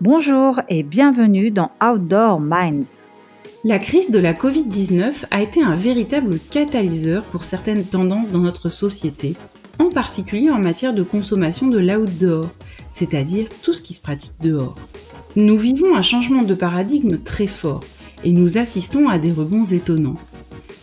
Bonjour 0.00 0.60
et 0.68 0.84
bienvenue 0.84 1.50
dans 1.50 1.72
Outdoor 1.82 2.38
Minds. 2.38 2.98
La 3.64 3.80
crise 3.80 4.12
de 4.12 4.20
la 4.20 4.32
Covid-19 4.32 5.24
a 5.32 5.42
été 5.42 5.60
un 5.60 5.74
véritable 5.74 6.38
catalyseur 6.52 7.24
pour 7.24 7.42
certaines 7.42 7.82
tendances 7.82 8.30
dans 8.30 8.38
notre 8.38 8.68
société, 8.68 9.34
en 9.80 9.90
particulier 9.90 10.50
en 10.50 10.60
matière 10.60 10.94
de 10.94 11.02
consommation 11.02 11.66
de 11.66 11.78
l'outdoor, 11.78 12.46
c'est-à-dire 12.90 13.48
tout 13.60 13.72
ce 13.72 13.82
qui 13.82 13.92
se 13.92 14.00
pratique 14.00 14.34
dehors. 14.40 14.76
Nous 15.34 15.58
vivons 15.58 15.96
un 15.96 16.02
changement 16.02 16.44
de 16.44 16.54
paradigme 16.54 17.18
très 17.18 17.48
fort 17.48 17.82
et 18.22 18.30
nous 18.30 18.56
assistons 18.56 19.08
à 19.08 19.18
des 19.18 19.32
rebonds 19.32 19.64
étonnants. 19.64 20.18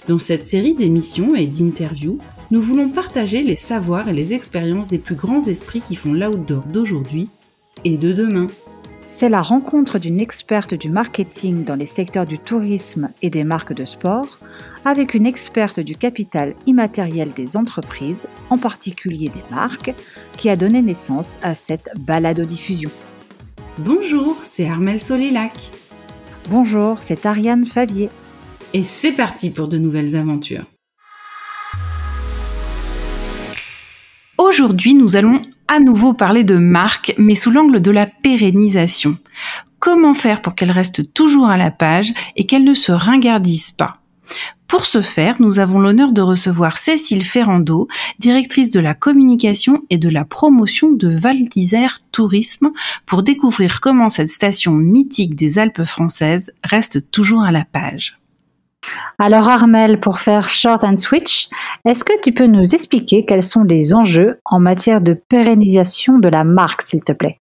Dans 0.10 0.20
cette 0.20 0.46
série 0.46 0.74
d'émissions 0.74 1.36
et 1.36 1.48
d'interviews, 1.48 2.20
nous 2.52 2.62
voulons 2.62 2.90
partager 2.90 3.44
les 3.44 3.56
savoirs 3.56 4.10
et 4.10 4.14
les 4.14 4.34
expériences 4.34 4.90
des 4.90 5.00
plus 5.00 5.16
grands 5.16 5.48
esprits 5.48 5.82
qui 5.82 5.96
font 5.96 6.12
l'outdoor 6.12 6.66
d'aujourd'hui 6.66 7.30
et 7.86 7.98
de 7.98 8.12
demain. 8.12 8.48
C'est 9.08 9.30
la 9.30 9.42
rencontre 9.42 10.00
d'une 10.00 10.20
experte 10.20 10.74
du 10.74 10.90
marketing 10.90 11.64
dans 11.64 11.76
les 11.76 11.86
secteurs 11.86 12.26
du 12.26 12.40
tourisme 12.40 13.10
et 13.22 13.30
des 13.30 13.44
marques 13.44 13.74
de 13.74 13.86
sport 13.86 14.40
avec 14.84 15.14
une 15.14 15.26
experte 15.26 15.80
du 15.80 15.96
capital 15.96 16.54
immatériel 16.66 17.32
des 17.32 17.56
entreprises, 17.56 18.28
en 18.50 18.58
particulier 18.58 19.30
des 19.30 19.56
marques, 19.56 19.94
qui 20.38 20.50
a 20.50 20.56
donné 20.56 20.82
naissance 20.82 21.38
à 21.42 21.56
cette 21.56 21.90
balado-diffusion. 21.98 22.90
Bonjour, 23.78 24.38
c'est 24.44 24.68
Armel 24.68 25.00
Solélac. 25.00 25.72
Bonjour, 26.50 27.02
c'est 27.02 27.26
Ariane 27.26 27.66
Favier. 27.66 28.10
Et 28.74 28.84
c'est 28.84 29.12
parti 29.12 29.50
pour 29.50 29.68
de 29.68 29.78
nouvelles 29.78 30.16
aventures. 30.16 30.66
Aujourd'hui, 34.38 34.94
nous 34.94 35.16
allons 35.16 35.42
à 35.68 35.80
nouveau 35.80 36.14
parler 36.14 36.44
de 36.44 36.58
marque, 36.58 37.14
mais 37.18 37.36
sous 37.36 37.52
l'angle 37.52 37.82
de 37.82 37.92
la 37.92 38.06
pérennisation. 38.06 39.18
Comment 39.80 40.14
faire 40.14 40.42
pour 40.42 40.56
qu'elle 40.56 40.72
reste 40.72 41.14
toujours 41.14 41.48
à 41.48 41.58
la 41.58 41.72
page 41.72 42.14
et 42.36 42.46
qu'elle 42.46 42.64
ne 42.64 42.74
se 42.74 42.92
ringardise 42.92 43.72
pas? 43.72 43.98
Pour 44.68 44.86
ce 44.86 45.02
faire, 45.02 45.36
nous 45.40 45.60
avons 45.60 45.80
l'honneur 45.80 46.12
de 46.12 46.22
recevoir 46.22 46.80
Cécile 46.80 47.24
Ferrando, 47.24 47.88
directrice 48.18 48.72
de 48.72 48.80
la 48.80 48.96
communication 48.96 49.84
et 49.92 49.98
de 49.98 50.10
la 50.10 50.26
promotion 50.26 50.92
de 50.92 51.08
Val 51.08 51.38
d'Isère 51.50 52.00
Tourisme, 52.12 52.72
pour 53.06 53.22
découvrir 53.22 53.80
comment 53.80 54.10
cette 54.10 54.32
station 54.32 54.74
mythique 54.74 55.36
des 55.36 55.60
Alpes 55.60 55.84
françaises 55.84 56.52
reste 56.64 57.12
toujours 57.12 57.44
à 57.44 57.52
la 57.52 57.64
page. 57.64 58.18
Alors 59.20 59.50
Armel, 59.50 60.00
pour 60.00 60.20
faire 60.20 60.50
short 60.50 60.84
and 60.84 60.98
switch, 60.98 61.48
est-ce 61.86 62.04
que 62.04 62.20
tu 62.22 62.34
peux 62.34 62.48
nous 62.48 62.76
expliquer 62.76 63.26
quels 63.26 63.44
sont 63.44 63.64
les 63.64 63.94
enjeux 63.94 64.40
en 64.46 64.60
matière 64.60 65.02
de 65.02 65.14
pérennisation 65.14 66.20
de 66.20 66.28
la 66.28 66.44
marque, 66.44 66.82
s'il 66.82 67.04
te 67.04 67.14
plaît? 67.14 67.40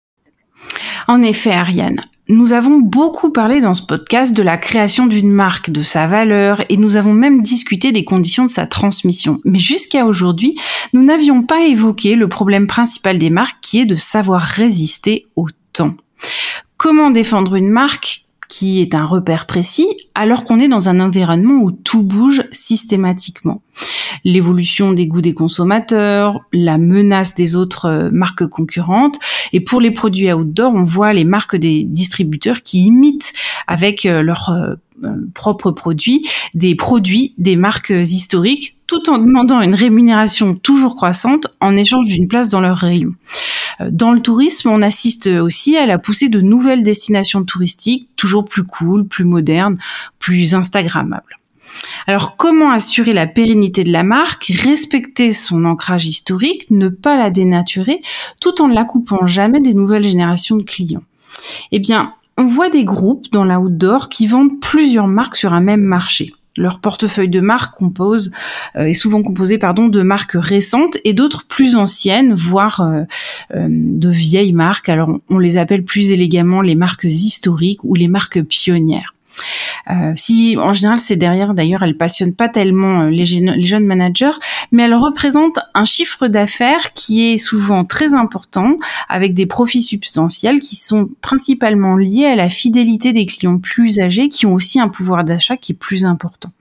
En 1.07 1.23
effet, 1.23 1.51
Ariane, 1.51 2.01
nous 2.29 2.53
avons 2.53 2.79
beaucoup 2.79 3.31
parlé 3.31 3.61
dans 3.61 3.73
ce 3.73 3.85
podcast 3.85 4.35
de 4.35 4.43
la 4.43 4.57
création 4.57 5.07
d'une 5.07 5.31
marque, 5.31 5.69
de 5.69 5.83
sa 5.83 6.07
valeur, 6.07 6.63
et 6.69 6.77
nous 6.77 6.95
avons 6.95 7.13
même 7.13 7.41
discuté 7.41 7.91
des 7.91 8.05
conditions 8.05 8.45
de 8.45 8.49
sa 8.49 8.67
transmission. 8.67 9.39
Mais 9.43 9.59
jusqu'à 9.59 10.05
aujourd'hui, 10.05 10.55
nous 10.93 11.03
n'avions 11.03 11.43
pas 11.43 11.61
évoqué 11.65 12.15
le 12.15 12.29
problème 12.29 12.67
principal 12.67 13.17
des 13.17 13.29
marques 13.29 13.57
qui 13.61 13.81
est 13.81 13.85
de 13.85 13.95
savoir 13.95 14.41
résister 14.41 15.25
au 15.35 15.47
temps. 15.73 15.95
Comment 16.77 17.11
défendre 17.11 17.55
une 17.55 17.69
marque 17.69 18.25
qui 18.51 18.81
est 18.81 18.95
un 18.95 19.05
repère 19.05 19.47
précis, 19.47 19.87
alors 20.13 20.43
qu'on 20.43 20.59
est 20.59 20.67
dans 20.67 20.89
un 20.89 20.99
environnement 20.99 21.63
où 21.63 21.71
tout 21.71 22.03
bouge 22.03 22.43
systématiquement. 22.51 23.61
L'évolution 24.23 24.93
des 24.93 25.07
goûts 25.07 25.21
des 25.21 25.33
consommateurs, 25.33 26.41
la 26.53 26.77
menace 26.77 27.35
des 27.35 27.55
autres 27.55 27.85
euh, 27.85 28.09
marques 28.11 28.45
concurrentes, 28.47 29.19
et 29.53 29.61
pour 29.61 29.81
les 29.81 29.91
produits 29.91 30.31
outdoor, 30.31 30.73
on 30.73 30.83
voit 30.83 31.13
les 31.13 31.25
marques 31.25 31.55
des 31.55 31.83
distributeurs 31.83 32.61
qui 32.61 32.85
imitent 32.85 33.33
avec 33.67 34.05
euh, 34.05 34.21
leurs 34.21 34.49
euh, 34.49 34.75
propres 35.33 35.71
produits 35.71 36.27
des 36.53 36.75
produits 36.75 37.33
des 37.39 37.55
marques 37.55 37.89
historiques 37.89 38.77
tout 38.85 39.09
en 39.09 39.17
demandant 39.17 39.61
une 39.61 39.73
rémunération 39.73 40.53
toujours 40.53 40.95
croissante 40.95 41.47
en 41.59 41.75
échange 41.75 42.05
d'une 42.05 42.27
place 42.27 42.49
dans 42.49 42.59
leur 42.59 42.77
rayon. 42.77 43.15
Dans 43.89 44.11
le 44.11 44.19
tourisme, 44.19 44.69
on 44.69 44.81
assiste 44.81 45.25
aussi 45.27 45.75
à 45.77 45.87
la 45.87 45.97
poussée 45.97 46.29
de 46.29 46.41
nouvelles 46.41 46.83
destinations 46.83 47.43
touristiques, 47.43 48.09
toujours 48.15 48.45
plus 48.45 48.63
cool, 48.63 49.07
plus 49.07 49.23
modernes, 49.23 49.77
plus 50.19 50.53
instagrammables. 50.53 51.40
Alors 52.07 52.35
comment 52.35 52.71
assurer 52.71 53.13
la 53.13 53.27
pérennité 53.27 53.83
de 53.83 53.91
la 53.91 54.03
marque, 54.03 54.51
respecter 54.63 55.33
son 55.33 55.65
ancrage 55.65 56.05
historique, 56.05 56.69
ne 56.69 56.89
pas 56.89 57.17
la 57.17 57.29
dénaturer, 57.29 58.01
tout 58.39 58.61
en 58.61 58.67
ne 58.67 58.73
la 58.73 58.85
coupant 58.85 59.25
jamais 59.25 59.59
des 59.59 59.73
nouvelles 59.73 60.07
générations 60.07 60.57
de 60.57 60.63
clients? 60.63 61.03
Eh 61.71 61.79
bien, 61.79 62.13
on 62.37 62.45
voit 62.45 62.69
des 62.69 62.83
groupes 62.83 63.31
dans 63.31 63.45
l'outdoor 63.45 64.09
qui 64.09 64.27
vendent 64.27 64.59
plusieurs 64.59 65.07
marques 65.07 65.35
sur 65.35 65.53
un 65.53 65.61
même 65.61 65.83
marché. 65.83 66.33
Leur 66.57 66.79
portefeuille 66.79 67.29
de 67.29 67.39
marques 67.39 67.77
compose 67.77 68.31
euh, 68.75 68.83
est 68.83 68.93
souvent 68.93 69.23
composé 69.23 69.57
pardon 69.57 69.87
de 69.87 70.01
marques 70.01 70.35
récentes 70.35 70.97
et 71.05 71.13
d'autres 71.13 71.45
plus 71.47 71.77
anciennes, 71.77 72.33
voire 72.33 72.81
euh, 72.81 73.03
euh, 73.55 73.67
de 73.69 74.09
vieilles 74.09 74.51
marques. 74.51 74.89
Alors 74.89 75.17
on 75.29 75.39
les 75.39 75.55
appelle 75.57 75.85
plus 75.85 76.11
élégamment 76.11 76.61
les 76.61 76.75
marques 76.75 77.05
historiques 77.05 77.83
ou 77.83 77.95
les 77.95 78.09
marques 78.09 78.43
pionnières. 78.43 79.15
Euh, 79.89 80.13
si 80.15 80.57
en 80.57 80.73
général 80.73 80.99
c'est 80.99 81.15
derrière, 81.15 81.53
d'ailleurs, 81.53 81.83
elle 81.83 81.97
passionne 81.97 82.35
pas 82.35 82.49
tellement 82.49 83.01
euh, 83.01 83.09
les, 83.09 83.25
les, 83.25 83.63
jeunes 83.63 83.85
managers, 83.85 84.31
mais 84.71 84.83
elle 84.83 84.93
représente 84.93 85.59
un 85.73 85.85
chiffre 85.85 86.27
d'affaires 86.27 86.93
qui 86.93 87.31
est 87.33 87.37
souvent 87.37 87.83
très 87.83 88.13
important, 88.13 88.77
avec 89.09 89.33
des 89.33 89.45
profits 89.45 89.81
substantiels 89.81 90.59
qui 90.59 90.75
sont 90.75 91.09
principalement 91.21 91.95
liés 91.95 92.25
à 92.25 92.35
la 92.35 92.49
fidélité 92.49 93.13
des 93.13 93.25
clients 93.25 93.57
plus 93.57 93.99
âgés, 93.99 94.29
qui 94.29 94.45
ont 94.45 94.53
aussi 94.53 94.79
un 94.79 94.89
pouvoir 94.89 95.23
d'achat 95.23 95.57
qui 95.57 95.71
est 95.71 95.75
plus 95.75 96.05
important. 96.05 96.51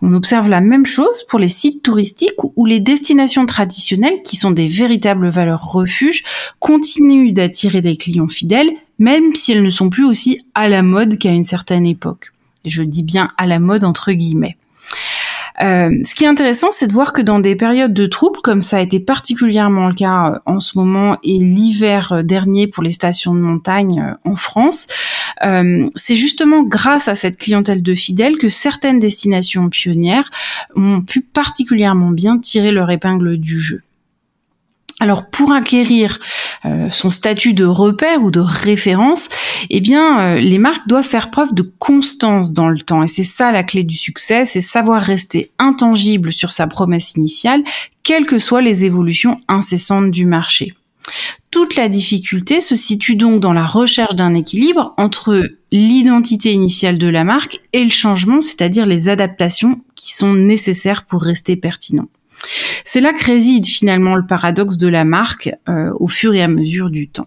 On 0.00 0.12
observe 0.14 0.48
la 0.48 0.60
même 0.60 0.86
chose 0.86 1.24
pour 1.28 1.38
les 1.38 1.48
sites 1.48 1.82
touristiques 1.82 2.42
où 2.56 2.66
les 2.66 2.80
destinations 2.80 3.46
traditionnelles, 3.46 4.22
qui 4.24 4.36
sont 4.36 4.50
des 4.50 4.68
véritables 4.68 5.28
valeurs 5.28 5.72
refuges, 5.72 6.24
continuent 6.58 7.32
d'attirer 7.32 7.80
des 7.80 7.96
clients 7.96 8.28
fidèles, 8.28 8.70
même 8.98 9.34
si 9.34 9.52
elles 9.52 9.62
ne 9.62 9.70
sont 9.70 9.90
plus 9.90 10.04
aussi 10.04 10.40
à 10.54 10.68
la 10.68 10.82
mode 10.82 11.18
qu'à 11.18 11.30
une 11.30 11.44
certaine 11.44 11.86
époque. 11.86 12.32
Je 12.64 12.82
dis 12.82 13.02
bien 13.02 13.30
à 13.38 13.46
la 13.46 13.58
mode 13.58 13.84
entre 13.84 14.12
guillemets. 14.12 14.56
Euh, 15.60 15.98
ce 16.04 16.14
qui 16.14 16.24
est 16.24 16.28
intéressant, 16.28 16.68
c'est 16.70 16.86
de 16.86 16.92
voir 16.92 17.12
que 17.12 17.20
dans 17.20 17.38
des 17.38 17.56
périodes 17.56 17.92
de 17.92 18.06
troubles, 18.06 18.40
comme 18.42 18.62
ça 18.62 18.78
a 18.78 18.80
été 18.80 19.00
particulièrement 19.00 19.88
le 19.88 19.94
cas 19.94 20.32
euh, 20.32 20.38
en 20.46 20.60
ce 20.60 20.78
moment 20.78 21.18
et 21.22 21.38
l'hiver 21.38 22.12
euh, 22.12 22.22
dernier 22.22 22.66
pour 22.66 22.82
les 22.82 22.90
stations 22.90 23.34
de 23.34 23.40
montagne 23.40 24.16
en 24.24 24.36
France, 24.36 24.86
c'est 25.96 26.16
justement 26.16 26.62
grâce 26.62 27.08
à 27.08 27.16
cette 27.16 27.36
clientèle 27.36 27.82
de 27.82 27.94
fidèles 27.94 28.38
que 28.38 28.48
certaines 28.48 29.00
destinations 29.00 29.68
pionnières 29.68 30.30
ont 30.76 31.00
pu 31.00 31.20
particulièrement 31.20 32.10
bien 32.10 32.38
tirer 32.38 32.70
leur 32.70 32.90
épingle 32.90 33.38
du 33.38 33.58
jeu. 33.58 33.82
Alors 35.02 35.26
pour 35.26 35.50
acquérir 35.50 36.20
euh, 36.64 36.88
son 36.92 37.10
statut 37.10 37.54
de 37.54 37.64
repère 37.64 38.22
ou 38.22 38.30
de 38.30 38.38
référence, 38.38 39.28
eh 39.68 39.80
bien 39.80 40.20
euh, 40.20 40.34
les 40.38 40.58
marques 40.58 40.86
doivent 40.86 41.04
faire 41.04 41.32
preuve 41.32 41.54
de 41.54 41.68
constance 41.80 42.52
dans 42.52 42.68
le 42.68 42.78
temps 42.78 43.02
et 43.02 43.08
c'est 43.08 43.24
ça 43.24 43.50
la 43.50 43.64
clé 43.64 43.82
du 43.82 43.96
succès, 43.96 44.44
c'est 44.44 44.60
savoir 44.60 45.02
rester 45.02 45.50
intangible 45.58 46.32
sur 46.32 46.52
sa 46.52 46.68
promesse 46.68 47.14
initiale, 47.16 47.64
quelles 48.04 48.28
que 48.28 48.38
soient 48.38 48.62
les 48.62 48.84
évolutions 48.84 49.40
incessantes 49.48 50.12
du 50.12 50.24
marché. 50.24 50.72
Toute 51.50 51.74
la 51.74 51.88
difficulté 51.88 52.60
se 52.60 52.76
situe 52.76 53.16
donc 53.16 53.40
dans 53.40 53.52
la 53.52 53.66
recherche 53.66 54.14
d'un 54.14 54.34
équilibre 54.34 54.94
entre 54.98 55.42
l'identité 55.72 56.52
initiale 56.52 56.96
de 56.96 57.08
la 57.08 57.24
marque 57.24 57.60
et 57.72 57.82
le 57.82 57.90
changement, 57.90 58.40
c'est-à-dire 58.40 58.86
les 58.86 59.08
adaptations 59.08 59.80
qui 59.96 60.12
sont 60.12 60.32
nécessaires 60.32 61.06
pour 61.06 61.22
rester 61.22 61.56
pertinent. 61.56 62.06
C'est 62.84 63.00
là 63.00 63.12
que 63.12 63.24
réside 63.24 63.66
finalement 63.66 64.16
le 64.16 64.26
paradoxe 64.26 64.76
de 64.76 64.88
la 64.88 65.04
marque 65.04 65.50
euh, 65.68 65.90
au 65.98 66.08
fur 66.08 66.34
et 66.34 66.42
à 66.42 66.48
mesure 66.48 66.90
du 66.90 67.08
temps. 67.08 67.26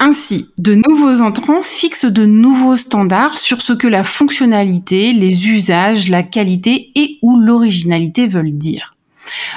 Ainsi, 0.00 0.48
de 0.58 0.74
nouveaux 0.74 1.22
entrants 1.22 1.62
fixent 1.62 2.04
de 2.04 2.26
nouveaux 2.26 2.76
standards 2.76 3.38
sur 3.38 3.62
ce 3.62 3.72
que 3.72 3.86
la 3.86 4.04
fonctionnalité, 4.04 5.12
les 5.12 5.48
usages, 5.48 6.08
la 6.08 6.22
qualité 6.22 6.90
et 6.94 7.18
ou 7.22 7.38
l'originalité 7.38 8.26
veulent 8.26 8.58
dire. 8.58 8.94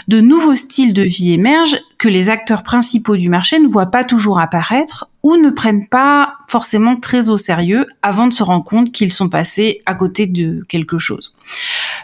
De 0.08 0.22
nouveaux 0.22 0.56
styles 0.56 0.94
de 0.94 1.04
vie 1.04 1.34
émergent 1.34 1.78
que 1.98 2.08
les 2.08 2.30
acteurs 2.30 2.64
principaux 2.64 3.18
du 3.18 3.30
marché 3.30 3.60
ne 3.60 3.68
voient 3.68 3.92
pas 3.92 4.04
toujours 4.04 4.40
apparaître 4.40 5.10
ou 5.24 5.36
ne 5.36 5.50
prennent 5.50 5.88
pas 5.88 6.36
forcément 6.48 6.96
très 6.96 7.30
au 7.30 7.38
sérieux 7.38 7.86
avant 8.02 8.28
de 8.28 8.34
se 8.34 8.44
rendre 8.44 8.64
compte 8.64 8.92
qu'ils 8.92 9.12
sont 9.12 9.30
passés 9.30 9.82
à 9.86 9.96
côté 9.96 10.28
de 10.28 10.64
quelque 10.70 10.98
chose. 10.98 11.36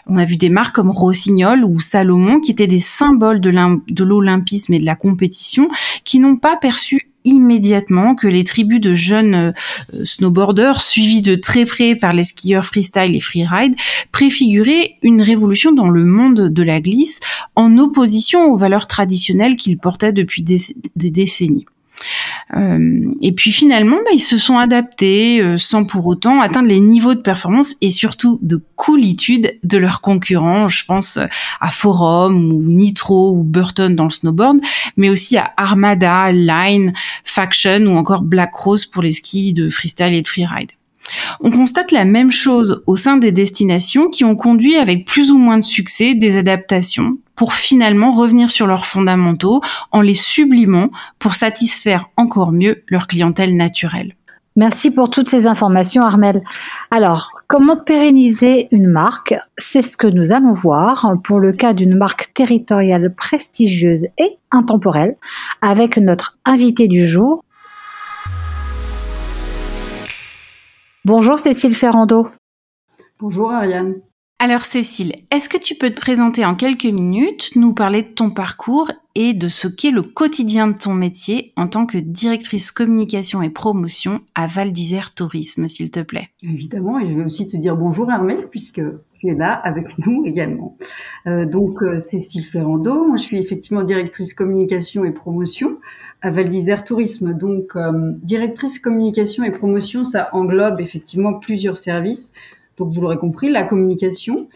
On 0.06 0.16
a 0.16 0.24
vu 0.24 0.36
des 0.36 0.50
marques 0.50 0.74
comme 0.74 0.90
Rossignol 0.90 1.64
ou 1.64 1.80
Salomon 1.80 2.40
qui 2.40 2.50
étaient 2.50 2.66
des 2.66 2.80
symboles 2.80 3.40
de 3.40 4.04
l'olympisme 4.04 4.74
et 4.74 4.78
de 4.78 4.86
la 4.86 4.96
compétition 4.96 5.68
qui 6.04 6.18
n'ont 6.18 6.36
pas 6.36 6.56
perçu 6.56 7.10
immédiatement 7.24 8.14
que 8.14 8.28
les 8.28 8.44
tribus 8.44 8.80
de 8.80 8.92
jeunes 8.92 9.34
euh, 9.34 10.04
snowboarders 10.04 10.80
suivis 10.80 11.22
de 11.22 11.34
très 11.34 11.64
près 11.64 11.94
par 11.94 12.12
les 12.12 12.24
skieurs 12.24 12.64
freestyle 12.64 13.16
et 13.16 13.20
freeride 13.20 13.74
préfiguraient 14.12 14.96
une 15.02 15.22
révolution 15.22 15.72
dans 15.72 15.88
le 15.88 16.04
monde 16.04 16.48
de 16.48 16.62
la 16.62 16.80
glisse 16.80 17.20
en 17.56 17.78
opposition 17.78 18.44
aux 18.46 18.58
valeurs 18.58 18.86
traditionnelles 18.86 19.56
qu'ils 19.56 19.78
portaient 19.78 20.12
depuis 20.12 20.42
des, 20.42 20.58
décennies. 20.96 21.64
Euh, 22.56 23.12
et 23.22 23.32
puis 23.32 23.52
finalement, 23.52 23.96
bah, 24.04 24.10
ils 24.12 24.20
se 24.20 24.38
sont 24.38 24.58
adaptés 24.58 25.40
euh, 25.40 25.56
sans 25.58 25.84
pour 25.84 26.06
autant 26.06 26.40
atteindre 26.40 26.68
les 26.68 26.80
niveaux 26.80 27.14
de 27.14 27.20
performance 27.20 27.74
et 27.80 27.90
surtout 27.90 28.38
de 28.42 28.62
coolitude 28.76 29.58
de 29.62 29.78
leurs 29.78 30.00
concurrents. 30.00 30.68
Je 30.68 30.84
pense 30.84 31.18
à 31.60 31.70
Forum 31.70 32.52
ou 32.52 32.62
Nitro 32.62 33.32
ou 33.32 33.44
Burton 33.44 33.94
dans 33.94 34.04
le 34.04 34.10
snowboard, 34.10 34.60
mais 34.96 35.10
aussi 35.10 35.36
à 35.36 35.52
Armada, 35.56 36.32
Line, 36.32 36.92
Faction 37.24 37.86
ou 37.86 37.96
encore 37.96 38.22
Black 38.22 38.54
Rose 38.54 38.86
pour 38.86 39.02
les 39.02 39.12
skis 39.12 39.52
de 39.52 39.70
freestyle 39.70 40.14
et 40.14 40.22
de 40.22 40.28
freeride. 40.28 40.70
On 41.40 41.50
constate 41.50 41.92
la 41.92 42.04
même 42.04 42.32
chose 42.32 42.82
au 42.86 42.96
sein 42.96 43.16
des 43.16 43.32
destinations 43.32 44.08
qui 44.08 44.24
ont 44.24 44.36
conduit 44.36 44.76
avec 44.76 45.04
plus 45.04 45.30
ou 45.30 45.38
moins 45.38 45.58
de 45.58 45.62
succès 45.62 46.14
des 46.14 46.38
adaptations 46.38 47.18
pour 47.36 47.54
finalement 47.54 48.12
revenir 48.12 48.50
sur 48.50 48.66
leurs 48.66 48.86
fondamentaux 48.86 49.60
en 49.92 50.00
les 50.00 50.14
sublimant 50.14 50.90
pour 51.18 51.34
satisfaire 51.34 52.06
encore 52.16 52.52
mieux 52.52 52.82
leur 52.88 53.06
clientèle 53.06 53.56
naturelle. 53.56 54.14
Merci 54.56 54.92
pour 54.92 55.10
toutes 55.10 55.28
ces 55.28 55.48
informations, 55.48 56.02
Armel. 56.02 56.44
Alors, 56.92 57.32
comment 57.48 57.76
pérenniser 57.76 58.68
une 58.70 58.86
marque? 58.86 59.34
C'est 59.58 59.82
ce 59.82 59.96
que 59.96 60.06
nous 60.06 60.30
allons 60.30 60.54
voir 60.54 61.14
pour 61.24 61.40
le 61.40 61.52
cas 61.52 61.72
d'une 61.72 61.96
marque 61.96 62.32
territoriale 62.34 63.12
prestigieuse 63.14 64.06
et 64.16 64.38
intemporelle 64.52 65.16
avec 65.60 65.96
notre 65.96 66.38
invité 66.44 66.86
du 66.86 67.04
jour, 67.04 67.42
Bonjour 71.06 71.38
Cécile 71.38 71.74
Ferrando. 71.74 72.28
Bonjour 73.20 73.52
Ariane. 73.52 73.96
Alors 74.44 74.66
Cécile, 74.66 75.14
est-ce 75.30 75.48
que 75.48 75.56
tu 75.56 75.74
peux 75.74 75.88
te 75.88 75.98
présenter 75.98 76.44
en 76.44 76.54
quelques 76.54 76.84
minutes, 76.84 77.52
nous 77.56 77.72
parler 77.72 78.02
de 78.02 78.12
ton 78.12 78.28
parcours 78.28 78.92
et 79.14 79.32
de 79.32 79.48
ce 79.48 79.68
qu'est 79.68 79.90
le 79.90 80.02
quotidien 80.02 80.68
de 80.68 80.76
ton 80.76 80.92
métier 80.92 81.54
en 81.56 81.66
tant 81.66 81.86
que 81.86 81.96
directrice 81.96 82.70
communication 82.70 83.40
et 83.40 83.48
promotion 83.48 84.20
à 84.34 84.46
Val 84.46 84.70
d'Isère 84.70 85.14
Tourisme, 85.14 85.66
s'il 85.66 85.90
te 85.90 86.00
plaît? 86.00 86.28
Évidemment, 86.42 86.98
et 86.98 87.08
je 87.08 87.14
vais 87.14 87.24
aussi 87.24 87.48
te 87.48 87.56
dire 87.56 87.74
bonjour 87.74 88.10
Armel, 88.10 88.48
puisque 88.50 88.82
tu 89.18 89.28
es 89.28 89.34
là 89.34 89.54
avec 89.64 89.96
nous 90.06 90.26
également. 90.26 90.76
Euh, 91.26 91.46
donc 91.46 91.82
euh, 91.82 91.98
Cécile 91.98 92.44
Ferrando, 92.44 93.16
je 93.16 93.22
suis 93.22 93.38
effectivement 93.38 93.82
directrice 93.82 94.34
communication 94.34 95.06
et 95.06 95.12
promotion 95.12 95.78
à 96.20 96.30
Val 96.30 96.50
d'Isère 96.50 96.84
Tourisme. 96.84 97.32
Donc, 97.32 97.76
euh, 97.76 98.12
directrice 98.22 98.78
communication 98.78 99.42
et 99.42 99.52
promotion, 99.52 100.04
ça 100.04 100.28
englobe 100.34 100.82
effectivement 100.82 101.32
plusieurs 101.32 101.78
services. 101.78 102.30
Donc, 102.76 102.92
vous 102.92 103.00
l'aurez 103.00 103.18
compris, 103.18 103.50
la 103.50 103.64
communication. 103.64 104.48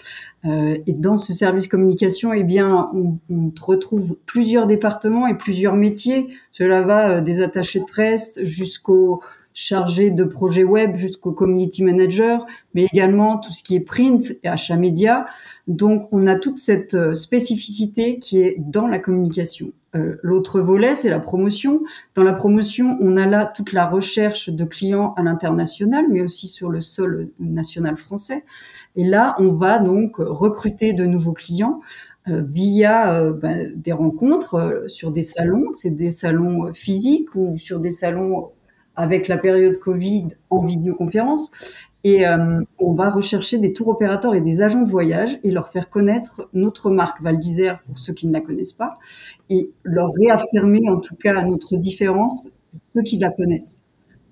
Euh, 0.44 0.78
et 0.86 0.92
dans 0.92 1.16
ce 1.16 1.32
service 1.32 1.68
communication, 1.68 2.32
eh 2.32 2.44
bien, 2.44 2.90
on, 2.94 3.18
retrouve 3.60 4.16
plusieurs 4.26 4.66
départements 4.66 5.26
et 5.26 5.34
plusieurs 5.34 5.74
métiers. 5.74 6.28
Cela 6.52 6.82
va 6.82 7.10
euh, 7.10 7.20
des 7.20 7.40
attachés 7.40 7.80
de 7.80 7.84
presse 7.84 8.38
jusqu'aux 8.42 9.20
chargés 9.52 10.10
de 10.10 10.22
projets 10.22 10.62
web, 10.62 10.94
jusqu'au 10.96 11.32
community 11.32 11.82
manager, 11.82 12.46
mais 12.74 12.84
également 12.92 13.38
tout 13.38 13.50
ce 13.50 13.64
qui 13.64 13.74
est 13.74 13.80
print 13.80 14.36
et 14.44 14.48
achat 14.48 14.76
média. 14.76 15.26
Donc, 15.66 16.08
on 16.12 16.28
a 16.28 16.36
toute 16.36 16.58
cette 16.58 16.94
euh, 16.94 17.14
spécificité 17.14 18.18
qui 18.20 18.40
est 18.40 18.54
dans 18.58 18.86
la 18.86 19.00
communication. 19.00 19.72
Euh, 19.94 20.16
l'autre 20.22 20.60
volet, 20.60 20.94
c'est 20.94 21.08
la 21.08 21.20
promotion. 21.20 21.80
Dans 22.14 22.22
la 22.22 22.34
promotion, 22.34 22.98
on 23.00 23.16
a 23.16 23.26
là 23.26 23.46
toute 23.46 23.72
la 23.72 23.86
recherche 23.86 24.50
de 24.50 24.64
clients 24.64 25.14
à 25.16 25.22
l'international, 25.22 26.06
mais 26.10 26.20
aussi 26.20 26.46
sur 26.46 26.68
le 26.68 26.82
sol 26.82 27.30
national 27.40 27.96
français. 27.96 28.44
Et 28.96 29.04
là, 29.04 29.34
on 29.38 29.52
va 29.52 29.78
donc 29.78 30.16
recruter 30.18 30.92
de 30.92 31.04
nouveaux 31.06 31.32
clients 31.32 31.80
euh, 32.28 32.42
via 32.42 33.14
euh, 33.14 33.32
ben, 33.32 33.72
des 33.74 33.92
rencontres 33.92 34.84
sur 34.88 35.10
des 35.10 35.22
salons, 35.22 35.72
c'est 35.72 35.90
des 35.90 36.12
salons 36.12 36.72
physiques 36.74 37.34
ou 37.34 37.56
sur 37.56 37.80
des 37.80 37.90
salons 37.90 38.50
avec 38.96 39.28
la 39.28 39.38
période 39.38 39.78
Covid 39.78 40.30
en 40.50 40.66
vidéoconférence. 40.66 41.52
Et 42.10 42.26
euh, 42.26 42.62
on 42.78 42.94
va 42.94 43.10
rechercher 43.10 43.58
des 43.58 43.74
tours 43.74 43.88
opérateurs 43.88 44.34
et 44.34 44.40
des 44.40 44.62
agents 44.62 44.80
de 44.80 44.90
voyage 44.90 45.38
et 45.44 45.50
leur 45.50 45.68
faire 45.68 45.90
connaître 45.90 46.48
notre 46.54 46.88
marque 46.88 47.20
Val 47.20 47.38
d'Isère 47.38 47.82
pour 47.82 47.98
ceux 47.98 48.14
qui 48.14 48.26
ne 48.26 48.32
la 48.32 48.40
connaissent 48.40 48.72
pas 48.72 48.98
et 49.50 49.70
leur 49.82 50.14
réaffirmer 50.14 50.88
en 50.88 51.00
tout 51.00 51.16
cas 51.16 51.44
notre 51.44 51.76
différence 51.76 52.44
pour 52.70 52.80
ceux 52.94 53.02
qui 53.02 53.18
la 53.18 53.28
connaissent. 53.28 53.82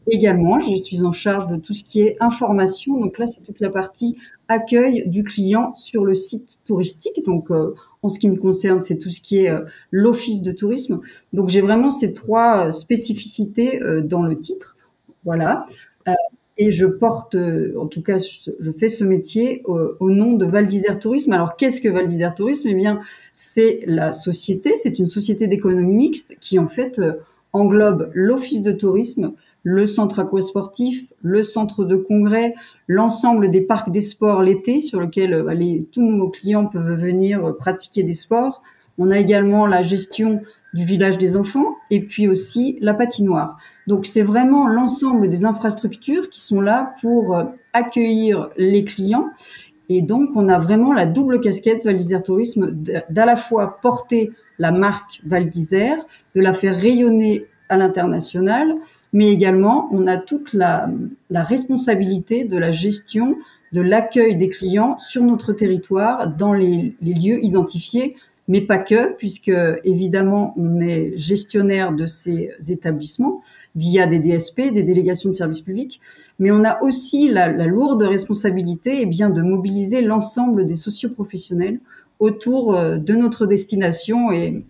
Également, 0.07 0.59
je 0.59 0.83
suis 0.85 1.03
en 1.03 1.13
charge 1.13 1.49
de 1.49 1.57
tout 1.57 1.75
ce 1.75 1.85
qui 1.85 2.01
est 2.01 2.17
information. 2.19 2.99
Donc 2.99 3.19
là, 3.19 3.27
c'est 3.27 3.43
toute 3.43 3.61
la 3.61 3.69
partie 3.69 4.17
accueil 4.49 5.07
du 5.07 5.23
client 5.23 5.75
sur 5.75 6.07
le 6.07 6.15
site 6.15 6.59
touristique. 6.65 7.27
Donc, 7.27 7.51
euh, 7.51 7.75
en 8.03 8.09
ce 8.09 8.19
qui 8.19 8.31
me 8.31 8.37
concerne, 8.37 8.83
c'est 8.83 8.97
tout 8.97 9.11
ce 9.11 9.21
qui 9.21 9.41
est 9.41 9.51
euh, 9.51 9.67
l'office 9.91 10.41
de 10.41 10.53
tourisme. 10.53 11.01
Donc, 11.35 11.51
j'ai 11.51 11.61
vraiment 11.61 11.91
ces 11.91 12.15
trois 12.15 12.73
spécificités 12.73 13.81
dans 14.03 14.23
le 14.23 14.39
titre. 14.39 14.79
Voilà 15.25 15.67
et 16.59 16.73
je 16.73 16.87
porte, 16.87 17.35
euh, 17.35 17.75
en 17.79 17.87
tout 17.87 18.03
cas, 18.03 18.17
je 18.19 18.73
fais 18.73 18.89
ce 18.89 19.05
métier 19.05 19.63
au, 19.67 20.11
nom 20.11 20.33
de 20.33 20.47
Val 20.47 20.69
d'Isère 20.69 20.99
Tourisme. 20.99 21.33
Alors, 21.33 21.57
qu'est-ce 21.57 21.81
que 21.81 21.89
Val 21.89 22.07
d'Isère 22.07 22.35
Tourisme? 22.35 22.69
Eh 22.71 22.75
bien, 22.75 23.01
c'est 23.35 23.81
la 23.87 24.13
société, 24.13 24.75
c'est 24.77 24.99
une 24.99 25.07
société 25.07 25.49
d'économie 25.49 25.95
mixte 25.95 26.37
qui, 26.41 26.59
en 26.59 26.69
fait, 26.69 26.99
euh, 26.99 27.13
englobe 27.53 28.11
l'office 28.15 28.63
de 28.63 28.73
tourisme, 28.73 29.33
le 29.65 29.85
centre 29.87 30.21
aquasportif, 30.21 31.13
le 31.23 31.43
centre 31.43 31.85
de 31.85 31.97
congrès, 31.97 32.55
l'ensemble 32.87 33.51
des 33.51 33.61
parcs 33.61 33.91
des 33.91 34.01
sports 34.01 34.43
l'été 34.43 34.81
sur 34.81 35.01
lequel 35.01 35.35
euh, 35.35 35.53
les, 35.53 35.87
tous 35.93 36.03
nos 36.03 36.31
clients 36.31 36.67
peuvent 36.67 36.95
venir 36.95 37.55
pratiquer 37.59 38.03
des 38.03 38.15
sports. 38.15 38.63
On 38.97 39.11
a 39.11 39.19
également 39.19 39.67
la 39.67 39.83
gestion 39.83 40.41
du 40.75 40.85
village 40.85 41.19
des 41.19 41.37
enfants 41.37 41.77
et 41.91 42.01
puis 42.01 42.29
aussi 42.29 42.79
la 42.81 42.95
patinoire. 42.95 43.59
Donc 43.87 44.07
c'est 44.07 44.23
vraiment 44.23 44.69
l'ensemble 44.69 45.31
des 45.31 45.45
infrastructures 45.45 46.29
qui 46.29 46.41
sont 46.41 46.61
là 46.61 46.95
pour 47.01 47.37
euh, 47.37 47.45
accueillir 47.73 48.51
les 48.57 48.85
clients. 48.85 49.29
Et 49.89 50.03
donc 50.03 50.31
on 50.35 50.49
a 50.49 50.59
vraiment 50.59 50.93
la 50.93 51.07
double 51.07 51.41
casquette 51.41 51.85
Val 51.85 51.97
d'Isère 51.97 52.23
Tourisme 52.23 52.71
d'à 52.73 53.25
la 53.25 53.37
fois 53.37 53.79
porter 53.81 54.33
la 54.59 54.73
marque 54.73 55.23
Val 55.25 55.49
d'Isère, 55.49 55.99
de 56.35 56.41
la 56.41 56.53
faire 56.53 56.77
rayonner 56.77 57.47
à 57.69 57.77
l'international, 57.77 58.75
mais 59.13 59.29
également 59.29 59.89
on 59.93 60.07
a 60.07 60.17
toute 60.19 60.53
la, 60.53 60.89
la 61.31 61.43
responsabilité 61.43 62.45
de 62.45 62.59
la 62.59 62.73
gestion 62.73 63.37
de 63.73 63.81
l'accueil 63.81 64.37
des 64.37 64.49
clients 64.49 64.97
sur 64.99 65.23
notre 65.23 65.53
territoire 65.53 66.29
dans 66.29 66.53
les, 66.53 66.95
les 67.01 67.15
lieux 67.15 67.45
identifiés 67.45 68.17
mais 68.49 68.61
pas 68.61 68.79
que, 68.79 69.15
puisque 69.15 69.53
évidemment 69.85 70.55
on 70.57 70.81
est 70.81 71.13
gestionnaire 71.17 71.93
de 71.93 72.07
ces 72.07 72.51
établissements 72.69 73.43
via 73.75 74.07
des 74.07 74.19
DSP, 74.19 74.73
des 74.73 74.83
délégations 74.83 75.31
de 75.31 75.35
services 75.35 75.61
publics, 75.61 76.01
mais 76.39 76.51
on 76.51 76.65
a 76.65 76.83
aussi 76.83 77.29
la, 77.29 77.53
la 77.53 77.67
lourde 77.67 78.03
responsabilité 78.03 78.99
eh 79.01 79.07
bien, 79.07 79.31
de 79.31 79.43
mobiliser 79.43 80.01
l'ensemble 80.01 80.67
des 80.67 80.77
socioprofessionnels 80.77 81.81
autour 82.19 82.75
euh, 82.75 82.97
de 82.97 83.15
notre 83.15 83.47
destination 83.47 84.33
et, 84.33 84.65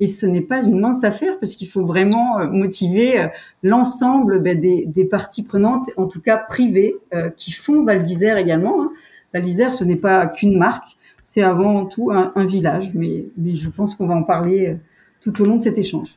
et 0.00 0.06
ce 0.06 0.26
n'est 0.26 0.40
pas 0.40 0.62
une 0.62 0.80
mince 0.80 1.04
affaire 1.04 1.38
parce 1.38 1.54
qu'il 1.54 1.68
faut 1.68 1.84
vraiment 1.84 2.40
euh, 2.40 2.46
motiver 2.46 3.20
euh, 3.20 3.26
l'ensemble 3.62 4.40
ben, 4.40 4.60
des, 4.60 4.84
des, 4.86 5.04
parties 5.04 5.44
prenantes, 5.44 5.90
en 5.96 6.06
tout 6.06 6.20
cas 6.20 6.38
privées, 6.38 6.96
qui 7.36 7.52
font 7.52 7.84
Val 7.84 8.02
d'Isère 8.02 8.36
également. 8.36 8.82
Hein. 8.82 8.90
Val 9.32 9.42
d'Isère, 9.42 9.72
ce 9.72 9.84
n'est 9.84 9.96
pas 9.96 10.26
qu'une 10.26 10.56
marque, 10.58 10.96
c'est 11.32 11.42
avant 11.42 11.86
tout 11.86 12.10
un, 12.10 12.44
village, 12.44 12.90
mais, 12.92 13.24
mais, 13.38 13.56
je 13.56 13.70
pense 13.70 13.94
qu'on 13.94 14.06
va 14.06 14.14
en 14.14 14.22
parler 14.22 14.68
euh, 14.68 14.74
tout 15.22 15.40
au 15.40 15.46
long 15.46 15.56
de 15.56 15.62
cet 15.62 15.78
échange. 15.78 16.14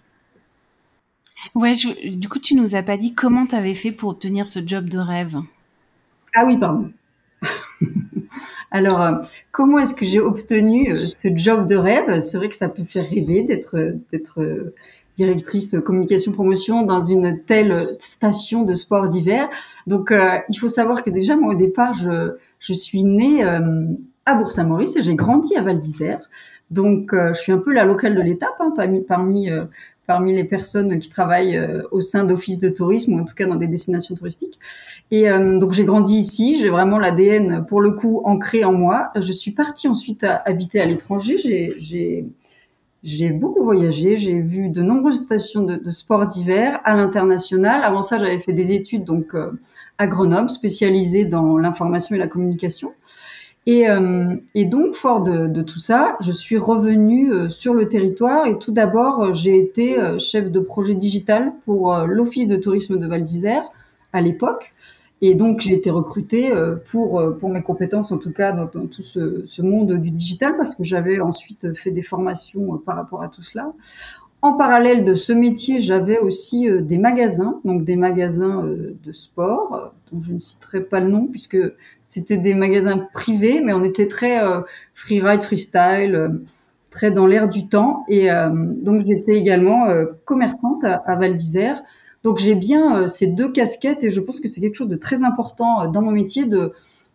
Ouais, 1.56 1.72
du 2.18 2.28
coup, 2.28 2.40
tu 2.40 2.54
nous 2.54 2.76
as 2.76 2.84
pas 2.84 2.98
dit 2.98 3.14
comment 3.14 3.46
tu 3.46 3.56
avais 3.56 3.76
fait 3.76 3.94
pour 3.94 4.10
obtenir 4.10 4.46
ce 4.46 4.60
job 4.60 4.90
de 4.90 4.98
rêve? 4.98 5.38
Ah 6.36 6.44
oui, 6.46 6.58
pardon. 6.58 6.92
Alors, 8.72 9.02
euh, 9.02 9.14
comment 9.54 9.80
est-ce 9.80 9.96
que 9.96 10.06
j'ai 10.06 10.20
obtenu 10.20 10.92
euh, 10.92 10.94
ce 10.94 11.30
job 11.38 11.66
de 11.70 11.78
rêve? 11.78 12.20
C'est 12.20 12.36
vrai 12.36 12.50
que 12.50 12.58
ça 12.58 12.68
peut 12.68 12.84
faire 12.84 13.10
rêver 13.10 13.44
d'être 13.44 13.96
d'être 14.12 14.74
directrice 15.16 15.78
communication 15.86 16.34
promotion 16.34 16.82
dans 16.82 17.06
une 17.06 17.42
telle 17.46 17.96
station 18.02 18.64
de 18.64 18.76
sport 18.76 19.08
d'hiver. 19.08 19.48
Donc, 19.88 20.12
il 20.12 20.60
faut 20.60 20.68
savoir 20.68 21.06
que 21.06 21.10
déjà 21.10 21.38
moi 21.38 21.54
au 21.54 21.58
départ, 21.58 21.94
je 21.94 22.36
je 22.60 22.74
suis 22.74 23.06
née 23.06 23.46
à 24.26 24.34
Bourg-Saint-Maurice 24.34 24.96
et 24.96 25.04
j'ai 25.04 25.16
grandi 25.16 25.56
à 25.56 25.62
Val 25.62 25.80
d'Isère. 25.80 26.30
Donc, 26.72 27.14
euh, 27.14 27.34
je 27.34 27.40
suis 27.40 27.52
un 27.52 27.60
peu 27.60 27.72
la 27.72 27.86
locale 27.86 28.16
de 28.16 28.22
l'étape 28.22 28.56
hein, 28.60 28.74
parmi, 28.76 29.02
parmi, 29.02 29.52
euh, 29.52 29.66
parmi 30.08 30.36
les 30.36 30.44
personnes 30.44 30.98
qui 31.00 31.10
travaillent 31.10 31.58
euh, 31.58 31.84
au 31.92 32.02
sein 32.02 32.24
d'offices 32.24 32.60
de 32.60 32.70
tourisme 32.70 33.14
ou 33.14 33.20
en 33.20 33.26
tout 33.26 33.36
cas 33.36 33.46
dans 33.46 33.56
des 33.56 33.68
destinations 33.68 34.16
touristiques. 34.16 34.60
Et 35.12 35.30
donc, 35.30 35.74
j'ai 35.74 35.86
grandi 35.86 36.16
ici. 36.16 36.58
J'ai 36.60 36.70
vraiment 36.70 36.98
l'ADN 36.98 37.66
pour 37.68 37.80
le 37.80 37.92
coup 37.92 38.22
ancré 38.26 38.64
en 38.64 38.74
moi. 38.74 39.12
Je 39.16 39.32
suis 39.32 39.52
partie 39.52 39.88
ensuite 39.88 40.24
à 40.24 40.42
habiter 40.46 40.82
à 40.82 40.86
l'étranger. 40.86 41.38
J'ai 41.38 42.26
j'ai 43.04 43.30
beaucoup 43.30 43.64
voyagé, 43.64 44.18
j'ai 44.18 44.40
vu 44.40 44.70
de 44.70 44.82
nombreuses 44.82 45.22
stations 45.22 45.62
de, 45.62 45.76
de 45.76 45.92
sport 45.92 46.26
d'hiver 46.26 46.80
à 46.86 46.96
l'international. 46.96 47.84
Avant 47.84 48.02
ça, 48.02 48.18
j'avais 48.18 48.40
fait 48.40 48.52
des 48.52 48.72
études 48.72 49.04
donc 49.04 49.36
à 50.00 50.08
Grenoble, 50.08 50.50
spécialisées 50.50 51.26
dans 51.26 51.56
l'information 51.60 52.16
et 52.16 52.20
la 52.20 52.28
communication. 52.28 52.94
Et, 53.68 53.90
euh, 53.90 54.36
et 54.54 54.66
donc, 54.66 54.94
fort 54.94 55.22
de, 55.22 55.48
de, 55.48 55.62
tout 55.64 55.80
ça, 55.80 56.18
je 56.22 56.32
suis 56.32 56.58
revenue 56.58 57.34
euh, 57.34 57.50
sur 57.50 57.74
le 57.74 57.90
territoire 57.90 58.46
et 58.46 58.60
tout 58.60 58.72
d'abord, 58.72 59.24
euh, 59.24 59.34
j'ai 59.34 59.58
été 59.58 59.98
chef 60.20 60.52
de 60.52 60.60
projet 60.60 60.94
digital 60.94 61.52
pour 61.66 61.96
l'Office 61.96 62.48
de 62.48 62.58
tourisme 62.58 62.98
de 62.98 63.08
Val 63.08 63.24
d'Isère 63.26 63.64
à 64.14 64.22
l'époque. 64.22 64.74
Et 65.22 65.34
donc, 65.34 65.62
j'ai 65.62 65.74
été 65.74 65.90
recrutée 65.90 66.52
pour, 66.92 67.24
pour 67.40 67.50
mes 67.50 67.62
compétences, 67.64 68.12
en 68.12 68.18
tout 68.18 68.34
cas, 68.34 68.52
dans, 68.52 68.66
dans 68.66 68.86
tout 68.86 69.02
ce, 69.02 69.46
ce, 69.46 69.62
monde 69.62 69.94
du 69.94 70.12
digital, 70.12 70.56
parce 70.58 70.76
que 70.76 70.84
j'avais 70.84 71.20
ensuite 71.22 71.74
fait 71.74 71.90
des 71.90 72.04
formations 72.04 72.78
par 72.78 72.98
rapport 72.98 73.24
à 73.24 73.30
tout 73.30 73.42
cela. 73.42 73.72
En 74.46 74.54
parallèle 74.54 75.06
de 75.06 75.16
ce 75.16 75.34
métier, 75.34 75.82
j'avais 75.82 76.20
aussi 76.20 76.70
euh, 76.70 76.80
des 76.80 77.00
magasins, 77.00 77.60
donc 77.66 77.84
des 77.84 77.96
magasins 77.96 78.64
euh, 78.64 78.96
de 79.04 79.12
sport, 79.12 79.74
euh, 79.74 79.88
dont 80.12 80.22
je 80.22 80.34
ne 80.34 80.38
citerai 80.38 80.82
pas 80.82 81.00
le 81.00 81.10
nom 81.10 81.26
puisque 81.26 81.58
c'était 82.06 82.38
des 82.38 82.54
magasins 82.54 83.08
privés, 83.12 83.60
mais 83.64 83.74
on 83.74 83.84
était 83.84 84.08
très 84.08 84.40
freeride, 84.94 85.42
freestyle, 85.42 86.42
très 86.92 87.10
dans 87.10 87.26
l'air 87.26 87.50
du 87.50 87.68
temps. 87.68 88.06
Et 88.08 88.30
donc 88.84 89.04
j'étais 89.08 89.34
également 89.34 89.88
commerçante 90.26 90.84
à, 90.84 91.16
Val 91.16 91.34
d'Isère. 91.36 91.82
Donc 92.22 92.38
j'ai 92.38 92.54
bien 92.54 93.08
ces 93.08 93.26
deux 93.26 93.52
casquettes 93.52 94.04
et 94.04 94.12
je 94.12 94.22
pense 94.22 94.40
que 94.40 94.48
c'est 94.48 94.62
quelque 94.62 94.76
chose 94.76 94.90
de 94.90 94.96
très 94.96 95.24
important 95.24 95.90
dans 95.90 96.04
mon 96.04 96.12
métier 96.12 96.46
de 96.46 96.74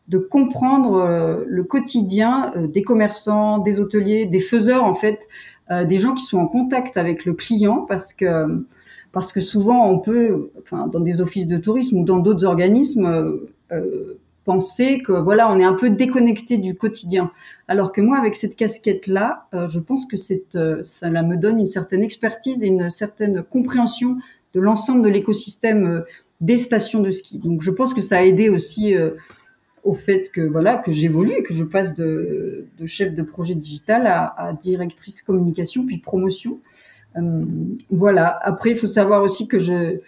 de 0.08 0.18
comprendre 0.18 1.44
le 1.46 1.62
quotidien 1.62 2.52
des 2.56 2.82
commerçants, 2.82 3.58
des 3.58 3.78
hôteliers, 3.78 4.26
des 4.26 4.40
faiseurs 4.40 4.82
en 4.82 4.94
fait, 4.94 5.28
des 5.70 6.00
gens 6.00 6.14
qui 6.14 6.24
sont 6.24 6.38
en 6.38 6.48
contact 6.48 6.96
avec 6.96 7.24
le 7.24 7.32
client 7.32 7.86
parce 7.88 8.12
que 8.12 8.64
parce 9.12 9.32
que 9.32 9.40
souvent 9.40 9.88
on 9.88 9.98
peut, 9.98 10.50
enfin 10.62 10.86
dans 10.86 11.00
des 11.00 11.20
offices 11.20 11.46
de 11.46 11.56
tourisme 11.56 11.98
ou 11.98 12.04
dans 12.04 12.18
d'autres 12.18 12.44
organismes, 12.44 13.06
euh, 13.06 13.50
euh, 13.72 14.18
penser 14.44 15.00
que 15.02 15.12
voilà 15.12 15.50
on 15.52 15.58
est 15.58 15.64
un 15.64 15.74
peu 15.74 15.90
déconnecté 15.90 16.56
du 16.56 16.74
quotidien. 16.74 17.30
Alors 17.68 17.92
que 17.92 18.00
moi 18.00 18.18
avec 18.18 18.36
cette 18.36 18.56
casquette 18.56 19.06
là, 19.06 19.46
je 19.68 19.78
pense 19.78 20.06
que 20.06 20.16
c'est 20.16 20.44
cela 20.52 21.22
me 21.22 21.36
donne 21.36 21.60
une 21.60 21.66
certaine 21.66 22.02
expertise 22.02 22.64
et 22.64 22.66
une 22.66 22.90
certaine 22.90 23.42
compréhension 23.42 24.16
de 24.54 24.60
l'ensemble 24.60 25.02
de 25.02 25.08
l'écosystème 25.08 26.04
des 26.40 26.56
stations 26.56 27.00
de 27.00 27.10
ski. 27.10 27.38
Donc 27.38 27.62
je 27.62 27.70
pense 27.70 27.94
que 27.94 28.00
ça 28.00 28.16
a 28.18 28.22
aidé 28.22 28.48
aussi 28.48 28.94
au 29.84 29.94
fait 29.94 30.30
que 30.30 30.40
voilà 30.40 30.76
que 30.76 30.90
j'évolue 30.90 31.42
que 31.42 31.54
je 31.54 31.64
passe 31.64 31.94
de, 31.94 32.66
de, 32.78 32.87
chef 32.87 33.14
de 33.14 33.22
projet 33.22 33.54
digital 33.54 34.06
à, 34.06 34.34
à 34.38 34.52
directrice 34.52 35.22
communication 35.22 35.87
puis 35.87 35.99
promotion. 35.99 36.60
Euh, 37.16 37.44
voilà. 37.90 38.38
Après, 38.42 38.70
il 38.70 38.78
faut 38.78 38.87
savoir 38.87 39.22
aussi 39.22 39.49
que 39.49 39.58
je 39.58 40.00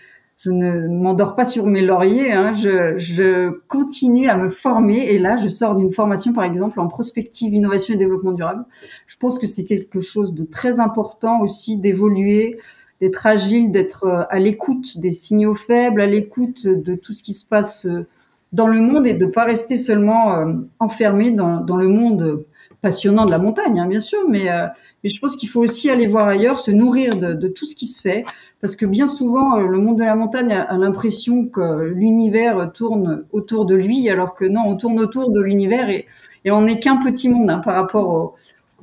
je 0.43 0.51
ne 0.51 0.89
m'endors 0.89 1.37
pas 1.37 1.45
sur 1.45 1.67
mes 1.67 1.83
lauriers. 1.83 2.33
Hein. 2.33 2.53
Je, 2.55 2.99
je, 2.99 3.61
continue 3.69 4.29
à 4.29 4.37
me 4.37 4.49
former 4.49 5.07
et 5.13 5.21
là, 5.21 5.37
je 5.37 5.49
sors 5.49 5.77
d'une 5.77 5.93
formation, 5.93 6.33
par 6.33 6.43
exemple, 6.43 6.81
en 6.81 6.89
prospective, 6.89 7.55
innovation 7.55 7.95
et 7.95 7.97
développement 7.97 8.33
durable. 8.33 8.65
Je 9.07 9.17
pense 9.19 9.39
que 9.39 9.47
c'est 9.47 9.65
quelque 9.65 10.01
chose 10.01 10.35
de 10.35 10.43
très 10.43 10.81
important 10.81 11.43
aussi 11.43 11.77
d'évoluer, 11.77 12.59
d'être 13.01 13.25
agile, 13.25 13.71
d'être 13.71 14.05
euh, 14.05 14.25
à 14.31 14.41
l'écoute 14.41 14.99
des 14.99 15.13
signaux 15.13 15.55
faibles, 15.55 16.01
à 16.01 16.07
l'écoute 16.07 16.67
de 16.67 16.97
tout 16.97 17.13
ce 17.13 17.23
qui 17.23 17.35
se 17.35 17.47
passe 17.47 17.87
euh, 17.87 18.09
dans 18.53 18.67
le 18.67 18.81
monde 18.81 19.07
et 19.07 19.15
de 19.15 19.27
pas 19.27 19.45
rester 19.45 19.77
seulement 19.77 20.35
euh, 20.35 20.53
enfermé 20.79 21.31
dans, 21.31 21.61
dans, 21.61 21.77
le 21.77 21.89
monde 21.89 22.45
passionnant 22.83 23.25
de 23.25 23.31
la 23.31 23.39
montagne, 23.39 23.81
hein, 23.81 23.87
bien 23.87 24.01
sûr, 24.01 24.19
mais, 24.29 24.51
euh, 24.51 24.67
mais 25.03 25.11
je 25.11 25.19
pense 25.21 25.37
qu'il 25.37 25.49
faut 25.49 25.63
aussi 25.63 25.89
aller 25.89 26.07
voir 26.07 26.29
ailleurs, 26.29 26.61
se 26.61 26.71
nourrir 26.71 27.17
de, 27.17 27.33
de, 27.33 27.49
tout 27.49 27.65
ce 27.65 27.75
qui 27.75 27.87
se 27.87 28.01
fait, 28.01 28.25
parce 28.61 28.77
que 28.77 28.85
bien 28.85 29.07
souvent, 29.07 29.59
euh, 29.59 29.67
le 29.67 29.79
monde 29.79 29.99
de 29.99 30.05
la 30.05 30.17
montagne 30.17 30.53
a, 30.53 30.77
l'impression 30.77 31.47
que 31.47 31.85
l'univers 31.85 32.73
tourne 32.73 33.25
autour 33.33 33.65
de 33.65 33.75
lui, 33.75 34.11
alors 34.11 34.35
que 34.35 34.45
non, 34.45 34.63
on 34.67 34.77
tourne 34.77 35.01
autour 35.01 35.31
de 35.31 35.41
l'univers 35.41 35.89
et, 35.89 36.07
et 36.45 36.51
on 36.51 36.63
n'est 36.63 36.79
qu'un 36.79 36.97
petit 36.97 37.31
monde 37.31 37.49
hein, 37.49 37.61
par 37.61 37.75
rapport 37.75 38.09
au, 38.09 38.35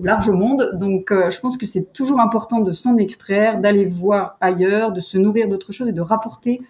large 0.02 0.30
monde. 0.30 0.72
Donc, 0.76 1.10
je 1.12 1.38
pense 1.42 1.58
que 1.58 1.66
c'est 1.66 1.92
toujours 1.92 2.22
important 2.22 2.62
de 2.62 2.72
s'en 2.72 2.96
extraire, 2.96 3.60
d'aller 3.60 3.84
voir 3.84 4.38
ailleurs, 4.40 4.94
de 4.94 5.02
se 5.02 5.18
nourrir 5.18 5.50
d'autres 5.50 5.74
choses 5.74 5.90
et 5.90 5.92
de 5.92 6.00
rapporter 6.00 6.62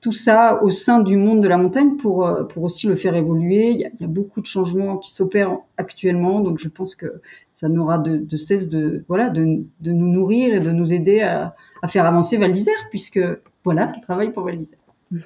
tout 0.00 0.12
ça 0.12 0.62
au 0.62 0.70
sein 0.70 1.00
du 1.00 1.16
monde 1.16 1.42
de 1.42 1.48
la 1.48 1.56
montagne 1.56 1.96
pour, 1.96 2.26
euh, 2.26 2.44
pour 2.44 2.64
aussi 2.64 2.86
le 2.86 2.94
faire 2.94 3.14
évoluer. 3.14 3.70
Il 3.70 3.80
y 3.80 3.84
a, 3.84 3.88
il 3.94 4.00
y 4.00 4.04
a 4.04 4.08
beaucoup 4.08 4.40
de 4.40 4.46
changements 4.46 4.98
qui 4.98 5.12
s'opèrent 5.12 5.56
actuellement, 5.76 6.40
donc 6.40 6.58
je 6.58 6.68
pense 6.68 6.94
que 6.94 7.20
ça 7.54 7.68
n'aura 7.68 7.98
de, 7.98 8.16
de, 8.18 8.36
cesse 8.36 8.68
de, 8.68 9.04
voilà, 9.08 9.30
de, 9.30 9.64
de, 9.80 9.90
nous 9.92 10.08
nourrir 10.08 10.54
et 10.54 10.60
de 10.60 10.70
nous 10.70 10.92
aider 10.92 11.20
à, 11.22 11.56
à 11.82 11.88
faire 11.88 12.04
avancer 12.04 12.36
Val 12.36 12.52
d'Isère, 12.52 12.74
puisque 12.90 13.20
voilà, 13.64 13.90
on 13.96 14.00
travaille 14.00 14.32
pour 14.32 14.44
Val 14.44 14.58
d'Isère. 14.58 14.78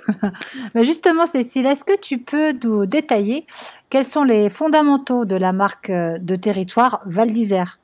Mais 0.75 0.85
justement, 0.85 1.27
Cécile, 1.27 1.67
est-ce 1.67 1.85
que 1.85 1.99
tu 1.99 2.19
peux 2.19 2.53
nous 2.63 2.87
détailler 2.87 3.47
quels 3.89 4.05
sont 4.05 4.25
les 4.25 4.51
fondamentaux 4.51 5.25
de 5.25 5.37
la 5.37 5.53
marque 5.53 5.91
euh, 5.91 6.19
de 6.19 6.37
territoire 6.37 7.01
Val 7.07 7.31
d'Isère? 7.33 7.81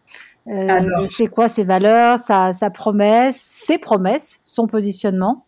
Euh, 0.49 1.07
C'est 1.09 1.26
quoi 1.26 1.49
ses 1.49 1.64
valeurs, 1.64 2.19
sa, 2.19 2.52
sa 2.52 2.71
promesse, 2.71 3.37
ses 3.37 3.78
promesses, 3.78 4.40
son 4.45 4.69
positionnement? 4.69 5.46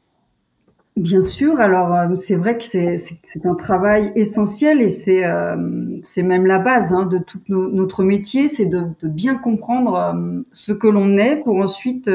Bien 0.98 1.22
sûr, 1.22 1.60
alors 1.60 1.94
euh, 1.94 2.16
c'est 2.16 2.34
vrai 2.34 2.58
que 2.58 2.64
c'est 2.64 3.46
un 3.46 3.54
travail 3.54 4.10
essentiel 4.16 4.82
et 4.82 4.90
c'est 4.90 5.24
euh, 5.24 5.54
même 6.16 6.44
la 6.44 6.58
base 6.58 6.92
hein, 6.92 7.06
de 7.06 7.18
tout 7.18 7.38
notre 7.48 8.02
métier, 8.02 8.48
c'est 8.48 8.66
de, 8.66 8.82
de, 9.00 9.06
bien 9.06 9.36
comprendre 9.36 9.94
euh, 9.94 10.40
ce 10.52 10.72
que 10.72 10.88
l'on 10.88 11.16
est 11.16 11.36
pour 11.36 11.58
ensuite 11.58 12.10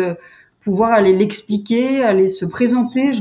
pouvoir 0.59 0.91
aller 0.91 1.13
l'expliquer, 1.15 2.03
aller 2.03 2.27
se 2.27 2.43
présenter. 2.43 3.11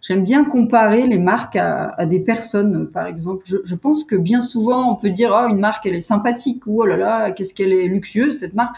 J'aime 0.00 0.24
bien 0.24 0.44
comparer 0.44 1.06
les 1.06 1.18
marques 1.18 1.54
à, 1.54 1.94
à, 1.96 2.04
des 2.04 2.18
personnes, 2.18 2.88
par 2.90 3.06
exemple. 3.06 3.44
Je, 3.46 3.58
je, 3.64 3.74
pense 3.76 4.02
que 4.02 4.16
bien 4.16 4.40
souvent, 4.40 4.92
on 4.92 4.96
peut 4.96 5.10
dire, 5.10 5.30
oh, 5.32 5.48
une 5.48 5.60
marque, 5.60 5.86
elle 5.86 5.94
est 5.94 6.00
sympathique, 6.00 6.66
ou 6.66 6.82
oh 6.82 6.86
là 6.86 6.96
là, 6.96 7.30
qu'est-ce 7.30 7.54
qu'elle 7.54 7.72
est 7.72 7.86
luxueuse, 7.86 8.40
cette 8.40 8.54
marque. 8.54 8.74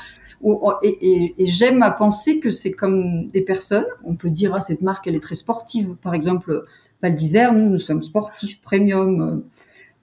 Et, 0.82 1.34
et, 1.38 1.46
j'aime 1.46 1.82
à 1.82 1.90
penser 1.90 2.40
que 2.40 2.50
c'est 2.50 2.72
comme 2.72 3.28
des 3.28 3.42
personnes. 3.42 3.86
On 4.04 4.14
peut 4.14 4.30
dire, 4.30 4.54
ah, 4.54 4.60
cette 4.60 4.80
marque, 4.80 5.06
elle 5.06 5.14
est 5.14 5.22
très 5.22 5.34
sportive. 5.34 5.96
Par 6.02 6.14
exemple, 6.14 6.64
Val 7.02 7.14
d'Isère, 7.14 7.52
nous, 7.52 7.68
nous 7.68 7.78
sommes 7.78 8.02
sportifs, 8.02 8.60
premium. 8.60 9.42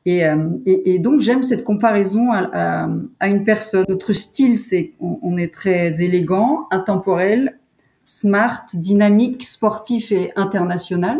Et, 0.05 0.25
euh, 0.25 0.49
et 0.65 0.99
donc, 0.99 1.21
j'aime 1.21 1.43
cette 1.43 1.63
comparaison 1.63 2.31
à, 2.31 2.49
à, 2.53 2.89
à, 3.19 3.27
une 3.27 3.43
personne. 3.43 3.85
Notre 3.89 4.13
style, 4.13 4.57
c'est 4.57 4.93
on, 4.99 5.19
on, 5.21 5.37
est 5.37 5.53
très 5.53 6.01
élégant, 6.01 6.67
intemporel, 6.71 7.57
smart, 8.05 8.65
dynamique, 8.73 9.43
sportif 9.43 10.11
et 10.11 10.31
international. 10.35 11.19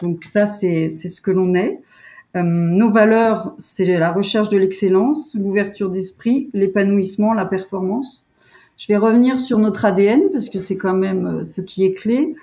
Donc 0.00 0.24
ça, 0.24 0.46
c'est 0.46 0.88
ce 0.88 1.20
que 1.20 1.30
l'on 1.30 1.54
est. 1.54 1.80
Euh, 2.34 2.42
nos 2.42 2.90
valeurs, 2.90 3.54
c'est 3.58 3.84
la 3.84 4.10
recherche 4.10 4.48
de 4.48 4.56
l'excellence, 4.56 5.34
l'ouverture 5.34 5.90
d'esprit, 5.90 6.50
l'épanouissement, 6.54 7.34
la 7.34 7.44
performance. 7.44 8.26
Je 8.78 8.88
vais 8.88 8.96
revenir 8.96 9.38
sur 9.38 9.58
notre 9.58 9.84
ADN 9.84 10.30
parce 10.32 10.48
que 10.48 10.58
c'est 10.58 10.76
quand 10.76 10.94
même 10.94 11.26
euh, 11.26 11.44
ce 11.44 11.60
qui 11.60 11.84
est 11.84 11.92
clé. 11.92 12.34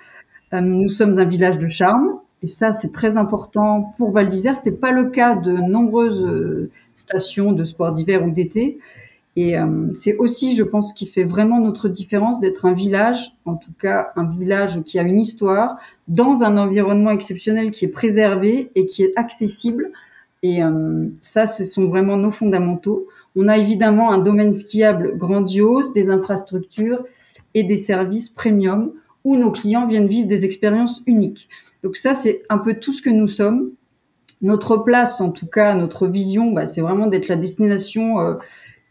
Euh, 0.52 0.60
nous 0.60 0.88
sommes 0.88 1.18
un 1.18 1.24
village 1.24 1.58
de 1.58 1.66
charme 1.66 2.18
et 2.42 2.46
ça 2.46 2.72
c'est 2.72 2.92
très 2.92 3.16
important 3.16 3.94
pour 3.98 4.12
Val 4.12 4.28
d'Isère. 4.28 4.56
C'est 4.56 4.80
pas 4.80 4.92
le 4.92 5.10
cas 5.10 5.34
de 5.34 5.52
nombreuses 5.52 6.24
euh, 6.24 6.70
stations 6.94 7.52
de 7.52 7.64
sport 7.64 7.92
d'hiver 7.92 8.24
ou 8.24 8.30
d'été. 8.30 8.78
Et 9.36 9.54
c'est 9.94 10.16
aussi, 10.16 10.56
je 10.56 10.64
pense, 10.64 10.92
qui 10.92 11.06
fait 11.06 11.22
vraiment 11.22 11.60
notre 11.60 11.88
différence 11.88 12.40
d'être 12.40 12.66
un 12.66 12.74
village, 12.74 13.36
en 13.46 13.54
tout 13.54 13.70
cas 13.80 14.10
un 14.16 14.24
village 14.24 14.82
qui 14.82 14.98
a 14.98 15.02
une 15.02 15.20
histoire, 15.20 15.78
dans 16.08 16.42
un 16.42 16.58
environnement 16.58 17.10
exceptionnel 17.10 17.70
qui 17.70 17.84
est 17.84 17.88
préservé 17.88 18.70
et 18.74 18.86
qui 18.86 19.04
est 19.04 19.16
accessible. 19.16 19.92
Et 20.42 20.60
ça, 21.20 21.46
ce 21.46 21.64
sont 21.64 21.86
vraiment 21.86 22.16
nos 22.16 22.32
fondamentaux. 22.32 23.06
On 23.36 23.48
a 23.48 23.58
évidemment 23.58 24.12
un 24.12 24.18
domaine 24.18 24.52
skiable 24.52 25.16
grandiose, 25.16 25.92
des 25.92 26.10
infrastructures 26.10 27.04
et 27.54 27.62
des 27.62 27.76
services 27.76 28.28
premium 28.28 28.92
où 29.24 29.36
nos 29.36 29.50
clients 29.50 29.86
viennent 29.86 30.08
vivre 30.08 30.28
des 30.28 30.44
expériences 30.44 31.02
uniques. 31.06 31.48
Donc 31.82 31.96
ça, 31.96 32.12
c'est 32.12 32.42
un 32.48 32.58
peu 32.58 32.74
tout 32.74 32.92
ce 32.92 33.02
que 33.02 33.10
nous 33.10 33.26
sommes. 33.26 33.70
Notre 34.42 34.78
place, 34.78 35.20
en 35.20 35.30
tout 35.30 35.46
cas, 35.46 35.74
notre 35.74 36.06
vision, 36.06 36.52
bah, 36.52 36.66
c'est 36.66 36.80
vraiment 36.80 37.06
d'être 37.06 37.28
la 37.28 37.36
destination 37.36 38.20
euh, 38.20 38.34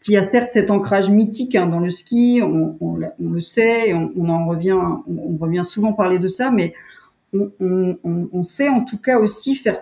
qui 0.04 0.16
a 0.16 0.24
certes 0.30 0.52
cet 0.54 0.72
ancrage 0.72 1.10
mythique 1.10 1.56
hein, 1.56 1.68
dans 1.68 1.80
le 1.80 1.90
ski, 1.90 2.42
on, 2.44 2.96
le 2.96 3.42
sait, 3.42 3.94
on, 3.94 4.30
en 4.30 4.48
revient, 4.48 4.78
on, 5.08 5.38
revient 5.38 5.64
souvent 5.66 5.94
parler 5.94 6.20
de 6.20 6.28
ça, 6.28 6.52
mais 6.52 6.74
on, 7.34 8.44
sait 8.44 8.70
en 8.70 8.84
tout 8.84 8.98
cas 8.98 9.20
aussi 9.20 9.56
faire, 9.56 9.82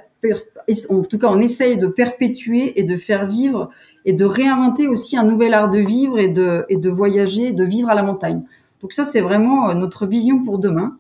en 0.90 1.02
tout 1.02 1.20
cas, 1.20 1.28
on 1.30 1.40
essaye 1.40 1.78
de 1.78 1.88
perpétuer 1.88 2.80
et 2.80 2.84
de 2.84 2.98
faire 2.98 3.28
vivre 3.28 3.70
et 4.06 4.14
de 4.14 4.26
réinventer 4.26 4.88
aussi 4.88 5.18
un 5.18 5.24
nouvel 5.24 5.54
art 5.54 5.70
de 5.70 5.80
vivre 5.80 6.20
et 6.20 6.30
de, 6.30 6.66
et 6.70 6.78
de 6.78 6.90
voyager, 6.90 7.52
de 7.52 7.64
vivre 7.64 7.90
à 7.90 7.96
la 7.96 8.04
montagne. 8.04 8.44
Donc 8.82 8.94
ça, 8.94 9.04
c'est 9.04 9.22
vraiment 9.22 9.70
euh, 9.70 9.74
notre 9.74 10.06
vision 10.06 10.44
pour 10.44 10.60
demain. 10.60 10.98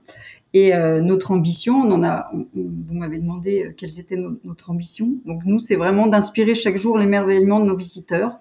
Et 0.53 0.73
euh, 0.73 1.01
notre 1.01 1.31
ambition, 1.31 1.75
on 1.75 1.91
en 1.91 2.03
a, 2.03 2.31
vous 2.55 2.93
m'avez 2.93 3.19
demandé 3.19 3.65
euh, 3.65 3.73
quelles 3.75 3.99
étaient 3.99 4.19
notre 4.43 4.71
ambition. 4.71 5.09
Donc 5.25 5.43
nous, 5.45 5.59
c'est 5.59 5.75
vraiment 5.75 6.07
d'inspirer 6.07 6.55
chaque 6.55 6.77
jour 6.77 6.97
l'émerveillement 6.97 7.59
de 7.59 7.65
nos 7.65 7.75
visiteurs 7.75 8.39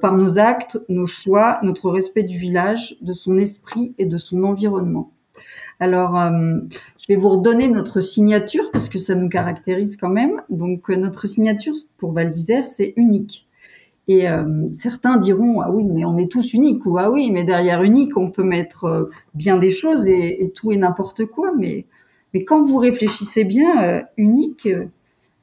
par 0.00 0.16
nos 0.16 0.40
actes, 0.40 0.76
nos 0.88 1.06
choix, 1.06 1.60
notre 1.62 1.88
respect 1.90 2.24
du 2.24 2.36
village, 2.36 2.96
de 3.00 3.12
son 3.12 3.38
esprit 3.38 3.94
et 3.96 4.06
de 4.06 4.18
son 4.18 4.42
environnement. 4.42 5.12
Alors, 5.80 6.18
je 6.98 7.06
vais 7.08 7.16
vous 7.16 7.28
redonner 7.28 7.68
notre 7.68 8.00
signature 8.00 8.70
parce 8.72 8.88
que 8.88 8.98
ça 8.98 9.14
nous 9.14 9.28
caractérise 9.28 9.96
quand 9.96 10.08
même. 10.08 10.42
Donc 10.50 10.88
notre 10.88 11.26
signature 11.26 11.74
pour 11.96 12.12
Val 12.12 12.30
d'Isère, 12.30 12.66
c'est 12.66 12.94
unique. 12.96 13.48
Et 14.08 14.26
certains 14.72 15.18
diront 15.18 15.60
ah 15.60 15.70
oui 15.70 15.84
mais 15.84 16.06
on 16.06 16.16
est 16.16 16.32
tous 16.32 16.54
uniques 16.54 16.86
ou 16.86 16.96
ah 16.96 17.10
oui 17.10 17.30
mais 17.30 17.44
derrière 17.44 17.82
unique 17.82 18.16
on 18.16 18.30
peut 18.30 18.42
mettre 18.42 19.10
bien 19.34 19.58
des 19.58 19.70
choses 19.70 20.06
et, 20.06 20.50
tout 20.54 20.72
et 20.72 20.78
n'importe 20.78 21.26
quoi 21.26 21.52
mais 21.54 21.84
mais 22.32 22.42
quand 22.42 22.62
vous 22.62 22.78
réfléchissez 22.78 23.44
bien 23.44 24.06
unique 24.16 24.66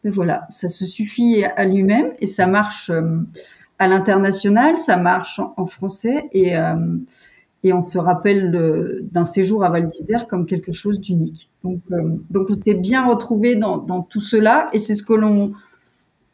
ben 0.04 0.12
voilà 0.12 0.48
ça 0.50 0.68
se 0.68 0.88
suffit 0.88 1.44
à 1.44 1.64
lui-même 1.66 2.14
et 2.20 2.26
ça 2.26 2.48
marche 2.48 2.92
à 3.78 3.88
l'international 3.88 4.80
ça 4.80 4.98
marche 4.98 5.40
en, 5.58 5.68
français 5.68 6.28
et 6.32 6.56
et 7.66 7.74
on 7.74 7.82
se 7.82 7.98
rappelle 7.98 9.02
d'un 9.12 9.26
séjour 9.26 9.66
à 9.66 9.70
Val 9.70 9.90
d'Isère 9.90 10.28
comme 10.28 10.46
quelque 10.46 10.72
chose 10.72 11.02
d'unique. 11.02 11.50
Donc, 11.64 11.82
donc 12.30 12.48
on 12.50 12.54
s'est 12.54 12.76
bien 12.76 13.08
retrouvé 13.08 13.56
dans, 13.56 14.02
tout 14.04 14.22
cela 14.22 14.70
et 14.72 14.78
c'est 14.78 14.94
ce 14.94 15.02
que 15.02 15.14
l'on 15.14 15.54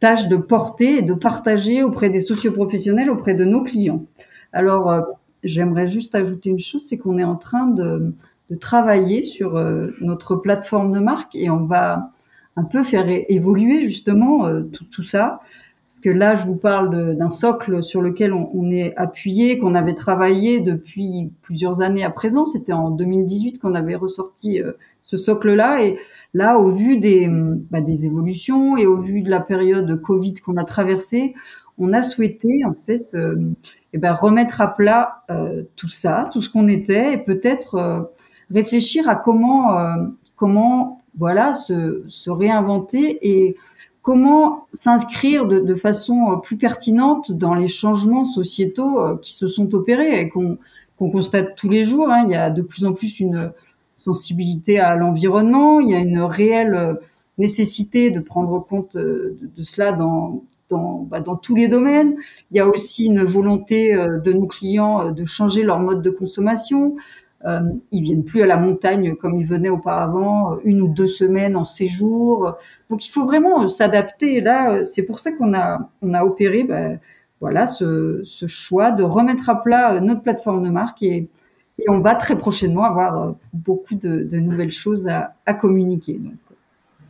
tâche 0.01 0.27
de 0.27 0.35
porter 0.35 0.97
et 0.97 1.01
de 1.03 1.13
partager 1.13 1.83
auprès 1.83 2.09
des 2.09 2.19
socioprofessionnels, 2.19 3.09
auprès 3.09 3.35
de 3.35 3.45
nos 3.45 3.63
clients. 3.63 4.03
Alors, 4.51 4.91
euh, 4.91 5.01
j'aimerais 5.43 5.87
juste 5.87 6.15
ajouter 6.15 6.49
une 6.49 6.59
chose, 6.59 6.85
c'est 6.85 6.97
qu'on 6.97 7.17
est 7.17 7.23
en 7.23 7.37
train 7.37 7.67
de, 7.67 8.13
travailler 8.59 9.23
sur 9.23 9.55
euh, 9.55 9.95
notre 10.01 10.35
plateforme 10.35 10.91
de 10.91 10.99
marque 10.99 11.33
et 11.35 11.49
on 11.49 11.63
va 11.63 12.11
un 12.57 12.65
peu 12.65 12.83
faire 12.83 13.05
évoluer 13.07 13.85
justement 13.85 14.45
euh, 14.45 14.63
tout, 14.91 15.03
ça. 15.03 15.39
Parce 15.91 16.01
que 16.01 16.09
là, 16.09 16.35
je 16.35 16.45
vous 16.45 16.55
parle 16.55 17.15
d'un 17.17 17.29
socle 17.29 17.83
sur 17.83 18.01
lequel 18.01 18.33
on, 18.33 18.71
est 18.71 18.95
appuyé, 18.95 19.59
qu'on 19.59 19.75
avait 19.75 19.93
travaillé 19.93 20.61
depuis 20.61 21.31
plusieurs 21.41 21.81
années 21.81 22.05
à 22.05 22.09
présent. 22.09 22.45
C'était 22.45 22.71
en 22.71 22.91
2018 22.91 23.59
qu'on 23.59 23.75
avait 23.75 23.95
ressorti 23.95 24.61
ce 25.03 25.17
socle-là. 25.17 25.83
Et 25.83 25.99
là, 26.33 26.57
au 26.57 26.71
vu 26.71 26.97
des, 26.97 27.27
bah, 27.29 27.81
des 27.81 28.05
évolutions 28.05 28.77
et 28.77 28.85
au 28.85 29.01
vu 29.01 29.21
de 29.21 29.29
la 29.29 29.41
période 29.41 30.01
Covid 30.01 30.35
qu'on 30.35 30.55
a 30.55 30.63
traversée, 30.63 31.33
on 31.77 31.93
a 31.93 32.01
souhaité 32.01 32.63
en 32.65 32.73
fait 32.73 33.07
euh, 33.13 33.35
ben, 33.93 34.13
remettre 34.13 34.61
à 34.61 34.67
plat 34.67 35.23
euh, 35.29 35.63
tout 35.75 35.89
ça, 35.89 36.29
tout 36.31 36.41
ce 36.41 36.49
qu'on 36.49 36.67
était, 36.67 37.13
et 37.13 37.17
peut-être 37.17 37.75
euh, 37.75 38.01
réfléchir 38.51 39.09
à 39.09 39.15
comment 39.15 39.77
comment 40.35 41.01
voilà 41.17 41.53
se, 41.53 42.03
se 42.07 42.29
réinventer 42.29 43.19
et 43.21 43.55
comment 44.01 44.67
s'inscrire 44.73 45.45
de, 45.45 45.75
façon 45.75 46.39
plus 46.41 46.57
pertinente 46.57 47.31
dans 47.31 47.53
les 47.53 47.67
changements 47.67 48.25
sociétaux 48.25 49.17
qui 49.21 49.33
se 49.33 49.47
sont 49.47 49.73
opérés 49.75 50.21
et 50.21 50.29
qu'on 50.29 50.57
constate 50.97 51.55
tous 51.55 51.69
les 51.69 51.83
jours. 51.83 52.09
Hein. 52.09 52.23
Il 52.25 52.31
y 52.31 52.35
a 52.35 52.49
de 52.49 52.61
plus 52.61 52.85
en 52.85 52.93
plus 52.93 53.19
une 53.19 53.51
sensibilité 54.01 54.79
à 54.79 54.95
l'environnement, 54.95 55.79
il 55.79 55.91
y 55.91 55.95
a 55.95 55.99
une 55.99 56.21
réelle 56.21 56.73
euh, 56.73 56.93
nécessité 57.37 58.09
de 58.09 58.19
prendre 58.19 58.59
compte 58.59 58.95
euh, 58.95 59.37
de, 59.55 59.63
cela 59.63 59.91
bah, 59.91 61.19
dans, 61.19 61.35
tous 61.35 61.55
les 61.55 61.67
domaines. 61.67 62.15
Il 62.51 62.57
y 62.57 62.59
a 62.59 62.67
aussi 62.67 63.05
une 63.05 63.23
volonté 63.23 63.93
euh, 63.93 64.19
de 64.19 64.33
nos 64.33 64.47
clients 64.47 65.11
de 65.11 65.23
changer 65.23 65.63
leur 65.63 65.79
mode 65.79 66.01
de 66.01 66.09
consommation. 66.09 66.95
Euh, 67.45 67.59
ils 67.91 68.03
viennent 68.03 68.23
plus 68.23 68.41
à 68.43 68.45
la 68.45 68.57
montagne 68.57 69.15
comme 69.15 69.35
ils 69.35 69.45
venaient 69.45 69.69
auparavant, 69.69 70.57
une 70.63 70.81
ou 70.81 70.87
deux 70.87 71.07
semaines 71.07 71.55
en 71.55 71.65
séjour. 71.65 72.55
Donc 72.89 73.05
il 73.05 73.09
faut 73.09 73.25
vraiment 73.25 73.67
s'adapter. 73.67 74.41
Là, 74.41 74.83
c'est 74.83 75.05
pour 75.05 75.19
ça 75.19 75.31
qu'on 75.31 75.53
a 75.53 75.89
on 76.01 76.13
a 76.13 76.23
opéré, 76.23 76.63
bah, 76.63 76.91
voilà, 77.39 77.65
ce, 77.65 78.21
ce, 78.23 78.45
choix 78.45 78.91
de 78.91 79.03
remettre 79.03 79.49
à 79.49 79.61
plat 79.61 79.99
notre 79.99 80.21
plateforme 80.21 80.63
de 80.63 80.69
marque 80.69 81.01
et, 81.01 81.27
et 81.79 81.89
on 81.89 81.99
va 81.99 82.15
très 82.15 82.37
prochainement 82.37 82.83
avoir 82.83 83.21
euh, 83.21 83.31
beaucoup 83.53 83.95
de, 83.95 84.37
nouvelles 84.37 84.71
choses 84.71 85.07
à, 85.07 85.33
à 85.45 85.53
communiquer. 85.53 86.13
Donc, 86.13 86.33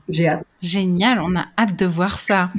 j'ai 0.08 0.30
hâte. 0.30 0.46
Génial, 0.62 1.20
on 1.20 1.36
a 1.36 1.48
hâte 1.58 1.77
de 1.77 1.88
voir 1.88 2.20
ça. 2.20 2.50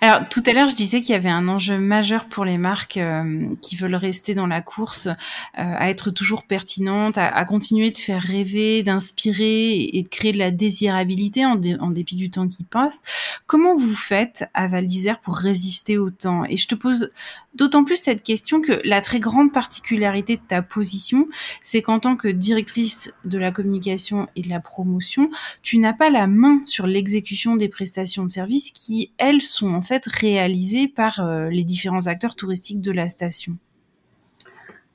Alors 0.00 0.26
tout 0.30 0.42
à 0.46 0.52
l'heure, 0.52 0.68
je 0.68 0.74
disais 0.74 1.02
qu'il 1.02 1.10
y 1.10 1.16
avait 1.16 1.28
un 1.28 1.48
enjeu 1.48 1.78
majeur 1.78 2.24
pour 2.24 2.46
les 2.46 2.56
marques 2.56 2.96
euh, 2.96 3.46
qui 3.60 3.76
veulent 3.76 3.94
rester 3.94 4.34
dans 4.34 4.46
la 4.46 4.62
course, 4.62 5.06
euh, 5.06 5.12
à 5.54 5.90
être 5.90 6.10
toujours 6.10 6.44
pertinentes, 6.44 7.18
à, 7.18 7.44
continuer 7.44 7.90
de 7.90 7.96
faire 7.98 8.22
rêver, 8.22 8.82
d'inspirer 8.82 9.74
et, 9.92 10.02
de 10.02 10.08
créer 10.08 10.32
de 10.32 10.38
la 10.38 10.50
désirabilité 10.50 11.44
en, 11.44 11.60
en, 11.80 11.90
dépit 11.90 12.16
du 12.16 12.30
temps 12.30 12.48
qui 12.48 12.64
passe. 12.64 13.02
Comment 13.46 13.76
vous 13.76 13.94
faites 13.94 14.46
à 14.54 14.66
Val 14.66 14.86
d'Isère 14.86 15.20
pour 15.20 15.36
résister 15.36 15.98
au 15.98 16.08
temps? 16.08 16.44
Et 16.46 16.56
je 16.56 16.68
te 16.68 16.74
pose 16.74 17.12
d'autant 17.54 17.84
plus 17.84 17.96
cette 17.96 18.22
question 18.22 18.62
que 18.62 18.80
la 18.84 19.02
très 19.02 19.20
grande 19.20 19.52
particularité 19.52 20.36
de 20.36 20.42
ta 20.46 20.62
position, 20.62 21.28
c'est 21.62 21.82
qu'en 21.82 22.00
tant 22.00 22.16
que 22.16 22.28
directrice 22.28 23.12
de 23.24 23.38
la 23.38 23.50
communication 23.50 24.28
et 24.36 24.42
de 24.42 24.48
la 24.48 24.60
promotion, 24.60 25.30
tu 25.62 25.78
n'as 25.78 25.92
pas 25.92 26.08
la 26.08 26.26
main 26.26 26.62
sur 26.64 26.86
l'exécution 26.86 27.41
des 27.56 27.68
prestations 27.68 28.24
de 28.24 28.30
services 28.30 28.70
qui, 28.70 29.12
elles, 29.18 29.42
sont 29.42 29.74
en 29.74 29.82
fait 29.82 30.06
réalisées 30.06 30.88
par 30.88 31.20
euh, 31.20 31.48
les 31.48 31.64
différents 31.64 32.06
acteurs 32.06 32.34
touristiques 32.34 32.80
de 32.80 32.92
la 32.92 33.08
station 33.08 33.56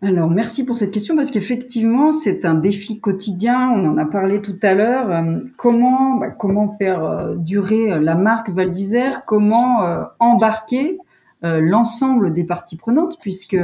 alors, 0.04 0.30
merci 0.30 0.64
pour 0.64 0.78
cette 0.78 0.92
question 0.92 1.16
parce 1.16 1.32
qu'effectivement, 1.32 2.12
c'est 2.12 2.46
un 2.46 2.54
défi 2.54 3.00
quotidien. 3.00 3.72
On 3.72 3.84
en 3.84 3.98
a 3.98 4.06
parlé 4.06 4.44
tout 4.44 4.60
à 4.62 4.76
l'heure. 4.76 5.10
Euh, 5.10 5.40
comment, 5.58 6.18
bah, 6.18 6.30
comment 6.30 6.68
faire 6.78 7.04
euh, 7.04 7.34
durer 7.36 8.00
la 8.00 8.14
marque 8.14 8.52
Val 8.52 8.74
d'Isère? 8.74 9.24
Comment 9.26 10.06
embarquer 10.20 11.00
l'ensemble 11.42 12.32
des 12.32 12.44
parties 12.44 12.78
prenantes, 12.78 13.18
puisque 13.20 13.58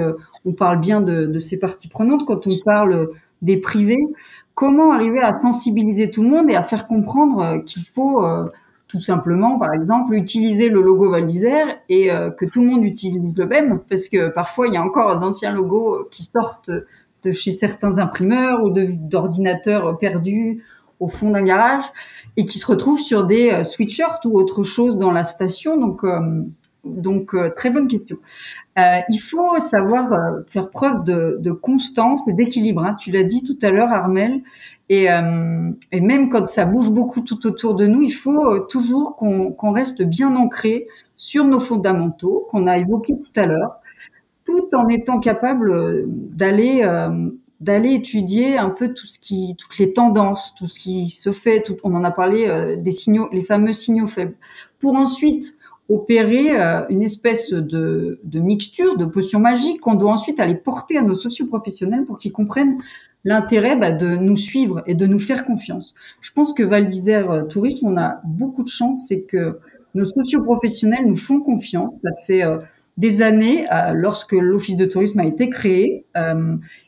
on 0.43 0.53
parle 0.53 0.79
bien 0.79 1.01
de, 1.01 1.27
de, 1.27 1.39
ces 1.39 1.59
parties 1.59 1.87
prenantes 1.87 2.25
quand 2.25 2.47
on 2.47 2.57
parle 2.65 3.09
des 3.43 3.57
privés. 3.57 4.03
Comment 4.55 4.91
arriver 4.91 5.19
à 5.19 5.37
sensibiliser 5.37 6.09
tout 6.09 6.23
le 6.23 6.29
monde 6.29 6.49
et 6.49 6.55
à 6.55 6.63
faire 6.63 6.87
comprendre 6.87 7.63
qu'il 7.63 7.85
faut 7.93 8.25
tout 8.93 8.99
simplement, 8.99 9.57
par 9.57 9.73
exemple, 9.73 10.13
utiliser 10.13 10.69
le 10.69 10.79
logo 10.79 11.09
Val 11.09 11.27
et 11.89 12.11
euh, 12.11 12.29
que 12.29 12.45
tout 12.45 12.61
le 12.61 12.67
monde 12.67 12.85
utilise 12.85 13.35
le 13.35 13.47
même, 13.47 13.79
parce 13.89 14.07
que 14.07 14.29
parfois 14.29 14.67
il 14.67 14.75
y 14.75 14.77
a 14.77 14.83
encore 14.83 15.17
d'anciens 15.19 15.51
logos 15.51 16.07
qui 16.11 16.21
sortent 16.21 16.69
de 17.23 17.31
chez 17.31 17.49
certains 17.49 17.97
imprimeurs 17.97 18.63
ou 18.63 18.69
d'ordinateurs 18.69 19.97
perdus 19.97 20.63
au 20.99 21.07
fond 21.07 21.31
d'un 21.31 21.41
garage 21.41 21.85
et 22.37 22.45
qui 22.45 22.59
se 22.59 22.67
retrouvent 22.67 22.99
sur 22.99 23.25
des 23.25 23.49
euh, 23.49 23.63
sweatshirts 23.63 24.23
ou 24.25 24.37
autre 24.37 24.61
chose 24.61 24.99
dans 24.99 25.11
la 25.11 25.23
station. 25.23 25.75
Donc, 25.75 26.03
euh, 26.03 26.43
donc 26.83 27.35
très 27.55 27.71
bonne 27.71 27.87
question. 27.87 28.17
Il 28.77 29.19
faut 29.19 29.59
savoir 29.59 30.09
faire 30.47 30.69
preuve 30.69 31.03
de, 31.03 31.37
de 31.39 31.51
constance 31.51 32.27
et 32.27 32.33
d'équilibre. 32.33 32.83
Hein. 32.83 32.95
Tu 32.99 33.11
l'as 33.11 33.23
dit 33.23 33.43
tout 33.43 33.57
à 33.61 33.69
l'heure, 33.69 33.91
Armel. 33.91 34.41
Et, 34.89 35.09
euh, 35.09 35.71
et, 35.91 36.01
même 36.01 36.29
quand 36.29 36.47
ça 36.47 36.65
bouge 36.65 36.91
beaucoup 36.91 37.21
tout 37.21 37.47
autour 37.47 37.75
de 37.75 37.87
nous, 37.87 38.01
il 38.01 38.11
faut 38.11 38.45
euh, 38.45 38.59
toujours 38.69 39.15
qu'on 39.15 39.71
reste 39.71 40.03
bien 40.03 40.35
ancré 40.35 40.87
sur 41.15 41.45
nos 41.45 41.59
fondamentaux 41.59 42.47
qu'on 42.51 42.67
a 42.67 42.77
évoqués 42.77 43.15
tout 43.17 43.39
à 43.39 43.45
l'heure, 43.45 43.79
tout 44.45 44.69
en 44.73 44.87
étant 44.89 45.19
capable 45.19 45.71
euh, 45.71 46.03
d'aller 46.07 46.85
d'aller 47.61 47.93
étudier 47.93 48.57
un 48.57 48.69
peu 48.69 48.93
tout 48.93 49.07
ce 49.07 49.17
qui, 49.17 49.55
toutes 49.57 49.77
les 49.77 49.93
tendances, 49.93 50.53
tout 50.55 50.67
ce 50.67 50.77
qui 50.77 51.09
se 51.09 51.31
fait. 51.31 51.63
Tout, 51.63 51.77
on 51.83 51.95
en 51.95 52.03
a 52.03 52.11
parlé 52.11 52.75
des 52.77 52.91
signaux, 52.91 53.29
les 53.31 53.43
fameux 53.43 53.71
signaux 53.71 54.07
faibles, 54.07 54.35
pour 54.79 54.95
ensuite 54.95 55.55
opérer 55.89 56.51
une 56.89 57.03
espèce 57.03 57.51
de, 57.51 58.19
de 58.23 58.39
mixture, 58.39 58.97
de 58.97 59.05
potion 59.05 59.39
magique 59.39 59.81
qu'on 59.81 59.95
doit 59.95 60.13
ensuite 60.13 60.39
aller 60.39 60.55
porter 60.55 60.97
à 60.97 61.01
nos 61.01 61.15
socioprofessionnels 61.15 62.05
pour 62.05 62.17
qu'ils 62.17 62.31
comprennent 62.31 62.77
l'intérêt 63.25 63.75
bah, 63.75 63.91
de 63.91 64.15
nous 64.15 64.35
suivre 64.35 64.83
et 64.85 64.95
de 64.95 65.05
nous 65.05 65.19
faire 65.19 65.45
confiance. 65.45 65.93
Je 66.21 66.31
pense 66.31 66.53
que 66.53 66.63
Val 66.63 66.89
d'Isère 66.89 67.31
euh, 67.31 67.43
Tourisme, 67.43 67.87
on 67.87 67.97
a 67.97 68.21
beaucoup 68.25 68.63
de 68.63 68.69
chance, 68.69 69.05
c'est 69.07 69.21
que 69.21 69.59
nos 69.95 70.05
socioprofessionnels 70.05 71.05
nous 71.05 71.15
font 71.15 71.39
confiance. 71.39 71.93
Ça 72.01 72.09
fait 72.25 72.43
euh, 72.43 72.57
des 72.97 73.21
années, 73.21 73.65
euh, 73.71 73.93
lorsque 73.93 74.33
l'Office 74.33 74.77
de 74.77 74.85
tourisme 74.85 75.19
a 75.19 75.25
été 75.25 75.49
créé, 75.49 76.05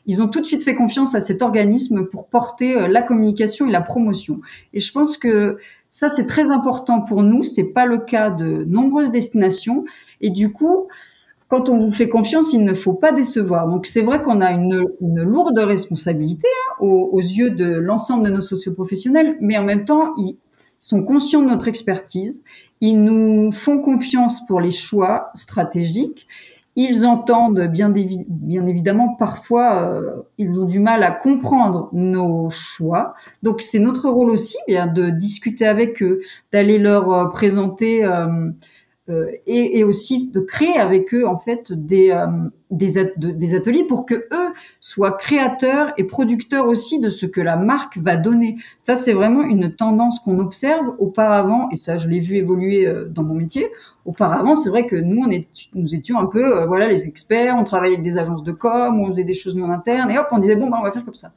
ils 0.06 0.22
ont 0.22 0.28
tout 0.28 0.40
de 0.40 0.46
suite 0.46 0.62
fait 0.62 0.76
confiance 0.76 1.14
à 1.14 1.20
cet 1.20 1.42
organisme 1.42 2.06
pour 2.06 2.28
porter 2.28 2.88
la 2.88 3.02
communication 3.02 3.66
et 3.66 3.72
la 3.72 3.80
promotion. 3.80 4.40
Et 4.72 4.80
je 4.80 4.92
pense 4.92 5.16
que 5.16 5.58
ça, 5.90 6.08
c'est 6.08 6.26
très 6.26 6.50
important 6.50 7.00
pour 7.00 7.22
nous. 7.22 7.42
C'est 7.42 7.64
pas 7.64 7.86
le 7.86 7.98
cas 7.98 8.30
de 8.30 8.64
nombreuses 8.64 9.10
destinations. 9.10 9.84
Et 10.20 10.30
du 10.30 10.52
coup, 10.52 10.88
quand 11.48 11.68
on 11.68 11.76
vous 11.76 11.92
fait 11.92 12.08
confiance, 12.08 12.52
il 12.52 12.64
ne 12.64 12.74
faut 12.74 12.92
pas 12.92 13.12
décevoir. 13.12 13.68
Donc 13.68 13.86
c'est 13.86 14.02
vrai 14.02 14.22
qu'on 14.22 14.40
a 14.40 14.52
une, 14.52 14.84
lourde 15.00 15.58
responsabilité 15.58 16.48
hein, 16.48 16.84
aux, 16.84 17.20
yeux 17.20 17.50
de 17.50 17.66
l'ensemble 17.66 18.24
de 18.28 18.30
nos 18.34 18.40
socioprofessionnels, 18.40 19.36
mais 19.40 19.56
en 19.56 19.62
même 19.62 19.84
temps, 19.84 20.14
sont 20.80 21.02
conscients 21.02 21.42
de 21.42 21.48
notre 21.48 21.68
expertise, 21.68 22.42
ils 22.80 23.02
nous 23.02 23.50
font 23.52 23.80
confiance 23.80 24.44
pour 24.46 24.60
les 24.60 24.72
choix 24.72 25.30
stratégiques, 25.34 26.26
ils 26.78 27.06
entendent 27.06 27.68
bien, 27.68 27.94
évidemment 27.94 29.14
parfois, 29.14 29.82
euh, 29.82 30.22
ils 30.36 30.60
ont 30.60 30.66
du 30.66 30.78
mal 30.78 31.02
à 31.02 31.10
comprendre 31.10 31.88
nos 31.92 32.50
choix. 32.50 33.14
Donc 33.42 33.62
c'est 33.62 33.78
notre 33.78 34.10
rôle 34.10 34.30
aussi 34.30 34.58
bien 34.68 34.86
de 34.86 35.08
discuter 35.08 35.66
avec 35.66 36.02
eux, 36.02 36.20
d'aller 36.52 36.78
leur 36.78 37.10
euh, 37.10 37.26
présenter. 37.28 38.04
Euh, 38.04 38.50
et, 39.08 39.78
et, 39.78 39.84
aussi 39.84 40.28
de 40.28 40.40
créer 40.40 40.76
avec 40.78 41.14
eux 41.14 41.26
en 41.28 41.38
fait 41.38 41.72
des, 41.72 42.10
euh, 42.10 42.26
des, 42.72 42.94
des, 43.16 43.54
ateliers 43.54 43.84
pour 43.84 44.04
que 44.04 44.14
eux 44.14 44.52
soient 44.80 45.12
créateurs 45.12 45.92
et 45.96 46.04
producteurs 46.04 46.66
aussi 46.66 46.98
de 46.98 47.08
ce 47.08 47.24
que 47.24 47.40
la 47.40 47.56
marque 47.56 47.98
va 47.98 48.16
donner. 48.16 48.56
Ça, 48.80 48.96
c'est 48.96 49.12
vraiment 49.12 49.42
une 49.42 49.72
tendance 49.76 50.18
qu'on 50.18 50.40
observe 50.40 50.94
auparavant, 50.98 51.68
et 51.70 51.76
ça, 51.76 51.98
je 51.98 52.08
l'ai 52.08 52.18
vu 52.18 52.34
évoluer 52.36 52.86
euh, 52.86 53.06
dans 53.08 53.22
mon 53.22 53.34
métier. 53.34 53.68
auparavant, 54.06 54.56
c'est 54.56 54.70
vrai 54.70 54.86
que 54.86 54.96
nous, 54.96 55.22
on 55.24 55.30
est, 55.30 55.46
nous 55.74 55.94
étions 55.94 56.18
un 56.18 56.26
peu, 56.26 56.44
euh, 56.44 56.66
voilà, 56.66 56.88
les 56.88 57.06
experts, 57.06 57.54
on 57.56 57.62
travaillait 57.62 57.94
avec 57.94 58.04
des 58.04 58.18
agences 58.18 58.42
de 58.42 58.52
com, 58.52 59.00
on 59.00 59.06
faisait 59.08 59.24
des 59.24 59.34
choses 59.34 59.56
non 59.56 59.70
internes, 59.70 60.10
et 60.10 60.18
hop, 60.18 60.26
on 60.32 60.38
disait 60.38 60.56
bon, 60.56 60.68
bah, 60.68 60.78
on 60.80 60.82
va 60.82 60.90
faire 60.90 61.04
comme 61.04 61.14
ça. 61.14 61.32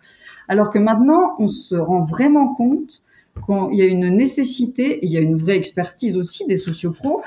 Alors 0.48 0.72
que 0.72 0.80
maintenant, 0.80 1.36
on 1.38 1.48
se 1.48 1.76
rend 1.76 2.02
vraiment 2.02 2.56
compte 2.56 3.04
qu'il 3.46 3.78
y 3.78 3.84
a 3.84 3.86
une 3.86 4.10
nécessité, 4.10 4.98
et 4.98 5.06
il 5.06 5.12
y 5.12 5.18
a 5.18 5.22
une 5.22 5.36
vraie 5.36 5.58
expertise 5.58 6.18
aussi 6.18 6.48
des 6.48 6.58
sociopros, 6.58 7.22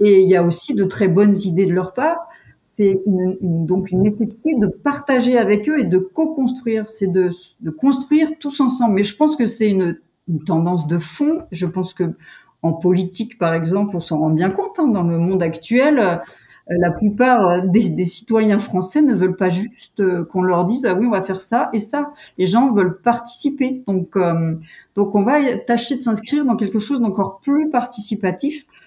et 0.00 0.20
il 0.22 0.28
y 0.28 0.36
a 0.36 0.42
aussi 0.42 0.74
de 0.74 0.84
très 0.84 1.08
bonnes 1.08 1.36
idées 1.36 1.66
de 1.66 1.72
leur 1.72 1.94
part. 1.94 2.28
C'est 2.66 3.02
donc 3.06 3.90
une 3.90 4.02
nécessité 4.02 4.54
de 4.54 4.68
partager 4.68 5.36
avec 5.36 5.68
eux 5.68 5.80
et 5.80 5.84
de 5.84 5.98
co-construire, 5.98 6.88
c'est 6.88 7.10
de, 7.10 7.30
de, 7.60 7.70
construire 7.70 8.30
tous 8.38 8.60
ensemble. 8.60 8.94
Mais 8.94 9.02
je 9.02 9.16
pense 9.16 9.34
que 9.34 9.46
c'est 9.46 9.68
une, 9.68 9.98
une, 10.28 10.44
tendance 10.44 10.86
de 10.86 10.98
fond. 10.98 11.42
Je 11.50 11.66
pense 11.66 11.92
que 11.92 12.14
en 12.62 12.72
politique, 12.72 13.36
par 13.36 13.52
exemple, 13.52 13.96
on 13.96 14.00
s'en 14.00 14.18
rend 14.18 14.30
bien 14.30 14.50
compte. 14.50 14.78
Hein, 14.78 14.88
dans 14.88 15.02
le 15.02 15.18
monde 15.18 15.42
actuel, 15.42 15.98
euh, 15.98 16.16
la 16.68 16.92
plupart 16.92 17.62
des, 17.64 17.88
des, 17.88 18.04
citoyens 18.04 18.60
français 18.60 19.02
ne 19.02 19.14
veulent 19.14 19.36
pas 19.36 19.50
juste 19.50 19.98
euh, 20.00 20.24
qu'on 20.24 20.42
leur 20.42 20.64
dise 20.64 20.84
ah 20.86 20.94
oui 20.94 21.06
on 21.06 21.10
va 21.10 21.22
faire 21.22 21.40
ça 21.40 21.70
et 21.72 21.80
ça. 21.80 22.12
Les 22.36 22.46
gens 22.46 22.72
veulent 22.72 23.00
participer. 23.00 23.82
Donc 23.88 24.16
euh, 24.16 24.54
donc 24.94 25.14
on 25.14 25.22
va 25.22 25.56
tâcher 25.66 25.96
de 25.96 26.02
s'inscrire 26.02 26.44
dans 26.44 26.56
quelque 26.56 26.78
chose 26.78 27.00
d'encore 27.00 27.40
plus 27.40 27.70
participatif 27.70 28.66
euh, 28.66 28.77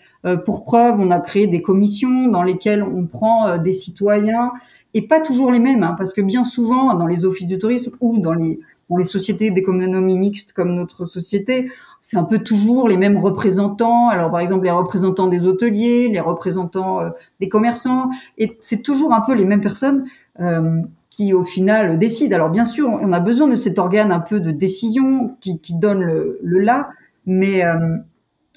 pour 0.45 0.65
preuve, 0.65 0.99
on 0.99 1.09
a 1.09 1.19
créé 1.19 1.47
des 1.47 1.61
commissions 1.61 2.27
dans 2.27 2.43
lesquelles 2.43 2.83
on 2.83 3.05
prend 3.05 3.47
euh, 3.47 3.57
des 3.57 3.71
citoyens 3.71 4.51
et 4.93 5.01
pas 5.01 5.19
toujours 5.19 5.51
les 5.51 5.59
mêmes, 5.59 5.83
hein, 5.83 5.95
parce 5.97 6.13
que 6.13 6.21
bien 6.21 6.43
souvent 6.43 6.93
dans 6.93 7.07
les 7.07 7.25
offices 7.25 7.47
du 7.47 7.57
tourisme 7.57 7.95
ou 8.01 8.19
dans 8.19 8.33
les, 8.33 8.59
dans 8.89 8.97
les 8.97 9.03
sociétés 9.03 9.49
d'économie 9.49 10.17
mixte 10.17 10.53
comme 10.53 10.75
notre 10.75 11.05
société, 11.05 11.71
c'est 12.01 12.17
un 12.17 12.23
peu 12.23 12.39
toujours 12.39 12.87
les 12.87 12.97
mêmes 12.97 13.17
représentants. 13.17 14.09
Alors 14.09 14.29
par 14.29 14.41
exemple 14.41 14.65
les 14.65 14.71
représentants 14.71 15.27
des 15.27 15.41
hôteliers, 15.41 16.07
les 16.09 16.19
représentants 16.19 17.01
euh, 17.01 17.09
des 17.39 17.49
commerçants, 17.49 18.11
et 18.37 18.57
c'est 18.61 18.83
toujours 18.83 19.13
un 19.13 19.21
peu 19.21 19.33
les 19.33 19.45
mêmes 19.45 19.61
personnes 19.61 20.05
euh, 20.39 20.81
qui 21.09 21.33
au 21.33 21.43
final 21.43 21.97
décident. 21.97 22.35
Alors 22.35 22.49
bien 22.49 22.65
sûr, 22.65 22.87
on 22.89 23.11
a 23.11 23.19
besoin 23.19 23.47
de 23.47 23.55
cet 23.55 23.79
organe 23.79 24.11
un 24.11 24.19
peu 24.19 24.39
de 24.39 24.51
décision 24.51 25.35
qui, 25.41 25.59
qui 25.59 25.73
donne 25.73 26.01
le, 26.01 26.39
le 26.43 26.59
là, 26.59 26.89
mais 27.25 27.65
euh, 27.65 27.97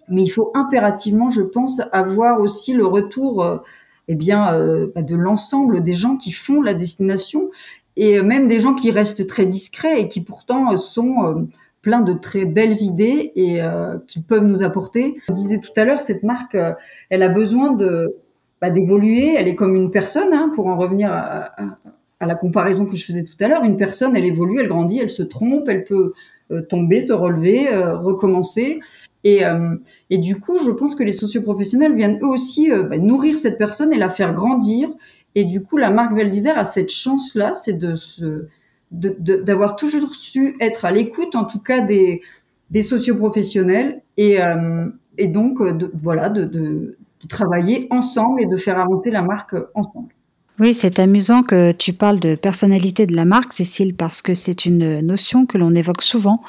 mais 0.08 0.22
il 0.22 0.28
faut 0.28 0.50
impérativement, 0.54 1.30
je 1.30 1.42
pense, 1.42 1.80
avoir 1.92 2.40
aussi 2.40 2.72
le 2.72 2.86
retour, 2.86 3.42
euh, 3.42 3.58
eh 4.08 4.14
bien, 4.14 4.54
euh, 4.54 4.88
bah, 4.94 5.02
de 5.02 5.16
l'ensemble 5.16 5.82
des 5.82 5.94
gens 5.94 6.16
qui 6.16 6.32
font 6.32 6.62
la 6.62 6.74
destination 6.74 7.50
et 7.96 8.20
même 8.22 8.48
des 8.48 8.58
gens 8.58 8.74
qui 8.74 8.90
restent 8.90 9.26
très 9.26 9.46
discrets 9.46 10.00
et 10.00 10.08
qui 10.08 10.20
pourtant 10.20 10.76
sont 10.78 11.24
euh, 11.24 11.34
plein 11.80 12.00
de 12.00 12.12
très 12.12 12.44
belles 12.44 12.82
idées 12.82 13.32
et 13.36 13.60
qui 14.06 14.22
peuvent 14.22 14.46
nous 14.46 14.62
apporter. 14.62 15.16
Je 15.28 15.34
disais 15.34 15.60
tout 15.60 15.70
à 15.76 15.84
l'heure, 15.84 16.00
cette 16.00 16.22
marque, 16.22 16.56
elle 17.10 17.22
a 17.22 17.28
besoin 17.28 17.72
de 17.72 18.16
bah, 18.62 18.70
d'évoluer. 18.70 19.34
Elle 19.34 19.48
est 19.48 19.54
comme 19.54 19.76
une 19.76 19.90
personne, 19.90 20.32
hein, 20.32 20.50
pour 20.54 20.66
en 20.68 20.78
revenir 20.78 21.12
à, 21.12 21.52
la 22.20 22.34
comparaison 22.34 22.86
que 22.86 22.96
je 22.96 23.04
faisais 23.04 23.22
tout 23.22 23.36
à 23.40 23.48
l'heure. 23.48 23.64
Une 23.64 23.76
personne, 23.76 24.16
elle 24.16 24.24
évolue, 24.24 24.60
elle 24.60 24.68
grandit, 24.68 24.98
elle 24.98 25.10
se 25.10 25.22
trompe, 25.22 25.68
elle 25.68 25.84
peut 25.84 26.14
tomber, 26.62 27.00
se 27.00 27.12
relever, 27.12 27.68
recommencer. 27.74 28.80
Et, 29.24 29.44
euh, 29.44 29.74
et 30.10 30.18
du 30.18 30.38
coup, 30.38 30.58
je 30.58 30.70
pense 30.70 30.94
que 30.94 31.02
les 31.02 31.12
socioprofessionnels 31.12 31.96
viennent 31.96 32.18
eux 32.22 32.28
aussi 32.28 32.70
euh, 32.70 32.82
bah, 32.82 32.98
nourrir 32.98 33.36
cette 33.36 33.58
personne 33.58 33.92
et 33.92 33.98
la 33.98 34.10
faire 34.10 34.34
grandir. 34.34 34.90
Et 35.34 35.44
du 35.44 35.62
coup, 35.64 35.78
la 35.78 35.90
marque 35.90 36.12
Val 36.12 36.30
d'Isère 36.30 36.58
a 36.58 36.64
cette 36.64 36.90
chance-là, 36.90 37.54
c'est 37.54 37.72
de 37.72 37.96
se, 37.96 38.46
d'avoir 38.92 39.76
toujours 39.76 40.14
su 40.14 40.56
être 40.60 40.84
à 40.84 40.92
l'écoute, 40.92 41.34
en 41.34 41.44
tout 41.44 41.58
cas 41.58 41.80
des, 41.80 42.20
des 42.70 42.82
socioprofessionnels, 42.82 44.02
et, 44.16 44.40
euh, 44.40 44.86
et 45.18 45.26
donc 45.26 45.60
voilà, 45.94 46.28
de, 46.28 46.96
travailler 47.28 47.86
ensemble 47.88 48.42
et 48.42 48.46
de 48.46 48.54
faire 48.54 48.78
avancer 48.78 49.10
la 49.10 49.22
marque 49.22 49.56
ensemble. 49.74 50.12
Oui, 50.60 50.72
c'est 50.72 51.00
amusant 51.00 51.42
que 51.42 51.72
tu 51.72 51.92
parles 51.92 52.20
de 52.20 52.36
personnalité 52.36 53.06
de 53.06 53.16
la 53.16 53.24
marque, 53.24 53.52
Cécile, 53.52 53.92
parce 53.92 54.22
que 54.22 54.34
c'est 54.34 54.64
une 54.64 55.00
notion 55.00 55.46
que 55.46 55.58
l'on 55.58 55.74
évoque 55.74 56.02
souvent 56.02 56.42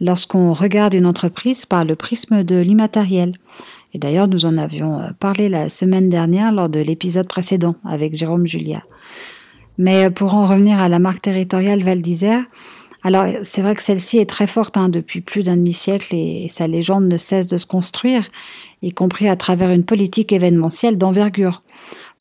lorsqu'on 0.00 0.54
regarde 0.54 0.94
une 0.94 1.04
entreprise 1.04 1.66
par 1.66 1.84
le 1.84 1.94
prisme 1.94 2.44
de 2.44 2.56
l'immatériel. 2.56 3.36
Et 3.92 3.98
d'ailleurs, 3.98 4.26
nous 4.26 4.46
en 4.46 4.56
avions 4.56 5.00
euh, 5.00 5.10
parlé 5.20 5.50
la 5.50 5.68
semaine 5.68 6.08
dernière 6.08 6.50
lors 6.50 6.70
de 6.70 6.80
l'épisode 6.80 7.28
précédent 7.28 7.76
avec 7.84 8.16
Jérôme 8.16 8.46
Julia. 8.46 8.84
Mais 9.76 10.06
euh, 10.06 10.10
pour 10.10 10.34
en 10.34 10.46
revenir 10.46 10.80
à 10.80 10.88
la 10.88 10.98
marque 10.98 11.20
territoriale 11.20 11.82
Val 11.82 12.00
d'Isère, 12.00 12.44
alors 13.04 13.26
c'est 13.42 13.60
vrai 13.60 13.74
que 13.74 13.82
celle-ci 13.82 14.16
est 14.16 14.30
très 14.30 14.46
forte 14.46 14.78
hein, 14.78 14.88
depuis 14.88 15.20
plus 15.20 15.42
d'un 15.42 15.56
demi-siècle 15.56 16.14
et 16.14 16.48
sa 16.48 16.66
légende 16.66 17.06
ne 17.06 17.18
cesse 17.18 17.48
de 17.48 17.58
se 17.58 17.66
construire, 17.66 18.30
y 18.80 18.92
compris 18.92 19.28
à 19.28 19.36
travers 19.36 19.70
une 19.70 19.84
politique 19.84 20.32
événementielle 20.32 20.96
d'envergure 20.96 21.62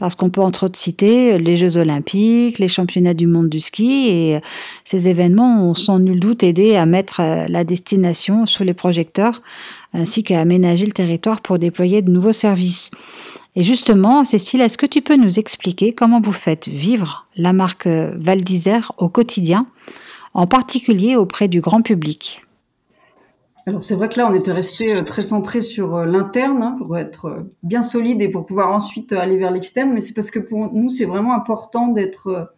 parce 0.01 0.15
qu'on 0.15 0.31
peut 0.31 0.41
entre 0.41 0.65
autres 0.65 0.79
citer 0.79 1.37
les 1.37 1.57
Jeux 1.57 1.77
olympiques, 1.77 2.57
les 2.57 2.67
championnats 2.67 3.13
du 3.13 3.27
monde 3.27 3.49
du 3.49 3.59
ski, 3.59 4.07
et 4.09 4.39
ces 4.83 5.07
événements 5.07 5.69
ont 5.69 5.75
sans 5.75 5.99
nul 5.99 6.19
doute 6.19 6.41
aidé 6.41 6.75
à 6.75 6.87
mettre 6.87 7.19
euh, 7.19 7.45
la 7.47 7.63
destination 7.63 8.47
sous 8.47 8.63
les 8.63 8.73
projecteurs, 8.73 9.43
ainsi 9.93 10.23
qu'à 10.23 10.41
aménager 10.41 10.87
le 10.87 10.91
territoire 10.91 11.41
pour 11.41 11.59
déployer 11.59 12.01
de 12.01 12.09
nouveaux 12.09 12.33
services. 12.33 12.89
Et 13.55 13.61
justement, 13.61 14.25
Cécile, 14.25 14.61
est-ce 14.61 14.79
que 14.79 14.87
tu 14.87 15.03
peux 15.03 15.17
nous 15.17 15.37
expliquer 15.37 15.93
comment 15.93 16.19
vous 16.19 16.31
faites 16.31 16.67
vivre 16.67 17.27
la 17.35 17.53
marque 17.53 17.85
Val 17.85 18.43
d'Isère 18.43 18.93
au 18.97 19.07
quotidien, 19.07 19.67
en 20.33 20.47
particulier 20.47 21.15
auprès 21.15 21.47
du 21.47 21.61
grand 21.61 21.83
public? 21.83 22.41
Alors 23.67 23.83
c'est 23.83 23.95
vrai 23.95 24.09
que 24.09 24.17
là, 24.17 24.27
on 24.29 24.33
était 24.33 24.51
resté 24.51 24.95
euh, 24.95 25.03
très 25.03 25.23
centré 25.23 25.61
sur 25.61 25.95
euh, 25.95 26.05
l'interne 26.05 26.63
hein, 26.63 26.75
pour 26.77 26.97
être 26.97 27.25
euh, 27.25 27.53
bien 27.63 27.83
solide 27.83 28.21
et 28.21 28.29
pour 28.29 28.45
pouvoir 28.45 28.71
ensuite 28.71 29.13
aller 29.13 29.37
vers 29.37 29.51
l'externe. 29.51 29.91
Mais 29.93 30.01
c'est 30.01 30.13
parce 30.13 30.31
que 30.31 30.39
pour 30.39 30.73
nous, 30.73 30.89
c'est 30.89 31.05
vraiment 31.05 31.33
important 31.33 31.87
d'être 31.87 32.51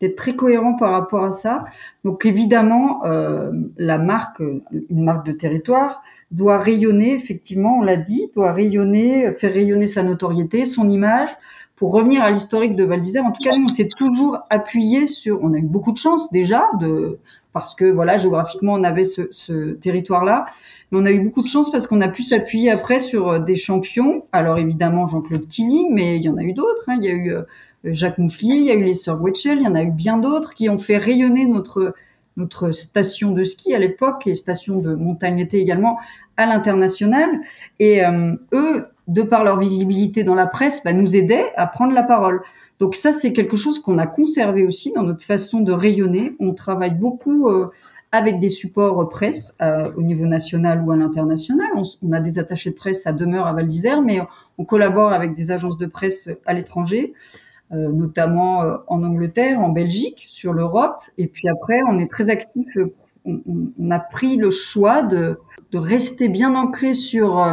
d'être 0.00 0.16
très 0.16 0.36
cohérent 0.36 0.74
par 0.74 0.92
rapport 0.92 1.24
à 1.24 1.32
ça. 1.32 1.64
Donc 2.04 2.24
évidemment, 2.24 3.04
euh, 3.04 3.50
la 3.76 3.98
marque, 3.98 4.40
une 4.40 5.02
marque 5.02 5.26
de 5.26 5.32
territoire, 5.32 6.02
doit 6.30 6.58
rayonner, 6.58 7.14
effectivement, 7.14 7.78
on 7.78 7.82
l'a 7.82 7.96
dit, 7.96 8.30
doit 8.34 8.52
rayonner, 8.52 9.32
faire 9.34 9.52
rayonner 9.52 9.86
sa 9.86 10.02
notoriété, 10.02 10.64
son 10.64 10.88
image. 10.88 11.30
Pour 11.76 11.92
revenir 11.92 12.22
à 12.22 12.30
l'historique 12.30 12.74
de 12.74 12.84
Val 12.84 13.00
d'Isère, 13.00 13.24
en 13.24 13.30
tout 13.30 13.42
cas, 13.42 13.56
nous, 13.56 13.66
on 13.66 13.68
s'est 13.68 13.88
toujours 13.88 14.38
appuyé 14.50 15.06
sur, 15.06 15.38
on 15.42 15.52
a 15.52 15.58
eu 15.58 15.62
beaucoup 15.62 15.92
de 15.92 15.96
chance 15.96 16.30
déjà 16.32 16.64
de 16.80 17.18
parce 17.52 17.74
que 17.74 17.84
voilà 17.84 18.18
géographiquement 18.18 18.74
on 18.74 18.84
avait 18.84 19.04
ce, 19.04 19.72
territoire-là. 19.74 20.46
Mais 20.90 20.98
on 21.00 21.06
a 21.06 21.10
eu 21.10 21.20
beaucoup 21.20 21.42
de 21.42 21.48
chance 21.48 21.70
parce 21.70 21.86
qu'on 21.86 22.00
a 22.00 22.08
pu 22.08 22.22
s'appuyer 22.22 22.70
après 22.70 22.98
sur 22.98 23.28
euh, 23.28 23.38
des 23.38 23.56
champions. 23.56 24.24
Alors 24.32 24.58
évidemment 24.58 25.06
Jean-Claude 25.06 25.48
Killing, 25.48 25.92
mais 25.92 26.16
il 26.16 26.22
y 26.22 26.28
en 26.28 26.36
a 26.36 26.42
eu 26.42 26.52
d'autres. 26.52 26.84
Hein. 26.88 26.98
Il 27.00 27.04
y 27.04 27.08
a 27.08 27.14
eu 27.14 27.32
euh, 27.32 27.42
Jacques 27.84 28.18
Mouflier, 28.18 28.56
il 28.56 28.64
y 28.64 28.70
a 28.70 28.74
eu 28.74 28.84
les 28.84 28.94
sœurs 28.94 29.20
Wetchel, 29.20 29.58
il 29.58 29.64
y 29.64 29.68
en 29.68 29.74
a 29.74 29.82
eu 29.82 29.90
bien 29.90 30.18
d'autres 30.18 30.54
qui 30.54 30.68
ont 30.68 30.78
fait 30.78 30.98
rayonner 30.98 31.44
notre 31.44 31.94
notre 32.38 32.70
station 32.70 33.32
de 33.32 33.44
ski 33.44 33.74
à 33.74 33.78
l'époque 33.78 34.26
et 34.26 34.34
station 34.34 34.80
de 34.80 34.94
montagne 34.94 35.40
été 35.40 35.58
également 35.58 35.98
à 36.36 36.46
l'international. 36.46 37.28
Et 37.80 38.04
euh, 38.04 38.34
eux, 38.52 38.86
de 39.08 39.22
par 39.22 39.42
leur 39.42 39.58
visibilité 39.58 40.22
dans 40.22 40.34
la 40.34 40.46
presse, 40.46 40.84
bah, 40.84 40.92
nous 40.92 41.16
aidaient 41.16 41.52
à 41.56 41.66
prendre 41.66 41.94
la 41.94 42.02
parole. 42.02 42.42
Donc 42.78 42.94
ça, 42.94 43.10
c'est 43.10 43.32
quelque 43.32 43.56
chose 43.56 43.80
qu'on 43.80 43.98
a 43.98 44.06
conservé 44.06 44.66
aussi 44.66 44.92
dans 44.92 45.02
notre 45.02 45.24
façon 45.24 45.60
de 45.60 45.72
rayonner. 45.72 46.36
On 46.38 46.52
travaille 46.52 46.94
beaucoup 46.94 47.48
euh, 47.48 47.70
avec 48.12 48.38
des 48.38 48.50
supports 48.50 49.08
presse 49.08 49.56
euh, 49.62 49.90
au 49.96 50.02
niveau 50.02 50.26
national 50.26 50.82
ou 50.84 50.92
à 50.92 50.96
l'international. 50.96 51.68
On, 52.02 52.12
a 52.12 52.20
des 52.20 52.38
attachés 52.38 52.70
de 52.70 52.74
presse 52.76 53.06
à 53.06 53.12
demeure 53.12 53.46
à 53.46 53.54
Val 53.54 53.66
d'Isère, 53.66 54.02
mais 54.02 54.20
on 54.58 54.64
collabore 54.64 55.12
avec 55.12 55.34
des 55.34 55.50
agences 55.50 55.78
de 55.78 55.86
presse 55.86 56.30
à 56.44 56.52
l'étranger, 56.52 57.14
euh, 57.72 57.90
notamment 57.90 58.62
en 58.88 59.02
Angleterre, 59.02 59.58
en 59.60 59.70
Belgique, 59.70 60.26
sur 60.28 60.52
l'Europe. 60.52 61.00
Et 61.16 61.28
puis 61.28 61.48
après, 61.48 61.80
on 61.88 61.98
est 61.98 62.10
très 62.10 62.28
actif. 62.28 62.76
On, 63.24 63.40
on 63.78 63.90
a 63.90 63.98
pris 63.98 64.36
le 64.36 64.50
choix 64.50 65.02
de 65.02 65.38
de 65.72 65.78
rester 65.78 66.28
bien 66.28 66.54
ancré 66.54 66.94
sur 66.94 67.44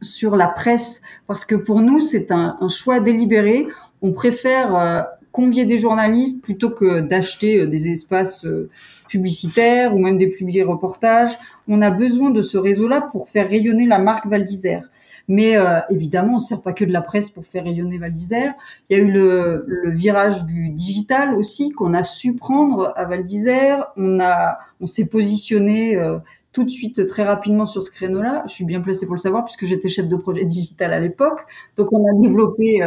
sur 0.00 0.36
la 0.36 0.48
presse 0.48 1.02
parce 1.26 1.44
que 1.44 1.54
pour 1.54 1.80
nous 1.80 2.00
c'est 2.00 2.32
un, 2.32 2.56
un, 2.60 2.68
choix 2.68 2.98
délibéré 2.98 3.68
on 4.02 4.12
préfère 4.12 4.76
euh, 4.76 5.02
convier 5.32 5.64
des 5.64 5.78
journalistes 5.78 6.42
plutôt 6.42 6.70
que 6.70 7.00
d'acheter 7.00 7.60
euh, 7.60 7.66
des 7.66 7.90
espaces 7.90 8.44
euh, 8.44 8.70
publicitaires 9.08 9.94
ou 9.94 9.98
même 9.98 10.18
des 10.18 10.28
publiés 10.28 10.62
reportages. 10.62 11.36
On 11.68 11.82
a 11.82 11.90
besoin 11.90 12.30
de 12.30 12.42
ce 12.42 12.58
réseau-là 12.58 13.08
pour 13.12 13.28
faire 13.28 13.48
rayonner 13.48 13.86
la 13.86 13.98
marque 13.98 14.26
Val 14.26 14.44
d'Isère. 14.44 14.84
Mais 15.26 15.56
évidemment, 15.90 16.34
on 16.34 16.36
ne 16.36 16.40
sert 16.40 16.60
pas 16.60 16.72
que 16.72 16.84
de 16.84 16.92
la 16.92 17.02
presse 17.02 17.30
pour 17.30 17.44
faire 17.44 17.62
rayonner 17.62 17.98
Val 17.98 18.12
d'Isère. 18.12 18.54
Il 18.88 18.96
y 18.96 19.00
a 19.00 19.02
eu 19.02 19.10
le, 19.10 19.64
le 19.66 19.90
virage 19.90 20.44
du 20.44 20.70
digital 20.70 21.34
aussi 21.34 21.70
qu'on 21.70 21.94
a 21.94 22.02
su 22.02 22.34
prendre 22.34 22.92
à 22.96 23.04
Val 23.04 23.26
d'Isère. 23.26 23.86
On 23.96 24.18
a, 24.20 24.58
on 24.80 24.86
s'est 24.88 25.06
positionné 25.06 25.96
tout 26.52 26.64
de 26.64 26.70
suite 26.70 27.06
très 27.06 27.22
rapidement 27.22 27.66
sur 27.66 27.82
ce 27.82 27.90
créneau-là. 27.90 28.42
Je 28.46 28.52
suis 28.54 28.64
bien 28.64 28.80
placée 28.80 29.06
pour 29.06 29.14
le 29.14 29.20
savoir 29.20 29.44
puisque 29.44 29.64
j'étais 29.64 29.88
chef 29.88 30.08
de 30.08 30.16
projet 30.16 30.44
digital 30.44 30.92
à 30.92 30.98
l'époque. 30.98 31.40
Donc 31.76 31.92
on 31.92 32.04
a 32.06 32.20
développé 32.20 32.82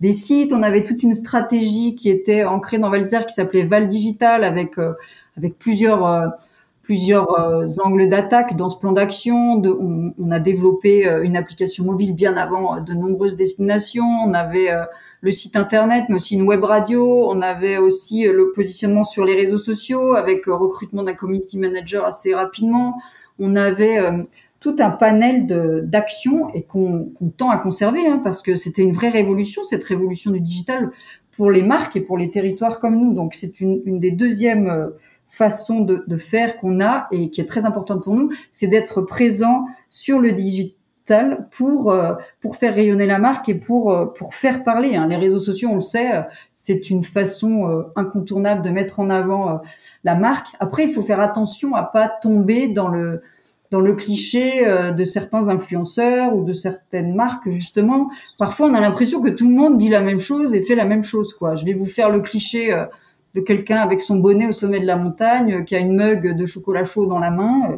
des 0.00 0.12
sites. 0.12 0.52
On 0.52 0.62
avait 0.62 0.84
toute 0.84 1.02
une 1.02 1.14
stratégie 1.14 1.94
qui 1.94 2.10
était 2.10 2.44
ancrée 2.44 2.78
dans 2.78 2.90
Val 2.90 3.02
d'Isère 3.02 3.26
qui 3.26 3.34
s'appelait 3.34 3.64
Val 3.64 3.88
Digital 3.88 4.44
avec 4.44 4.78
euh, 4.78 4.92
avec 5.36 5.58
plusieurs 5.58 6.06
euh, 6.06 6.28
plusieurs 6.86 7.28
euh, 7.40 7.66
angles 7.84 8.08
d'attaque 8.08 8.56
dans 8.56 8.70
ce 8.70 8.78
plan 8.78 8.92
d'action. 8.92 9.60
On, 9.64 10.14
on, 10.16 10.30
a 10.30 10.38
développé 10.38 11.06
euh, 11.06 11.24
une 11.24 11.36
application 11.36 11.84
mobile 11.84 12.14
bien 12.14 12.36
avant 12.36 12.80
de 12.80 12.94
nombreuses 12.94 13.36
destinations. 13.36 14.06
On 14.24 14.32
avait 14.34 14.68
le 15.20 15.32
site 15.32 15.56
internet, 15.56 16.04
mais 16.08 16.14
aussi 16.14 16.36
une 16.36 16.46
web 16.46 16.62
radio. 16.62 17.28
On 17.28 17.42
avait 17.42 17.78
aussi 17.78 18.22
le 18.22 18.52
positionnement 18.54 19.02
sur 19.02 19.24
les 19.24 19.34
réseaux 19.34 19.58
sociaux 19.58 20.14
avec 20.14 20.46
recrutement 20.46 21.02
d'un 21.02 21.14
community 21.14 21.58
manager 21.58 22.04
assez 22.04 22.32
rapidement. 22.32 22.94
On 23.40 23.56
avait 23.56 23.98
tout 24.60 24.76
un 24.78 24.90
panel 24.90 25.46
d'actions 25.88 26.54
et 26.54 26.62
qu'on 26.62 27.10
tend 27.36 27.50
à 27.50 27.58
conserver 27.58 28.06
hein, 28.06 28.20
parce 28.22 28.42
que 28.42 28.54
c'était 28.54 28.82
une 28.82 28.92
vraie 28.92 29.10
révolution, 29.10 29.64
cette 29.64 29.84
révolution 29.84 30.30
du 30.30 30.40
digital 30.40 30.92
pour 31.36 31.50
les 31.50 31.62
marques 31.62 31.96
et 31.96 32.00
pour 32.00 32.16
les 32.16 32.30
territoires 32.30 32.78
comme 32.78 32.96
nous. 32.96 33.12
Donc 33.12 33.34
c'est 33.34 33.60
une, 33.60 33.82
une, 33.84 33.98
des 33.98 34.12
deuxièmes 34.12 34.92
euh, 35.26 35.36
façons 35.36 35.80
de, 35.80 36.04
de 36.06 36.16
faire 36.16 36.58
qu'on 36.58 36.80
a 36.80 37.08
et 37.10 37.30
qui 37.30 37.40
est 37.40 37.46
très 37.46 37.66
importante 37.66 38.02
pour 38.02 38.14
nous, 38.14 38.30
c'est 38.52 38.66
d'être 38.66 39.02
présent 39.02 39.66
sur 39.88 40.18
le 40.18 40.32
digital 40.32 40.76
pour 41.52 41.92
euh, 41.92 42.14
pour 42.40 42.56
faire 42.56 42.74
rayonner 42.74 43.06
la 43.06 43.18
marque 43.18 43.48
et 43.48 43.54
pour 43.54 43.92
euh, 43.92 44.06
pour 44.06 44.34
faire 44.34 44.64
parler. 44.64 44.96
Hein. 44.96 45.06
Les 45.06 45.16
réseaux 45.16 45.38
sociaux, 45.38 45.68
on 45.70 45.76
le 45.76 45.80
sait, 45.80 46.24
c'est 46.54 46.90
une 46.90 47.04
façon 47.04 47.84
incontournable 47.94 48.62
de 48.62 48.70
mettre 48.70 48.98
en 48.98 49.10
avant 49.10 49.60
la 50.02 50.14
marque. 50.14 50.48
Après, 50.58 50.84
il 50.84 50.92
faut 50.92 51.02
faire 51.02 51.20
attention 51.20 51.74
à 51.74 51.84
pas 51.84 52.08
tomber 52.08 52.68
dans 52.68 52.88
le 52.88 53.22
dans 53.70 53.80
le 53.80 53.94
cliché 53.94 54.64
de 54.96 55.04
certains 55.04 55.48
influenceurs 55.48 56.34
ou 56.36 56.44
de 56.44 56.52
certaines 56.52 57.16
marques 57.16 57.50
justement 57.50 58.10
parfois 58.38 58.68
on 58.68 58.74
a 58.74 58.80
l'impression 58.80 59.20
que 59.20 59.28
tout 59.28 59.48
le 59.48 59.56
monde 59.56 59.76
dit 59.76 59.88
la 59.88 60.00
même 60.00 60.20
chose 60.20 60.54
et 60.54 60.62
fait 60.62 60.76
la 60.76 60.84
même 60.84 61.02
chose 61.02 61.34
quoi 61.34 61.56
je 61.56 61.64
vais 61.64 61.72
vous 61.72 61.84
faire 61.84 62.10
le 62.10 62.20
cliché 62.20 62.72
de 63.36 63.42
quelqu'un 63.42 63.76
avec 63.76 64.00
son 64.00 64.16
bonnet 64.16 64.46
au 64.46 64.52
sommet 64.52 64.80
de 64.80 64.86
la 64.86 64.96
montagne, 64.96 65.52
euh, 65.52 65.62
qui 65.62 65.76
a 65.76 65.78
une 65.78 65.94
mug 65.94 66.34
de 66.34 66.46
chocolat 66.46 66.84
chaud 66.84 67.06
dans 67.06 67.18
la 67.18 67.30
main. 67.30 67.70
Euh. 67.70 67.76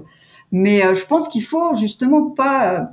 Mais 0.52 0.84
euh, 0.84 0.94
je 0.94 1.04
pense 1.04 1.28
qu'il 1.28 1.42
faut 1.42 1.74
justement 1.74 2.30
pas 2.30 2.90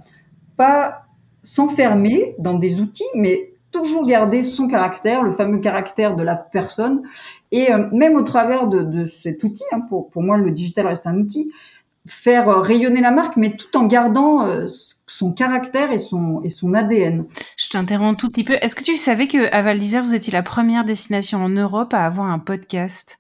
pas 0.58 1.04
s'enfermer 1.44 2.36
dans 2.40 2.56
des 2.56 2.82
outils, 2.82 3.04
mais 3.14 3.52
toujours 3.72 4.08
garder 4.08 4.44
son 4.44 4.68
caractère, 4.68 5.22
le 5.22 5.32
fameux 5.32 5.60
caractère 5.60 6.16
de 6.16 6.24
la 6.24 6.36
personne. 6.36 7.04
Et 7.52 7.68
même 7.92 8.16
au 8.16 8.24
travers 8.24 8.68
de, 8.68 9.06
cet 9.06 9.44
outil, 9.44 9.64
hein, 9.72 9.82
pour, 9.90 10.10
pour 10.10 10.24
moi 10.24 10.38
le 10.38 10.52
digital 10.52 10.88
reste 10.88 11.08
un 11.08 11.18
outil, 11.18 11.52
faire 12.08 12.62
rayonner 12.62 13.02
la 13.02 13.12
marque, 13.12 13.36
mais 13.38 13.56
tout 13.56 13.76
en 13.78 13.86
gardant 13.86 14.48
son 15.08 15.32
caractère 15.32 15.92
et 15.92 16.00
son, 16.00 16.42
et 16.44 16.50
son 16.50 16.74
ADN. 16.74 17.26
Je 17.58 17.70
t'interromps 17.70 18.14
un 18.14 18.16
tout 18.16 18.30
petit 18.30 18.44
peu. 18.44 18.54
Est-ce 18.62 18.76
que 18.76 18.84
tu 18.84 18.96
savais 18.96 19.28
que 19.28 19.54
à 19.54 19.62
Val 19.62 19.80
d'Isère, 19.80 20.04
vous 20.04 20.16
étiez 20.16 20.34
la 20.34 20.44
première 20.44 20.86
destination 20.86 21.40
en 21.40 21.50
Europe 21.50 21.94
à 21.94 22.06
avoir 22.06 22.28
un 22.28 22.40
podcast? 22.40 23.20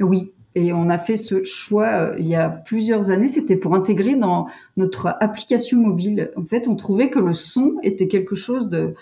Oui, 0.00 0.32
et 0.56 0.72
on 0.72 0.88
a 0.88 0.98
fait 0.98 1.16
ce 1.16 1.44
choix 1.44 1.88
euh, 1.88 2.16
il 2.18 2.26
y 2.26 2.34
a 2.34 2.48
plusieurs 2.48 3.10
années. 3.10 3.28
C'était 3.28 3.56
pour 3.56 3.74
intégrer 3.74 4.16
dans 4.16 4.46
notre 4.78 5.14
application 5.20 5.78
mobile. 5.78 6.30
En 6.36 6.44
fait, 6.44 6.66
on 6.66 6.76
trouvait 6.76 7.10
que 7.10 7.18
le 7.18 7.34
son 7.34 7.74
était 7.82 8.08
quelque 8.08 8.34
chose 8.34 8.68
de, 8.68 8.94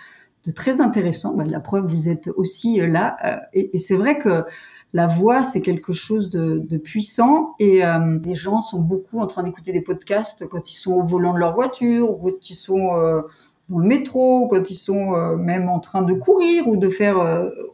de 0.44 0.50
très 0.50 0.80
intéressant. 0.80 1.32
Ben, 1.32 1.48
la 1.48 1.60
preuve, 1.60 1.86
vous 1.86 2.08
êtes 2.08 2.28
aussi 2.36 2.80
euh, 2.80 2.88
là. 2.88 3.16
Euh, 3.24 3.36
et, 3.52 3.76
et 3.76 3.78
c'est 3.78 3.94
vrai 3.94 4.18
que 4.18 4.44
la 4.94 5.08
voix, 5.08 5.42
c'est 5.42 5.60
quelque 5.60 5.92
chose 5.92 6.30
de, 6.30 6.76
puissant 6.78 7.56
et 7.58 7.84
euh, 7.84 8.20
les 8.24 8.36
gens 8.36 8.60
sont 8.60 8.80
beaucoup 8.80 9.18
en 9.18 9.26
train 9.26 9.42
d'écouter 9.42 9.72
des 9.72 9.80
podcasts 9.80 10.46
quand 10.46 10.70
ils 10.70 10.76
sont 10.76 10.92
au 10.92 11.02
volant 11.02 11.34
de 11.34 11.40
leur 11.40 11.52
voiture, 11.52 12.10
ou 12.10 12.30
quand 12.30 12.48
ils 12.48 12.54
sont 12.54 12.96
euh, 12.96 13.22
dans 13.68 13.78
le 13.78 13.88
métro, 13.88 14.46
quand 14.46 14.70
ils 14.70 14.76
sont 14.76 15.14
euh, 15.14 15.36
même 15.36 15.68
en 15.68 15.80
train 15.80 16.02
de 16.02 16.14
courir 16.14 16.68
ou 16.68 16.76
de 16.76 16.88
faire 16.88 17.16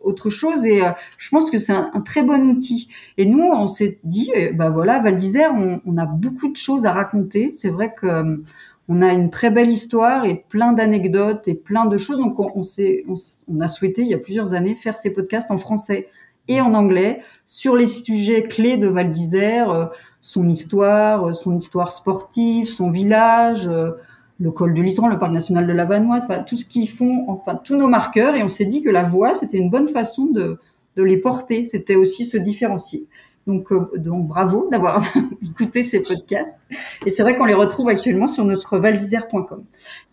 autre 0.01 0.31
chose. 0.31 0.65
Et 0.65 0.81
je 1.19 1.29
pense 1.29 1.51
que 1.51 1.59
c'est 1.59 1.75
un, 1.75 2.01
très 2.01 2.23
bon 2.23 2.41
outil. 2.49 2.89
Et 3.19 3.27
nous, 3.27 3.43
on 3.43 3.69
s'est 3.69 3.99
dit, 4.03 4.33
bah 4.55 4.71
voilà, 4.71 5.01
Val 5.01 5.19
d'Isère, 5.19 5.53
on, 5.55 5.81
on, 5.85 5.99
a 5.99 6.07
beaucoup 6.07 6.49
de 6.49 6.57
choses 6.57 6.87
à 6.87 6.93
raconter. 6.93 7.53
C'est 7.53 7.71
vrai 7.71 7.93
que 7.95 8.43
on 8.89 9.03
a 9.03 9.13
une 9.13 9.31
très 9.31 9.51
belle 9.51 9.71
histoire 9.71 10.25
et 10.25 10.45
plein 10.49 10.73
d'anecdotes 10.73 11.47
et 11.49 11.55
plein 11.55 11.85
de 11.85 11.99
choses. 11.99 12.17
Donc 12.17 12.41
on, 12.41 12.51
on, 12.57 12.63
on, 12.63 13.15
on 13.49 13.61
a 13.61 13.69
souhaité 13.69 14.03
il 14.03 14.09
y 14.09 14.15
a 14.15 14.19
plusieurs 14.19 14.55
années 14.55 14.75
faire 14.75 14.97
ces 14.97 15.11
podcasts 15.11 15.51
en 15.51 15.59
français 15.59 16.09
et 16.49 16.61
en 16.61 16.75
anglais 16.75 17.21
sur 17.51 17.75
les 17.75 17.87
sujets 17.87 18.45
clés 18.45 18.77
de 18.77 18.87
Val 18.87 19.11
d'Isère, 19.11 19.71
euh, 19.71 19.87
son 20.21 20.49
histoire, 20.49 21.29
euh, 21.29 21.35
son 21.35 21.59
histoire 21.59 21.91
sportive, 21.91 22.67
son 22.67 22.91
village, 22.91 23.67
euh, 23.69 23.91
le 24.39 24.53
col 24.53 24.73
de 24.73 24.81
l'Isran, 24.81 25.09
le 25.09 25.19
parc 25.19 25.33
national 25.33 25.67
de 25.67 25.73
la 25.73 25.85
Vanoise, 25.85 26.27
tout 26.47 26.57
ce 26.57 26.65
qu'ils 26.65 26.89
font, 26.89 27.25
enfin 27.27 27.57
tous 27.57 27.77
nos 27.77 27.89
marqueurs. 27.89 28.37
Et 28.37 28.45
on 28.45 28.49
s'est 28.49 28.65
dit 28.65 28.83
que 28.83 28.89
la 28.89 29.03
voix, 29.03 29.35
c'était 29.35 29.59
une 29.59 29.69
bonne 29.69 29.89
façon 29.89 30.27
de, 30.27 30.59
de 30.97 31.03
les 31.03 31.17
porter. 31.17 31.65
C'était 31.65 31.97
aussi 31.97 32.25
se 32.25 32.37
différencier. 32.37 33.05
Donc, 33.47 33.73
donc 33.99 34.29
bravo 34.29 34.69
d'avoir 34.71 35.05
écouté 35.43 35.83
ces 35.83 36.01
podcasts. 36.01 36.61
Et 37.05 37.11
c'est 37.11 37.23
vrai 37.23 37.37
qu'on 37.37 37.47
les 37.47 37.55
retrouve 37.55 37.89
actuellement 37.89 38.29
sur 38.29 38.45
notre 38.45 38.79
valdisère.com. 38.79 39.65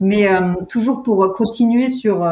Mais 0.01 0.27
toujours 0.67 1.03
pour 1.03 1.33
continuer 1.33 1.87
sur 1.87 2.25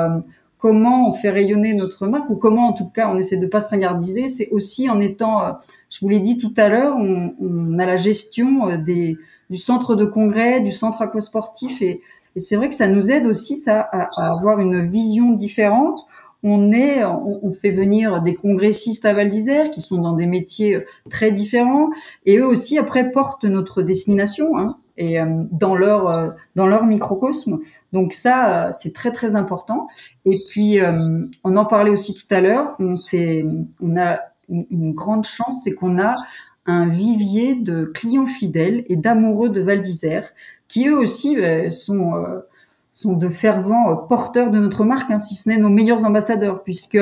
comment 0.66 1.12
on 1.12 1.14
fait 1.14 1.30
rayonner 1.30 1.76
notre 1.76 2.08
marque 2.08 2.28
ou 2.32 2.36
comment 2.36 2.70
en 2.70 2.74
tout 2.74 2.90
cas 2.90 3.08
on 3.14 3.20
essaie 3.20 3.38
de 3.38 3.46
pas 3.46 3.60
se 3.60 3.70
ringardiser, 3.70 4.30
c'est 4.30 4.50
aussi 4.50 4.90
en 4.90 5.00
étant, 5.00 5.46
euh, 5.46 5.52
je 5.92 6.00
vous 6.02 6.10
l'ai 6.10 6.20
dit 6.20 6.40
tout 6.40 6.56
à 6.58 6.70
l'heure, 6.70 6.98
on, 6.98 7.78
a 7.78 7.86
la 7.86 7.98
gestion 7.98 8.68
euh, 8.68 8.78
des, 8.78 9.16
du 9.52 9.60
centre 9.60 9.94
de 9.94 10.06
congrès, 10.06 10.62
du 10.62 10.72
centre 10.72 11.04
aquasportif 11.04 11.84
et, 11.84 12.02
et 12.36 12.40
c'est 12.40 12.56
vrai 12.56 12.70
que 12.70 12.74
ça 12.74 12.88
nous 12.88 13.12
aide 13.12 13.28
aussi 13.28 13.58
ça 13.58 13.80
à, 13.80 14.10
avoir 14.32 14.60
une 14.60 14.90
vision 14.90 15.34
différente. 15.34 16.08
On 16.42 16.72
est, 16.72 17.06
on, 17.06 17.54
fait 17.54 17.72
venir 17.72 18.24
des 18.24 18.34
congressistes 18.34 19.06
à 19.06 19.14
Val 19.14 19.30
d'Isère 19.30 19.70
qui 19.70 19.82
sont 19.82 20.00
dans 20.00 20.14
des 20.14 20.26
métiers 20.26 20.78
euh, 20.78 20.86
très 21.12 21.30
différents 21.30 21.92
et 22.26 22.40
eux 22.40 22.48
aussi 22.48 22.80
après 22.80 23.12
portent 23.12 23.46
notre 23.46 23.84
destination. 23.84 24.58
Hein 24.58 24.78
et 24.98 25.20
euh, 25.20 25.44
dans 25.52 25.76
leur 25.76 26.10
euh, 26.10 26.30
dans 26.56 26.68
leur 26.68 26.86
microcosme. 26.86 27.60
Donc 27.94 28.14
ça, 28.14 28.68
euh, 28.68 28.72
c'est 28.72 28.94
très 28.94 29.12
très 29.12 29.36
important. 29.36 29.88
Et 30.26 30.42
puis 30.50 30.80
on 31.44 31.56
en 31.56 31.66
parlait 31.66 31.92
aussi 31.92 32.14
tout 32.14 32.34
à 32.34 32.42
l'heure. 32.42 32.76
On 32.80 32.96
on 33.82 33.98
a 33.98 34.20
une, 34.50 34.94
grande 34.94 35.26
chance, 35.26 35.62
c'est 35.64 35.74
qu'on 35.74 36.00
a 36.00 36.16
un 36.66 36.88
vivier 36.88 37.56
de 37.56 37.86
clients 37.86 38.26
fidèles 38.26 38.86
et 38.90 38.96
d'amoureux 38.96 39.50
de 39.50 39.62
Val 39.62 39.82
d'Isère 39.82 40.30
qui 40.68 40.88
eux 40.88 40.98
aussi 40.98 41.38
sont 41.72 42.14
sont 42.92 43.14
de 43.14 43.28
fervents 43.28 43.96
porteurs 43.98 44.52
de 44.52 44.60
notre 44.60 44.86
marque, 44.86 45.12
hein, 45.12 45.20
si 45.20 45.36
ce 45.36 45.50
n'est 45.50 45.58
nos 45.58 45.70
meilleurs 45.70 46.06
ambassadeurs, 46.06 46.64
puisque 46.64 46.98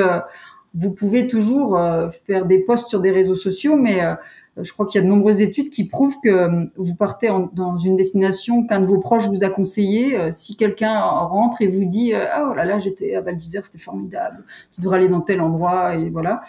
vous 0.74 0.90
pouvez 0.90 1.28
toujours 1.28 1.80
faire 2.26 2.46
des 2.46 2.58
posts 2.58 2.88
sur 2.88 3.00
des 3.00 3.12
réseaux 3.12 3.36
sociaux, 3.36 3.76
mais 3.76 4.00
je 4.60 4.72
crois 4.72 4.86
qu'il 4.86 5.00
y 5.00 5.04
a 5.04 5.04
de 5.04 5.10
nombreuses 5.10 5.40
études 5.40 5.70
qui 5.70 5.84
prouvent 5.84 6.16
que 6.22 6.28
euh, 6.28 6.64
vous 6.76 6.94
partez 6.94 7.28
dans 7.52 7.76
une 7.76 7.96
destination 7.96 8.66
qu'un 8.66 8.80
de 8.80 8.86
vos 8.86 8.98
proches 8.98 9.26
vous 9.26 9.42
a 9.42 9.50
conseillé. 9.50 10.16
Euh, 10.16 10.30
si 10.30 10.56
quelqu'un 10.56 11.00
rentre 11.00 11.60
et 11.60 11.66
vous 11.66 11.84
dit 11.84 12.14
euh, 12.14 12.26
ah 12.32 12.48
oh 12.50 12.54
là 12.54 12.64
là 12.64 12.78
j'étais 12.78 13.16
à 13.16 13.20
Val 13.20 13.36
d'Isère 13.36 13.66
c'était 13.66 13.78
formidable, 13.78 14.44
tu 14.72 14.80
devrais 14.80 14.98
aller 14.98 15.08
dans 15.08 15.20
tel 15.20 15.40
endroit 15.40 15.96
et 15.96 16.08
voilà. 16.10 16.42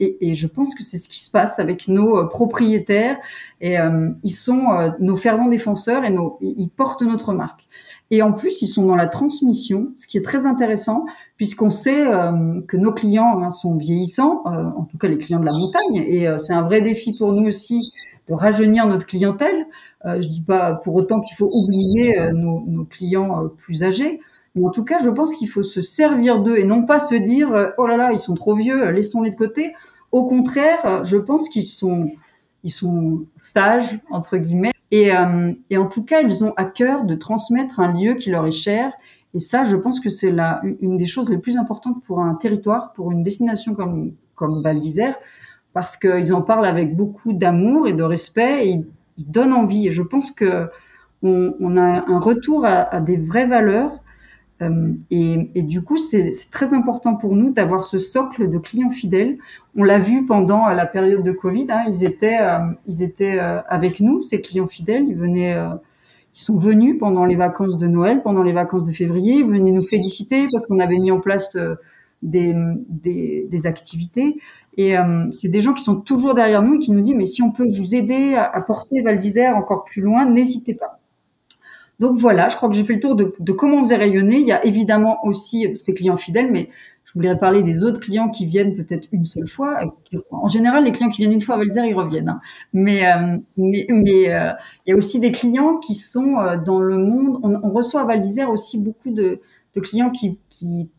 et, 0.00 0.30
et, 0.30 0.34
je 0.34 0.46
pense 0.46 0.74
que 0.74 0.82
c'est 0.82 0.98
ce 0.98 1.08
qui 1.08 1.20
se 1.20 1.30
passe 1.30 1.58
avec 1.58 1.88
nos 1.88 2.26
propriétaires 2.28 3.16
et 3.60 3.76
ils 4.22 4.30
sont 4.30 4.92
nos 4.98 5.16
fervents 5.16 5.48
défenseurs 5.48 6.04
et 6.04 6.14
ils 6.40 6.70
portent 6.70 7.02
notre 7.02 7.32
marque. 7.32 7.68
Et 8.12 8.20
en 8.20 8.32
plus, 8.32 8.60
ils 8.60 8.68
sont 8.68 8.84
dans 8.84 8.94
la 8.94 9.06
transmission, 9.06 9.88
ce 9.96 10.06
qui 10.06 10.18
est 10.18 10.22
très 10.22 10.44
intéressant, 10.46 11.06
puisqu'on 11.38 11.70
sait 11.70 12.06
euh, 12.06 12.60
que 12.68 12.76
nos 12.76 12.92
clients 12.92 13.42
hein, 13.42 13.50
sont 13.50 13.74
vieillissants, 13.74 14.42
euh, 14.44 14.64
en 14.76 14.84
tout 14.84 14.98
cas 14.98 15.08
les 15.08 15.16
clients 15.16 15.40
de 15.40 15.46
la 15.46 15.52
montagne, 15.52 15.96
et 15.96 16.28
euh, 16.28 16.36
c'est 16.36 16.52
un 16.52 16.60
vrai 16.60 16.82
défi 16.82 17.14
pour 17.14 17.32
nous 17.32 17.48
aussi 17.48 17.94
de 18.28 18.34
rajeunir 18.34 18.86
notre 18.86 19.06
clientèle. 19.06 19.66
je 20.04 20.28
dis 20.28 20.42
pas 20.42 20.74
pour 20.74 20.94
autant 20.94 21.22
qu'il 21.22 21.36
faut 21.36 21.50
oublier 21.52 22.30
nos, 22.32 22.62
nos, 22.66 22.84
clients 22.84 23.48
plus 23.56 23.82
âgés, 23.82 24.20
mais 24.54 24.66
en 24.66 24.70
tout 24.70 24.84
cas, 24.84 24.98
je 25.02 25.08
pense 25.08 25.34
qu'il 25.34 25.48
faut 25.48 25.62
se 25.62 25.80
servir 25.80 26.40
d'eux 26.40 26.58
et 26.58 26.64
non 26.64 26.84
pas 26.84 27.00
se 27.00 27.14
dire 27.14 27.72
oh 27.78 27.86
là 27.86 27.96
là, 27.96 28.12
ils 28.12 28.20
sont 28.20 28.34
trop 28.34 28.54
vieux, 28.54 28.90
laissons-les 28.90 29.30
de 29.30 29.36
côté. 29.36 29.72
Au 30.12 30.26
contraire, 30.28 31.02
je 31.02 31.16
pense 31.16 31.48
qu'ils 31.48 31.68
sont 31.68 32.10
ils 32.64 32.70
sont 32.70 33.24
sages 33.38 33.98
entre 34.10 34.36
guillemets 34.36 34.72
et, 34.92 35.10
euh, 35.16 35.52
et, 35.70 35.78
en 35.78 35.86
tout 35.86 36.04
cas, 36.04 36.20
ils 36.20 36.44
ont 36.44 36.52
à 36.58 36.66
cœur 36.66 37.04
de 37.04 37.14
transmettre 37.14 37.80
un 37.80 37.98
lieu 37.98 38.14
qui 38.14 38.30
leur 38.30 38.46
est 38.46 38.52
cher. 38.52 38.92
Et 39.32 39.38
ça, 39.38 39.64
je 39.64 39.74
pense 39.74 40.00
que 40.00 40.10
c'est 40.10 40.30
la, 40.30 40.60
une 40.82 40.98
des 40.98 41.06
choses 41.06 41.30
les 41.30 41.38
plus 41.38 41.56
importantes 41.56 42.04
pour 42.04 42.20
un 42.20 42.34
territoire, 42.34 42.92
pour 42.92 43.10
une 43.10 43.22
destination 43.22 43.74
comme, 43.74 44.12
comme 44.34 44.62
Val 44.62 44.80
d'Isère, 44.80 45.16
parce 45.72 45.96
qu'ils 45.96 46.34
en 46.34 46.42
parlent 46.42 46.66
avec 46.66 46.94
beaucoup 46.94 47.32
d'amour 47.32 47.88
et 47.88 47.94
de 47.94 48.02
respect 48.02 48.66
et 48.66 48.70
ils, 48.72 48.86
ils, 49.16 49.30
donnent 49.30 49.54
envie. 49.54 49.88
Et 49.88 49.92
je 49.92 50.02
pense 50.02 50.30
que 50.30 50.68
on, 51.22 51.54
on 51.58 51.78
a 51.78 52.04
un 52.06 52.20
retour 52.20 52.66
à, 52.66 52.82
à 52.94 53.00
des 53.00 53.16
vraies 53.16 53.46
valeurs 53.46 53.92
et, 55.10 55.50
et, 55.54 55.62
du 55.62 55.82
coup, 55.82 55.96
c'est 55.96 56.32
très 56.50 56.74
important 56.74 57.14
pour 57.14 57.34
nous 57.34 57.52
d'avoir 57.52 57.84
ce 57.84 57.98
socle 57.98 58.48
de 58.48 58.58
clients 58.58 58.90
fidèles. 58.90 59.38
On 59.76 59.84
l'a 59.84 59.98
vu 59.98 60.26
pendant 60.26 60.68
la 60.68 60.86
période 60.86 61.22
de 61.22 61.32
Covid. 61.32 61.66
Hein, 61.70 61.84
ils 61.88 62.04
étaient, 62.04 62.40
euh, 62.40 62.58
ils 62.86 63.02
étaient 63.02 63.38
euh, 63.38 63.60
avec 63.68 64.00
nous, 64.00 64.20
ces 64.20 64.40
clients 64.40 64.68
fidèles. 64.68 65.04
Ils 65.08 65.16
venaient, 65.16 65.56
ils 66.34 66.40
sont 66.40 66.58
venus 66.58 66.98
pendant 66.98 67.24
les 67.24 67.36
vacances 67.36 67.78
de 67.78 67.86
Noël, 67.86 68.22
pendant 68.22 68.42
les 68.42 68.52
vacances 68.52 68.84
de 68.84 68.92
février. 68.92 69.36
Ils 69.36 69.46
venaient 69.46 69.72
nous 69.72 69.82
féliciter 69.82 70.46
parce 70.52 70.66
qu'on 70.66 70.78
avait 70.80 70.98
mis 70.98 71.10
en 71.10 71.20
place 71.20 71.56
des, 72.22 72.54
des, 72.88 73.66
activités. 73.66 74.36
Et 74.76 74.96
euh, 74.96 75.30
c'est 75.32 75.48
des 75.48 75.60
gens 75.60 75.74
qui 75.74 75.84
sont 75.84 75.96
toujours 75.96 76.34
derrière 76.34 76.62
nous 76.62 76.74
et 76.74 76.78
qui 76.78 76.92
nous 76.92 77.00
disent, 77.00 77.16
mais 77.16 77.26
si 77.26 77.42
on 77.42 77.50
peut 77.50 77.66
vous 77.66 77.94
aider 77.94 78.34
à, 78.34 78.60
porter 78.60 79.02
Val 79.02 79.18
d'Isère 79.18 79.56
encore 79.56 79.84
plus 79.84 80.02
loin, 80.02 80.24
n'hésitez 80.24 80.74
pas. 80.74 81.00
Donc 82.02 82.16
voilà, 82.16 82.48
je 82.48 82.56
crois 82.56 82.68
que 82.68 82.74
j'ai 82.74 82.84
fait 82.84 82.94
le 82.94 83.00
tour 83.00 83.14
de, 83.14 83.32
de 83.38 83.52
comment 83.52 83.78
on 83.78 83.84
faisait 83.84 83.96
rayonner. 83.96 84.36
Il 84.40 84.46
y 84.46 84.52
a 84.52 84.62
évidemment 84.66 85.24
aussi 85.24 85.68
ces 85.76 85.94
clients 85.94 86.16
fidèles, 86.16 86.50
mais 86.50 86.68
je 87.04 87.12
voulais 87.14 87.34
parler 87.36 87.62
des 87.62 87.84
autres 87.84 88.00
clients 88.00 88.28
qui 88.28 88.44
viennent 88.44 88.74
peut-être 88.74 89.08
une 89.12 89.24
seule 89.24 89.46
fois. 89.46 89.78
En 90.30 90.48
général, 90.48 90.84
les 90.84 90.92
clients 90.92 91.10
qui 91.10 91.22
viennent 91.22 91.32
une 91.32 91.40
fois 91.40 91.54
à 91.54 91.58
Val 91.58 91.68
d'Isère, 91.68 91.86
ils 91.86 91.94
reviennent. 91.94 92.28
Hein. 92.28 92.40
Mais, 92.72 93.06
euh, 93.06 93.38
mais, 93.56 93.86
mais 93.88 94.34
euh, 94.34 94.50
il 94.84 94.90
y 94.90 94.92
a 94.92 94.96
aussi 94.96 95.20
des 95.20 95.32
clients 95.32 95.78
qui 95.78 95.94
sont 95.94 96.34
dans 96.66 96.80
le 96.80 96.98
monde. 96.98 97.38
On, 97.42 97.54
on 97.62 97.70
reçoit 97.70 98.02
à 98.02 98.04
Val 98.04 98.20
d'Isère 98.20 98.50
aussi 98.50 98.78
beaucoup 98.78 99.10
de, 99.10 99.40
de 99.74 99.80
clients 99.80 100.10
qui, 100.10 100.38
qui 100.50 100.90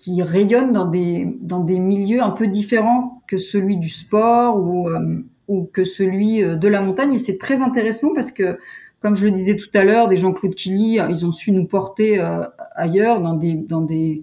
qui 0.00 0.22
rayonnent 0.22 0.72
dans 0.72 0.86
des, 0.86 1.36
dans 1.42 1.60
des 1.60 1.78
milieux 1.78 2.22
un 2.22 2.30
peu 2.30 2.46
différents 2.46 3.22
que 3.26 3.36
celui 3.36 3.76
du 3.76 3.90
sport 3.90 4.56
ou, 4.56 4.88
euh, 4.88 5.22
ou 5.46 5.68
que 5.70 5.84
celui 5.84 6.42
euh, 6.42 6.56
de 6.56 6.68
la 6.68 6.80
montagne. 6.80 7.12
Et 7.12 7.18
c'est 7.18 7.36
très 7.36 7.60
intéressant 7.60 8.08
parce 8.14 8.32
que, 8.32 8.58
comme 9.00 9.16
je 9.16 9.24
le 9.24 9.30
disais 9.30 9.56
tout 9.56 9.70
à 9.74 9.84
l'heure, 9.84 10.08
des 10.08 10.16
Jean-Claude 10.16 10.54
Killy, 10.54 10.98
ils 11.10 11.26
ont 11.26 11.32
su 11.32 11.52
nous 11.52 11.64
porter 11.64 12.20
euh, 12.20 12.44
ailleurs, 12.74 13.20
dans 13.20 13.34
des, 13.34 13.54
dans, 13.54 13.80
des, 13.80 14.22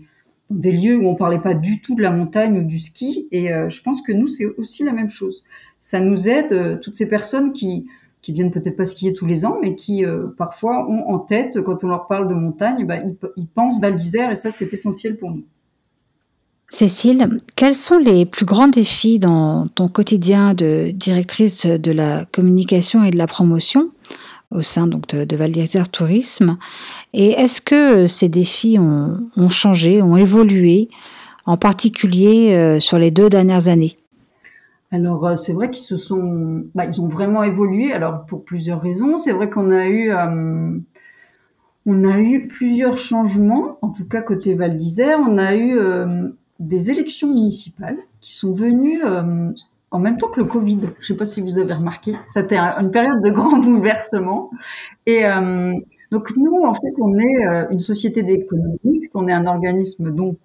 dans 0.50 0.58
des 0.58 0.72
lieux 0.72 0.98
où 0.98 1.08
on 1.08 1.16
parlait 1.16 1.40
pas 1.40 1.54
du 1.54 1.82
tout 1.82 1.96
de 1.96 2.02
la 2.02 2.12
montagne 2.12 2.60
ou 2.60 2.64
du 2.64 2.80
ski. 2.80 3.28
Et 3.32 3.48
je 3.48 3.82
pense 3.82 4.02
que 4.02 4.12
nous, 4.12 4.28
c'est 4.28 4.46
aussi 4.58 4.84
la 4.84 4.94
même 4.94 5.10
chose. 5.10 5.44
Ça 5.80 6.00
nous 6.00 6.30
aide, 6.30 6.80
toutes 6.82 6.96
ces 6.96 7.10
personnes 7.10 7.54
qui, 7.54 7.88
qui 8.22 8.32
viennent 8.32 8.52
peut-être 8.52 8.78
pas 8.78 8.86
skier 8.86 9.14
tous 9.14 9.26
les 9.26 9.46
ans, 9.46 9.58
mais 9.62 9.76
qui 9.76 10.04
parfois 10.38 10.88
ont 10.90 11.10
en 11.10 11.20
tête, 11.20 11.62
quand 11.62 11.84
on 11.84 11.88
leur 11.88 12.08
parle 12.08 12.28
de 12.28 12.34
montagne, 12.34 12.86
bah, 12.86 12.98
ils, 12.98 13.16
ils 13.36 13.48
pensent 13.48 13.82
Val 13.82 13.96
d'Isère 13.96 14.32
et 14.32 14.36
ça, 14.36 14.52
c'est 14.52 14.72
essentiel 14.72 15.18
pour 15.18 15.32
nous. 15.32 15.44
Cécile, 16.70 17.40
quels 17.56 17.76
sont 17.76 17.98
les 17.98 18.26
plus 18.26 18.46
grands 18.46 18.68
défis 18.68 19.20
dans 19.20 19.68
ton 19.68 19.88
quotidien 19.88 20.54
de 20.54 20.92
directrice 20.94 21.66
de 21.66 21.92
la 21.92 22.26
communication 22.26 23.06
et 23.06 23.12
de 23.12 23.18
la 23.18 23.28
promotion? 23.28 23.90
Au 24.52 24.62
sein 24.62 24.88
donc 24.88 25.08
de, 25.08 25.36
Val 25.36 25.52
d'Isère 25.52 25.90
Tourisme 25.90 26.58
Et 27.14 27.32
est-ce 27.32 27.62
que 27.62 28.08
ces 28.08 28.30
défis 28.30 28.78
ont, 28.80 29.50
changé, 29.50 30.02
ont 30.02 30.16
évolué, 30.16 30.88
en 31.46 31.58
particulier 31.58 32.54
euh, 32.54 32.80
sur 32.80 32.98
les 32.98 33.12
deux 33.12 33.30
dernières 33.30 33.68
années? 33.68 33.98
Alors 34.92 35.26
euh, 35.26 35.36
c'est 35.36 35.54
vrai 35.54 35.70
qu'ils 35.70 35.84
se 35.84 35.98
sont, 35.98 36.64
bah, 36.74 36.86
ils 36.86 37.02
ont 37.02 37.08
vraiment 37.08 37.44
évolué. 37.44 37.92
Alors 37.92 38.26
pour 38.26 38.44
plusieurs 38.46 38.82
raisons, 38.82 39.18
c'est 39.18 39.34
vrai 39.34 39.50
qu'on 39.50 39.72
a 39.72 39.88
eu, 39.88 40.12
euh, 40.12 40.78
on 41.86 42.04
a 42.06 42.20
eu 42.20 42.48
plusieurs 42.48 42.98
changements. 42.98 43.78
En 43.82 43.90
tout 43.90 44.06
cas 44.06 44.22
côté 44.22 44.54
Val 44.54 44.78
d'Isère, 44.78 45.20
on 45.20 45.38
a 45.38 45.56
eu 45.56 45.78
des 46.60 46.92
élections 46.92 47.28
municipales 47.28 47.98
qui 48.22 48.34
sont 48.34 48.52
venues 48.52 49.04
euh, 49.04 49.52
en 49.92 50.00
même 50.00 50.18
temps 50.18 50.28
que 50.28 50.40
le 50.40 50.46
Covid. 50.46 50.80
Je 50.82 50.88
ne 50.88 51.04
sais 51.04 51.16
pas 51.16 51.26
si 51.26 51.42
vous 51.42 51.60
avez 51.60 51.74
remarqué. 51.74 52.16
C'était 52.30 52.58
une 52.58 52.92
période 52.92 53.22
de 53.24 53.30
grand 53.30 53.58
bouleversement. 53.64 54.52
Et 55.06 55.26
euh, 55.26 55.74
donc 56.12 56.36
nous, 56.36 56.64
en 56.64 56.74
fait, 56.74 56.94
on 57.00 57.18
est 57.18 57.48
euh, 57.48 57.66
une 57.70 57.80
société 57.80 58.24
d'économie, 58.24 59.02
on 59.14 59.28
est 59.28 59.34
un 59.34 59.46
organisme 59.46 60.12
donc 60.12 60.38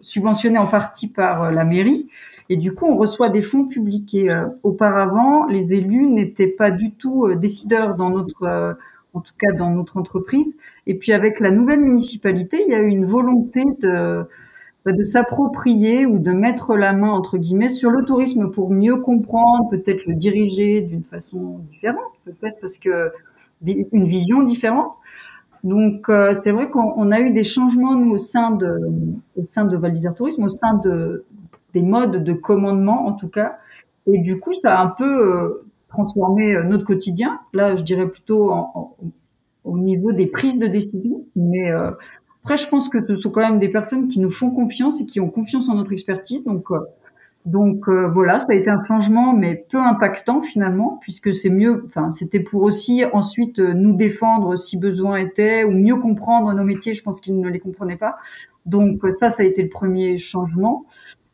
subventionné 0.00 0.58
en 0.58 0.66
partie 0.66 1.08
par 1.08 1.50
la 1.50 1.64
mairie. 1.64 2.08
Et 2.50 2.56
du 2.56 2.72
coup, 2.72 2.86
on 2.86 2.96
reçoit 2.96 3.28
des 3.28 3.42
fonds 3.42 3.66
publics. 3.66 4.14
Et 4.14 4.30
auparavant, 4.62 5.46
les 5.46 5.74
élus 5.74 6.06
n'étaient 6.06 6.46
pas 6.46 6.70
du 6.70 6.92
tout 6.92 7.34
décideurs 7.34 7.94
dans 7.94 8.10
notre 8.10 8.76
en 9.14 9.20
tout 9.20 9.32
cas 9.38 9.52
dans 9.52 9.70
notre 9.70 9.96
entreprise. 9.96 10.56
Et 10.86 10.94
puis 10.94 11.12
avec 11.12 11.40
la 11.40 11.50
nouvelle 11.50 11.80
municipalité, 11.80 12.62
il 12.66 12.72
y 12.72 12.74
a 12.74 12.80
eu 12.80 12.88
une 12.88 13.04
volonté 13.04 13.62
de 13.80 14.24
de 14.92 15.04
s'approprier 15.04 16.06
ou 16.06 16.18
de 16.18 16.32
mettre 16.32 16.76
la 16.76 16.92
main 16.92 17.10
entre 17.10 17.38
guillemets 17.38 17.68
sur 17.68 17.90
le 17.90 18.04
tourisme 18.04 18.50
pour 18.50 18.70
mieux 18.70 18.96
comprendre, 18.96 19.68
peut-être 19.70 20.06
le 20.06 20.14
diriger 20.14 20.82
d'une 20.82 21.04
façon 21.04 21.58
différente, 21.70 22.12
peut-être 22.24 22.58
parce 22.60 22.78
que 22.78 23.10
une 23.64 24.06
vision 24.06 24.42
différente. 24.42 24.92
Donc 25.64 26.08
euh, 26.08 26.34
c'est 26.34 26.52
vrai 26.52 26.70
qu'on 26.70 27.10
a 27.10 27.20
eu 27.20 27.32
des 27.32 27.44
changements 27.44 27.96
nous 27.96 28.12
au 28.12 28.16
sein 28.16 28.52
de 28.52 28.78
au 29.36 29.42
sein 29.42 29.64
de 29.64 29.76
Val 29.76 29.92
d'Isère 29.92 30.14
Tourisme, 30.14 30.44
au 30.44 30.48
sein 30.48 30.74
de 30.74 31.24
des 31.74 31.82
modes 31.82 32.22
de 32.22 32.32
commandement 32.32 33.06
en 33.06 33.12
tout 33.12 33.28
cas, 33.28 33.58
et 34.06 34.18
du 34.18 34.38
coup 34.38 34.52
ça 34.52 34.78
a 34.78 34.84
un 34.84 34.88
peu 34.88 35.04
euh, 35.04 35.66
transformé 35.88 36.54
euh, 36.54 36.62
notre 36.62 36.84
quotidien. 36.84 37.40
Là 37.52 37.74
je 37.74 37.82
dirais 37.82 38.06
plutôt 38.06 38.52
au 39.64 39.78
niveau 39.78 40.12
des 40.12 40.26
prises 40.26 40.60
de 40.60 40.68
décision, 40.68 41.24
mais 41.34 41.72
après, 42.42 42.56
je 42.56 42.68
pense 42.68 42.88
que 42.88 43.00
ce 43.02 43.16
sont 43.16 43.30
quand 43.30 43.40
même 43.40 43.58
des 43.58 43.68
personnes 43.68 44.08
qui 44.08 44.20
nous 44.20 44.30
font 44.30 44.50
confiance 44.50 45.00
et 45.00 45.06
qui 45.06 45.20
ont 45.20 45.28
confiance 45.28 45.68
en 45.68 45.74
notre 45.74 45.92
expertise. 45.92 46.44
Donc, 46.44 46.70
euh, 46.70 46.78
donc 47.44 47.88
euh, 47.88 48.08
voilà, 48.08 48.40
ça 48.40 48.46
a 48.50 48.54
été 48.54 48.70
un 48.70 48.82
changement, 48.84 49.32
mais 49.32 49.66
peu 49.70 49.78
impactant 49.78 50.40
finalement, 50.40 50.98
puisque 51.02 51.34
c'est 51.34 51.50
mieux. 51.50 51.84
Enfin, 51.86 52.10
c'était 52.10 52.40
pour 52.40 52.62
aussi 52.62 53.04
ensuite 53.12 53.58
euh, 53.58 53.74
nous 53.74 53.94
défendre 53.94 54.56
si 54.56 54.78
besoin 54.78 55.16
était, 55.16 55.64
ou 55.64 55.72
mieux 55.72 55.96
comprendre 55.96 56.52
nos 56.54 56.64
métiers. 56.64 56.94
Je 56.94 57.02
pense 57.02 57.20
qu'ils 57.20 57.38
ne 57.38 57.48
les 57.48 57.60
comprenaient 57.60 57.96
pas. 57.96 58.16
Donc 58.66 59.00
ça, 59.10 59.30
ça 59.30 59.42
a 59.42 59.46
été 59.46 59.62
le 59.62 59.68
premier 59.68 60.18
changement. 60.18 60.86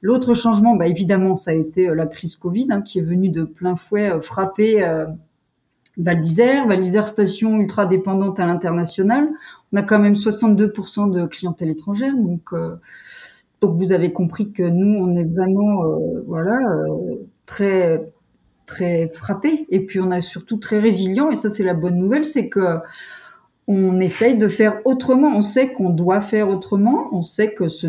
L'autre 0.03 0.35
changement, 0.35 0.77
bah, 0.77 0.87
évidemment, 0.87 1.37
ça 1.37 1.53
a 1.53 1.55
été 1.55 1.87
la 1.95 2.07
crise 2.07 2.37
Covid, 2.37 2.69
hein, 2.71 2.83
qui 2.83 2.99
est 2.99 3.03
venue 3.03 3.29
de 3.31 3.45
plein 3.45 3.77
fouet 3.77 4.21
frapper 4.21 4.85
Val 5.97 6.21
d'Isère, 6.21 6.67
Val 6.67 6.83
d'Isère 6.83 7.09
station 7.09 7.57
ultra 7.57 7.87
dépendante 7.87 8.41
à 8.41 8.47
l'international. 8.47 9.29
On 9.73 9.77
a 9.77 9.83
quand 9.83 9.99
même 9.99 10.15
62% 10.15 11.11
de 11.11 11.27
clientèle 11.27 11.71
étrangère, 11.71 12.15
donc 12.17 12.53
euh, 12.53 12.77
donc 13.61 13.75
vous 13.75 13.93
avez 13.93 14.13
compris 14.13 14.53
que 14.53 14.63
nous 14.63 14.99
on 14.99 15.17
est 15.17 15.25
vraiment 15.25 15.85
euh, 15.85 16.23
voilà 16.27 16.61
euh, 16.61 17.17
très 17.47 18.09
très 18.67 19.09
frappé 19.09 19.67
et 19.71 19.81
puis 19.81 20.01
on 20.01 20.11
est 20.13 20.21
surtout 20.21 20.59
très 20.59 20.79
résilient 20.79 21.31
et 21.31 21.35
ça 21.35 21.51
c'est 21.51 21.65
la 21.65 21.75
bonne 21.75 21.97
nouvelle, 21.97 22.25
c'est 22.25 22.49
que 22.49 22.79
on 23.67 23.99
essaye 24.01 24.37
de 24.37 24.47
faire 24.47 24.81
autrement. 24.85 25.29
On 25.35 25.43
sait 25.43 25.73
qu'on 25.73 25.89
doit 25.89 26.21
faire 26.21 26.51
autrement. 26.51 27.09
On 27.13 27.23
sait 27.23 27.55
que 27.55 27.69
ce 27.69 27.87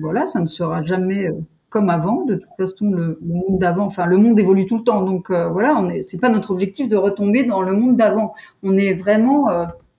voilà 0.00 0.26
ça 0.26 0.40
ne 0.40 0.46
sera 0.46 0.82
jamais 0.82 1.28
comme 1.70 1.90
avant. 1.90 2.24
De 2.24 2.36
toute 2.36 2.56
façon, 2.56 2.90
le, 2.90 3.18
monde 3.22 3.58
d'avant, 3.60 3.84
enfin, 3.84 4.06
le 4.06 4.16
monde 4.16 4.40
évolue 4.40 4.66
tout 4.66 4.78
le 4.78 4.84
temps. 4.84 5.02
Donc 5.02 5.30
voilà, 5.30 5.76
on 5.78 5.90
est, 5.90 6.02
c'est 6.02 6.18
pas 6.18 6.30
notre 6.30 6.50
objectif 6.50 6.88
de 6.88 6.96
retomber 6.96 7.44
dans 7.44 7.62
le 7.62 7.74
monde 7.74 7.96
d'avant. 7.96 8.34
On 8.62 8.76
est 8.78 8.94
vraiment 8.94 9.48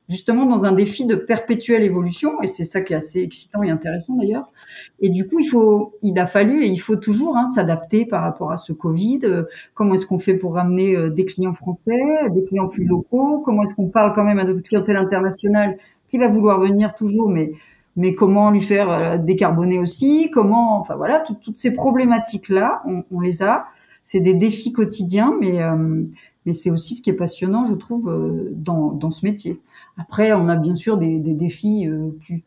justement 0.09 0.45
dans 0.45 0.65
un 0.65 0.71
défi 0.71 1.05
de 1.05 1.15
perpétuelle 1.15 1.83
évolution, 1.83 2.41
et 2.41 2.47
c'est 2.47 2.65
ça 2.65 2.81
qui 2.81 2.93
est 2.93 2.95
assez 2.95 3.21
excitant 3.21 3.63
et 3.63 3.69
intéressant 3.69 4.15
d'ailleurs. 4.15 4.51
Et 4.99 5.09
du 5.09 5.27
coup, 5.27 5.39
il 5.39 5.45
faut, 5.45 5.93
il 6.01 6.17
a 6.19 6.27
fallu 6.27 6.63
et 6.63 6.67
il 6.67 6.79
faut 6.79 6.95
toujours 6.95 7.37
hein, 7.37 7.47
s'adapter 7.47 8.05
par 8.05 8.23
rapport 8.23 8.51
à 8.51 8.57
ce 8.57 8.73
Covid. 8.73 9.19
Euh, 9.23 9.43
comment 9.73 9.93
est-ce 9.93 10.05
qu'on 10.05 10.19
fait 10.19 10.33
pour 10.33 10.55
ramener 10.55 11.09
des 11.11 11.25
clients 11.25 11.53
français, 11.53 12.29
des 12.31 12.43
clients 12.43 12.67
plus 12.67 12.85
locaux? 12.85 13.41
Comment 13.45 13.63
est-ce 13.63 13.75
qu'on 13.75 13.89
parle 13.89 14.13
quand 14.13 14.23
même 14.23 14.39
à 14.39 14.43
notre 14.43 14.61
clientèle 14.61 14.97
internationale 14.97 15.77
qui 16.09 16.17
va 16.17 16.27
vouloir 16.27 16.59
venir 16.59 16.95
toujours, 16.95 17.29
mais 17.29 17.51
mais 17.99 18.15
comment 18.15 18.49
lui 18.49 18.61
faire 18.61 18.89
euh, 18.89 19.17
décarboner 19.17 19.77
aussi, 19.77 20.31
comment, 20.31 20.79
enfin 20.79 20.95
voilà, 20.95 21.23
toutes 21.43 21.57
ces 21.57 21.73
problématiques-là, 21.73 22.81
on, 23.11 23.19
les 23.19 23.43
a. 23.43 23.67
C'est 24.03 24.21
des 24.21 24.33
défis 24.33 24.71
quotidiens, 24.71 25.35
mais, 25.39 25.61
euh, 25.61 26.03
mais 26.45 26.53
c'est 26.53 26.71
aussi 26.71 26.95
ce 26.95 27.01
qui 27.01 27.09
est 27.09 27.13
passionnant, 27.13 27.65
je 27.65 27.73
trouve, 27.73 28.09
euh, 28.09 28.49
dans, 28.53 28.91
dans 28.91 29.11
ce 29.11 29.25
métier. 29.25 29.59
Après, 29.99 30.33
on 30.33 30.47
a 30.49 30.55
bien 30.55 30.75
sûr 30.75 30.97
des, 30.97 31.19
des 31.19 31.33
défis 31.33 31.87
plus, 32.21 32.43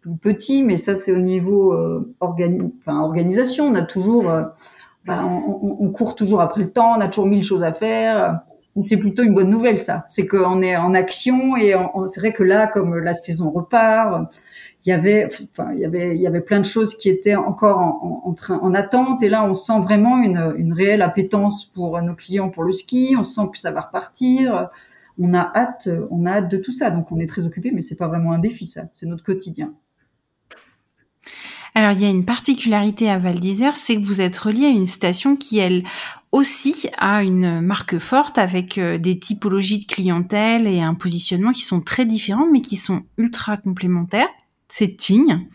plus, 0.00 0.16
petits, 0.16 0.62
mais 0.62 0.76
ça, 0.76 0.94
c'est 0.94 1.12
au 1.12 1.18
niveau 1.18 1.76
organi 2.20 2.72
enfin, 2.80 3.00
organisation. 3.00 3.66
On 3.66 3.74
a 3.74 3.82
toujours, 3.82 4.24
ben, 5.04 5.24
on, 5.24 5.76
on, 5.80 5.90
court 5.90 6.14
toujours 6.14 6.40
après 6.40 6.62
le 6.62 6.70
temps, 6.70 6.94
on 6.96 7.00
a 7.00 7.08
toujours 7.08 7.26
mille 7.26 7.44
choses 7.44 7.62
à 7.62 7.72
faire. 7.72 8.40
C'est 8.80 8.96
plutôt 8.98 9.22
une 9.22 9.34
bonne 9.34 9.50
nouvelle, 9.50 9.80
ça. 9.80 10.04
C'est 10.08 10.26
qu'on 10.26 10.62
est 10.62 10.76
en 10.76 10.94
action 10.94 11.56
et 11.56 11.74
c'est 12.06 12.20
vrai 12.20 12.32
que 12.32 12.42
là, 12.42 12.66
comme 12.66 12.96
la 12.96 13.14
saison 13.14 13.50
repart, 13.50 14.32
il 14.84 14.88
y 14.88 14.92
avait, 14.92 15.28
enfin, 15.52 15.72
il 15.74 15.78
y 15.78 15.84
avait, 15.84 16.16
il 16.16 16.20
y 16.20 16.26
avait 16.26 16.40
plein 16.40 16.58
de 16.58 16.64
choses 16.64 16.96
qui 16.96 17.08
étaient 17.08 17.36
encore 17.36 17.78
en, 17.78 18.22
en, 18.24 18.54
en 18.54 18.74
attente. 18.74 19.22
Et 19.22 19.28
là, 19.28 19.44
on 19.44 19.54
sent 19.54 19.78
vraiment 19.80 20.18
une, 20.18 20.54
une 20.56 20.72
réelle 20.72 21.02
appétence 21.02 21.66
pour 21.66 22.00
nos 22.02 22.14
clients 22.14 22.48
pour 22.48 22.64
le 22.64 22.72
ski. 22.72 23.14
On 23.16 23.24
sent 23.24 23.42
que 23.52 23.58
ça 23.58 23.70
va 23.70 23.82
repartir. 23.82 24.70
On 25.18 25.34
a 25.34 25.52
hâte, 25.54 25.88
on 26.10 26.26
a 26.26 26.32
hâte 26.32 26.48
de 26.48 26.56
tout 26.56 26.72
ça. 26.72 26.90
Donc, 26.90 27.12
on 27.12 27.20
est 27.20 27.26
très 27.26 27.44
occupé, 27.44 27.70
mais 27.70 27.82
c'est 27.82 27.96
pas 27.96 28.08
vraiment 28.08 28.32
un 28.32 28.38
défi, 28.38 28.66
ça. 28.66 28.84
C'est 28.94 29.06
notre 29.06 29.24
quotidien. 29.24 29.72
Alors, 31.74 31.92
il 31.92 32.02
y 32.02 32.04
a 32.04 32.10
une 32.10 32.26
particularité 32.26 33.08
à 33.08 33.18
Val 33.18 33.40
d'Isère, 33.40 33.76
c'est 33.76 33.96
que 33.96 34.04
vous 34.04 34.20
êtes 34.20 34.36
relié 34.36 34.66
à 34.66 34.70
une 34.70 34.86
station 34.86 35.36
qui, 35.36 35.58
elle, 35.58 35.84
aussi 36.30 36.88
a 36.98 37.22
une 37.22 37.60
marque 37.60 37.98
forte 37.98 38.36
avec 38.38 38.78
euh, 38.78 38.98
des 38.98 39.18
typologies 39.18 39.80
de 39.80 39.86
clientèle 39.86 40.66
et 40.66 40.80
un 40.80 40.94
positionnement 40.94 41.52
qui 41.52 41.62
sont 41.62 41.80
très 41.80 42.04
différents, 42.04 42.46
mais 42.50 42.60
qui 42.60 42.76
sont 42.76 43.02
ultra 43.16 43.56
complémentaires 43.56 44.28
c'est 44.72 44.96
Tignes. 44.96 45.48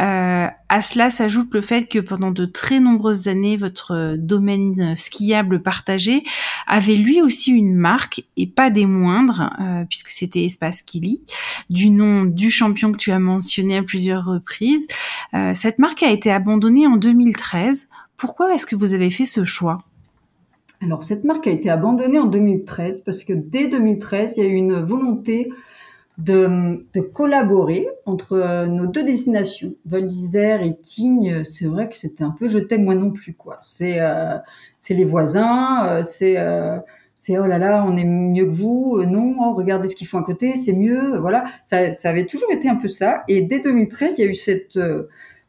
Euh, 0.00 0.46
à 0.68 0.80
cela 0.80 1.10
s'ajoute 1.10 1.52
le 1.52 1.60
fait 1.60 1.90
que 1.90 1.98
pendant 1.98 2.30
de 2.30 2.46
très 2.46 2.80
nombreuses 2.80 3.28
années, 3.28 3.54
votre 3.54 4.16
domaine 4.16 4.96
skiable 4.96 5.60
partagé 5.60 6.22
avait 6.66 6.96
lui 6.96 7.20
aussi 7.20 7.52
une 7.52 7.74
marque, 7.74 8.24
et 8.38 8.46
pas 8.46 8.70
des 8.70 8.86
moindres, 8.86 9.50
euh, 9.60 9.84
puisque 9.86 10.08
c'était 10.08 10.44
Espace 10.44 10.80
Kili, 10.80 11.20
du 11.68 11.90
nom 11.90 12.24
du 12.24 12.50
champion 12.50 12.92
que 12.92 12.96
tu 12.96 13.12
as 13.12 13.18
mentionné 13.18 13.76
à 13.76 13.82
plusieurs 13.82 14.24
reprises. 14.24 14.88
Euh, 15.34 15.52
cette 15.52 15.78
marque 15.78 16.02
a 16.02 16.10
été 16.10 16.30
abandonnée 16.30 16.86
en 16.86 16.96
2013. 16.96 17.90
Pourquoi 18.16 18.54
est-ce 18.54 18.64
que 18.64 18.74
vous 18.74 18.94
avez 18.94 19.10
fait 19.10 19.26
ce 19.26 19.44
choix? 19.44 19.82
Alors 20.80 21.04
cette 21.04 21.24
marque 21.24 21.46
a 21.46 21.50
été 21.50 21.68
abandonnée 21.68 22.18
en 22.18 22.26
2013 22.26 23.02
parce 23.04 23.22
que 23.22 23.34
dès 23.34 23.68
2013, 23.68 24.32
il 24.38 24.42
y 24.42 24.46
a 24.46 24.48
eu 24.48 24.54
une 24.54 24.80
volonté 24.80 25.50
de, 26.18 27.00
collaborer 27.12 27.88
entre 28.06 28.34
euh, 28.34 28.66
nos 28.66 28.86
deux 28.86 29.04
destinations, 29.04 29.74
Val 29.84 30.06
d'Isère 30.06 30.62
et 30.62 30.76
Tignes. 30.76 31.44
C'est 31.44 31.66
vrai 31.66 31.88
que 31.88 31.96
c'était 31.96 32.24
un 32.24 32.30
peu 32.30 32.48
je 32.48 32.58
t'aime 32.58 32.84
moi 32.84 32.94
non 32.94 33.10
plus 33.10 33.34
quoi. 33.34 33.60
C'est 33.64 34.00
euh, 34.00 34.36
c'est 34.80 34.94
les 34.94 35.04
voisins, 35.04 35.86
euh, 35.86 36.02
c'est 36.02 36.36
c'est 37.18 37.38
oh 37.38 37.46
là 37.46 37.58
là, 37.58 37.84
on 37.86 37.96
est 37.96 38.04
mieux 38.04 38.44
que 38.44 38.50
vous, 38.50 39.02
non, 39.06 39.36
oh, 39.40 39.54
regardez 39.54 39.88
ce 39.88 39.96
qu'ils 39.96 40.06
font 40.06 40.18
à 40.18 40.22
côté, 40.22 40.54
c'est 40.54 40.74
mieux, 40.74 41.16
voilà. 41.16 41.46
Ça, 41.64 41.92
ça 41.92 42.10
avait 42.10 42.26
toujours 42.26 42.52
été 42.52 42.68
un 42.68 42.76
peu 42.76 42.88
ça. 42.88 43.24
Et 43.26 43.40
dès 43.40 43.60
2013, 43.60 44.18
il 44.18 44.22
y 44.22 44.28
a 44.28 44.30
eu 44.30 44.34
cette 44.34 44.78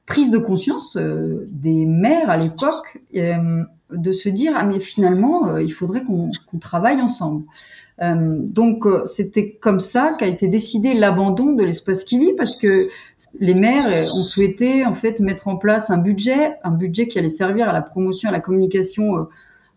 prise 0.05 0.31
de 0.31 0.37
conscience 0.37 0.97
des 0.97 1.85
maires 1.85 2.29
à 2.29 2.37
l'époque 2.37 2.99
de 3.13 4.11
se 4.11 4.29
dire 4.29 4.53
ah 4.55 4.63
mais 4.63 4.79
finalement 4.79 5.57
il 5.57 5.71
faudrait 5.71 6.03
qu'on 6.03 6.59
travaille 6.59 7.01
ensemble. 7.01 7.43
Euh, 8.01 8.37
donc 8.39 8.85
euh, 8.85 9.05
c'était 9.05 9.53
comme 9.53 9.79
ça 9.79 10.15
qu'a 10.19 10.27
été 10.27 10.47
décidé 10.47 10.93
l'abandon 10.93 11.53
de 11.53 11.63
l'espace 11.63 12.03
Kili 12.03 12.33
parce 12.37 12.55
que 12.55 12.89
les 13.39 13.55
maires 13.55 13.87
euh, 13.87 14.19
ont 14.19 14.23
souhaité 14.23 14.85
en 14.85 14.93
fait 14.93 15.19
mettre 15.19 15.47
en 15.47 15.55
place 15.55 15.89
un 15.89 15.97
budget, 15.97 16.53
un 16.63 16.71
budget 16.71 17.07
qui 17.07 17.17
allait 17.17 17.27
servir 17.27 17.67
à 17.67 17.73
la 17.73 17.81
promotion, 17.81 18.29
à 18.29 18.31
la 18.31 18.39
communication 18.39 19.27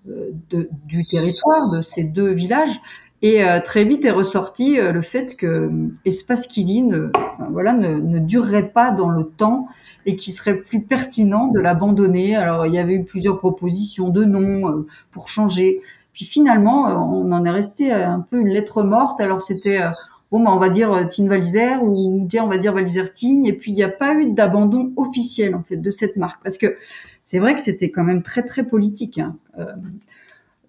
de, 0.06 0.68
du 0.86 1.04
territoire 1.04 1.70
de 1.70 1.80
ces 1.82 2.04
deux 2.04 2.30
villages. 2.30 2.80
Et 3.22 3.44
très 3.66 3.84
vite 3.84 4.06
est 4.06 4.10
ressorti 4.10 4.76
le 4.76 5.02
fait 5.02 5.36
que 5.36 5.70
Espace 6.06 6.46
Kili 6.46 6.80
ne, 6.80 7.10
voilà, 7.50 7.74
ne, 7.74 8.00
ne, 8.00 8.18
durerait 8.18 8.70
pas 8.70 8.92
dans 8.92 9.10
le 9.10 9.26
temps 9.26 9.68
et 10.06 10.16
qu'il 10.16 10.32
serait 10.32 10.56
plus 10.56 10.80
pertinent 10.80 11.48
de 11.48 11.60
l'abandonner. 11.60 12.34
Alors 12.34 12.64
il 12.64 12.72
y 12.72 12.78
avait 12.78 12.94
eu 12.94 13.04
plusieurs 13.04 13.38
propositions 13.38 14.08
de 14.08 14.24
noms 14.24 14.86
pour 15.12 15.28
changer. 15.28 15.82
Puis 16.12 16.24
finalement, 16.24 16.88
euh, 16.88 16.94
on 16.94 17.30
en 17.32 17.44
est 17.44 17.50
resté 17.50 17.92
un 17.92 18.20
peu 18.20 18.40
une 18.40 18.48
lettre 18.48 18.82
morte. 18.82 19.20
Alors 19.20 19.42
c'était 19.42 19.80
euh, 19.80 19.90
bon, 20.30 20.42
bah, 20.42 20.50
on 20.52 20.58
va 20.58 20.68
dire 20.68 20.92
euh, 20.92 21.04
Tine 21.04 21.28
Valizer 21.28 21.82
ou 21.82 22.28
on 22.40 22.46
va 22.46 22.58
dire 22.58 22.72
Valizer 22.72 23.12
Tine. 23.12 23.46
Et 23.46 23.52
puis 23.52 23.72
il 23.72 23.74
n'y 23.74 23.82
a 23.82 23.88
pas 23.88 24.14
eu 24.14 24.32
d'abandon 24.32 24.92
officiel 24.96 25.54
en 25.54 25.62
fait 25.62 25.76
de 25.76 25.90
cette 25.90 26.16
marque 26.16 26.42
parce 26.42 26.58
que 26.58 26.76
c'est 27.22 27.38
vrai 27.38 27.54
que 27.54 27.60
c'était 27.60 27.90
quand 27.90 28.04
même 28.04 28.22
très 28.22 28.42
très 28.42 28.64
politique. 28.64 29.18
Hein. 29.18 29.36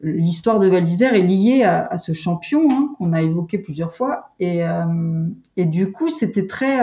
L'histoire 0.04 0.60
de 0.60 0.68
Valizer 0.68 1.14
est 1.14 1.22
liée 1.22 1.64
à, 1.64 1.98
ce 1.98 2.12
champion 2.12 2.68
hein, 2.72 2.90
qu'on 2.98 3.14
a 3.14 3.22
évoqué 3.22 3.60
plusieurs 3.60 3.94
fois 3.94 4.32
et 4.40 4.64
du 5.58 5.92
coup 5.92 6.10
c'était 6.10 6.48
très 6.48 6.80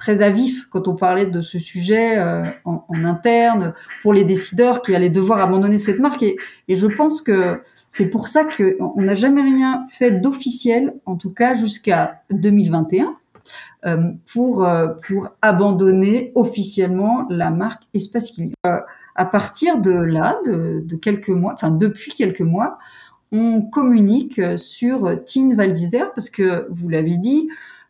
très 0.00 0.22
à 0.22 0.30
vif 0.30 0.66
quand 0.70 0.88
on 0.88 0.96
parlait 0.96 1.26
de 1.26 1.42
ce 1.42 1.58
sujet 1.58 2.18
euh, 2.18 2.44
en, 2.64 2.82
interne 3.04 3.74
pour 4.02 4.14
les 4.14 4.24
décideurs 4.24 4.80
qui 4.80 4.94
allaient 4.94 5.10
devoir 5.10 5.40
abandonner 5.40 5.76
cette 5.76 6.00
marque. 6.00 6.22
Et, 6.22 6.38
je 6.68 6.86
pense 6.86 7.20
que 7.20 7.60
c'est 7.90 8.06
pour 8.06 8.26
ça 8.26 8.44
qu'on 8.44 8.94
n'a 9.00 9.14
jamais 9.14 9.42
rien 9.42 9.86
fait 9.90 10.10
d'officiel, 10.12 10.94
en 11.04 11.16
tout 11.16 11.32
cas 11.32 11.52
jusqu'à 11.54 12.22
2021, 12.30 13.14
euh, 13.84 13.96
pour 14.32 14.64
euh, 14.64 14.88
pour 15.06 15.28
abandonner 15.42 16.32
officiellement 16.34 17.26
la 17.28 17.50
marque 17.50 17.82
Espace 17.92 18.30
Kili. 18.30 18.54
à 18.64 19.24
partir 19.26 19.80
de 19.80 19.90
là, 19.90 20.38
de, 20.46 20.82
de 20.82 20.96
quelques 20.96 21.28
mois, 21.28 21.52
enfin 21.52 21.70
depuis 21.70 22.12
quelques 22.12 22.40
mois, 22.40 22.78
on 23.32 23.60
communique 23.60 24.40
sur 24.56 25.22
Tine 25.24 25.54
Val 25.54 25.74
parce 26.14 26.30
que 26.30 26.66
vous 26.70 26.88
l'avez 26.88 27.18
dit, 27.18 27.48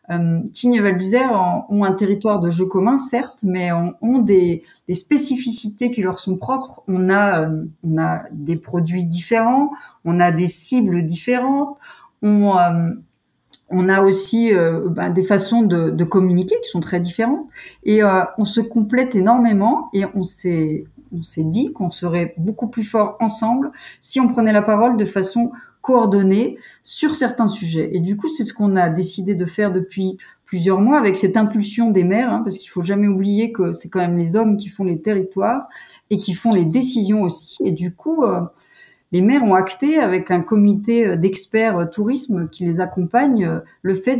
euh, 0.09 0.41
Tignes 0.53 0.75
et 0.75 0.81
Val 0.81 0.97
d'Isère 0.97 1.65
ont 1.69 1.83
un 1.83 1.93
territoire 1.93 2.39
de 2.39 2.49
jeu 2.49 2.65
commun, 2.65 2.97
certes, 2.97 3.39
mais 3.43 3.71
ont, 3.71 4.19
des, 4.19 4.63
spécificités 4.93 5.91
qui 5.91 6.01
leur 6.01 6.19
sont 6.19 6.37
propres. 6.37 6.81
On 6.87 7.09
a, 7.09 7.43
euh, 7.43 7.65
on 7.83 7.97
a 7.97 8.23
des 8.31 8.55
produits 8.55 9.05
différents, 9.05 9.71
on 10.03 10.19
a 10.19 10.31
des 10.31 10.47
cibles 10.47 11.05
différentes, 11.05 11.77
on, 12.21 12.57
euh, 12.57 13.89
a 13.89 14.01
aussi 14.01 14.53
euh, 14.53 14.81
ben, 14.89 15.11
des 15.11 15.23
façons 15.23 15.61
de, 15.61 15.91
de, 15.91 16.03
communiquer 16.03 16.55
qui 16.63 16.69
sont 16.69 16.81
très 16.81 16.99
différentes, 16.99 17.47
et 17.83 18.01
on 18.37 18.45
se 18.45 18.59
complète 18.59 19.15
énormément. 19.15 19.89
Et 19.93 20.03
on 20.15 20.23
s'est 20.23 20.85
on 21.13 21.23
s'est 21.23 21.43
dit 21.43 21.73
qu'on 21.73 21.91
serait 21.91 22.33
beaucoup 22.37 22.67
plus 22.67 22.83
fort 22.83 23.17
ensemble 23.19 23.71
si 23.99 24.21
on 24.21 24.29
prenait 24.29 24.53
la 24.53 24.61
parole 24.61 24.95
de 24.95 25.03
façon 25.03 25.51
coordonnée 25.81 26.57
sur 26.83 27.15
certains 27.15 27.47
sujets. 27.47 27.89
Et 27.93 27.99
du 27.99 28.17
coup, 28.17 28.29
c'est 28.29 28.43
ce 28.43 28.53
qu'on 28.53 28.75
a 28.75 28.89
décidé 28.89 29.35
de 29.35 29.45
faire 29.45 29.71
depuis 29.71 30.17
plusieurs 30.45 30.81
mois 30.81 30.99
avec 30.99 31.17
cette 31.17 31.37
impulsion 31.37 31.91
des 31.91 32.03
maires, 32.03 32.31
hein, 32.31 32.41
parce 32.43 32.57
qu'il 32.57 32.69
faut 32.69 32.83
jamais 32.83 33.07
oublier 33.07 33.51
que 33.51 33.73
c'est 33.73 33.89
quand 33.89 33.99
même 33.99 34.17
les 34.17 34.35
hommes 34.35 34.57
qui 34.57 34.67
font 34.67 34.83
les 34.83 35.01
territoires 35.01 35.67
et 36.09 36.17
qui 36.17 36.33
font 36.33 36.51
les 36.51 36.65
décisions 36.65 37.21
aussi. 37.21 37.57
Et 37.63 37.71
du 37.71 37.95
coup, 37.95 38.23
euh, 38.23 38.41
les 39.11 39.21
maires 39.21 39.43
ont 39.43 39.55
acté 39.55 39.97
avec 39.97 40.29
un 40.31 40.41
comité 40.41 41.17
d'experts 41.17 41.89
tourisme 41.91 42.49
qui 42.49 42.65
les 42.65 42.79
accompagne 42.79 43.61
le 43.81 43.95
fait 43.95 44.17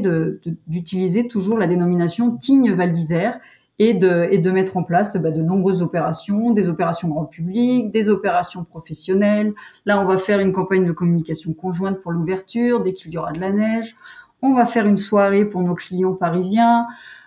d'utiliser 0.68 1.28
toujours 1.28 1.58
la 1.58 1.68
dénomination 1.68 2.36
Tignes 2.38 2.74
Val 2.74 2.94
d'Isère 2.94 3.40
et 3.80 3.94
de, 3.94 4.28
et 4.30 4.38
de 4.38 4.52
mettre 4.52 4.78
en 4.78 4.84
place 4.84 5.18
bah, 5.18 5.32
de 5.32 5.42
nombreuses 5.42 5.82
opérations, 5.82 6.52
des 6.52 6.70
opérations 6.70 7.08
grand 7.10 7.26
public, 7.26 7.92
des 7.92 8.10
opérations 8.10 8.64
professionnelles. 8.64 9.54
Là, 9.86 10.00
on 10.00 10.06
va 10.06 10.18
faire 10.18 10.40
une 10.40 10.54
campagne 10.54 10.86
de 10.86 10.92
communication 10.92 11.54
conjointe 11.54 12.00
pour 12.02 12.12
l'ouverture 12.12 12.84
dès 12.84 12.94
qu'il 12.94 13.12
y 13.12 13.18
aura 13.18 13.32
de 13.32 13.40
la 13.40 13.52
neige. 13.52 13.96
On 14.42 14.54
va 14.54 14.66
faire 14.66 14.86
une 14.86 14.98
soirée 14.98 15.46
pour 15.46 15.62
nos 15.62 15.76
clients 15.76 16.14
parisiens. 16.14 16.86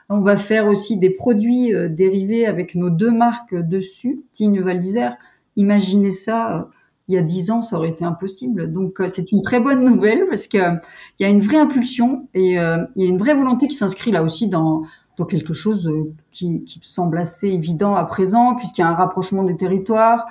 On 0.08 0.20
va 0.20 0.36
faire 0.36 0.66
aussi 0.66 0.98
des 0.98 1.10
produits 1.10 1.74
euh, 1.74 1.88
dérivés 1.88 2.46
avec 2.46 2.74
nos 2.74 2.90
deux 2.90 3.10
marques 3.10 3.54
dessus, 3.54 4.22
Tigne 4.32 4.60
Val 4.60 4.80
d'Isère. 4.80 5.16
Imaginez 5.56 6.10
ça, 6.10 6.56
euh, 6.56 6.62
il 7.08 7.14
y 7.14 7.18
a 7.18 7.22
dix 7.22 7.50
ans, 7.50 7.62
ça 7.62 7.76
aurait 7.76 7.90
été 7.90 8.04
impossible. 8.04 8.72
Donc, 8.72 9.00
euh, 9.00 9.08
c'est 9.08 9.32
une 9.32 9.42
très 9.42 9.60
bonne 9.60 9.84
nouvelle 9.84 10.26
parce 10.28 10.46
qu'il 10.46 10.80
y 11.20 11.24
a 11.24 11.28
une 11.28 11.40
vraie 11.40 11.58
impulsion 11.58 12.28
et 12.34 12.54
il 12.54 13.02
y 13.02 13.06
a 13.06 13.08
une 13.08 13.18
vraie 13.18 13.34
volonté 13.34 13.66
qui 13.66 13.76
s'inscrit 13.76 14.10
là 14.10 14.22
aussi 14.22 14.48
dans 14.48 14.82
donc 15.16 15.30
quelque 15.30 15.52
chose 15.52 15.86
euh, 15.86 16.12
qui, 16.32 16.64
qui, 16.64 16.80
semble 16.82 17.18
assez 17.18 17.48
évident 17.48 17.94
à 17.94 18.04
présent, 18.04 18.54
puisqu'il 18.56 18.80
y 18.80 18.84
a 18.84 18.88
un 18.88 18.94
rapprochement 18.94 19.44
des 19.44 19.56
territoires, 19.56 20.26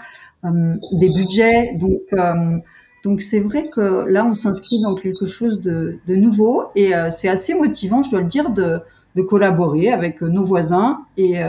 euh, 0.46 0.76
des 0.94 1.10
budgets. 1.10 1.76
Donc, 1.76 2.02
euh, 2.14 2.58
donc 3.04 3.22
c'est 3.22 3.40
vrai 3.40 3.70
que 3.70 4.06
là, 4.06 4.26
on 4.26 4.34
s'inscrit 4.34 4.82
dans 4.82 4.96
quelque 4.96 5.26
chose 5.26 5.62
de, 5.62 6.00
de 6.08 6.16
nouveau, 6.16 6.66
et 6.76 6.94
c'est 7.10 7.28
assez 7.28 7.54
motivant, 7.54 8.02
je 8.02 8.12
dois 8.12 8.22
le 8.22 8.28
dire, 8.28 8.52
de, 8.52 8.80
de 9.16 9.22
collaborer 9.22 9.92
avec 9.92 10.22
nos 10.22 10.44
voisins, 10.44 11.02
et 11.18 11.42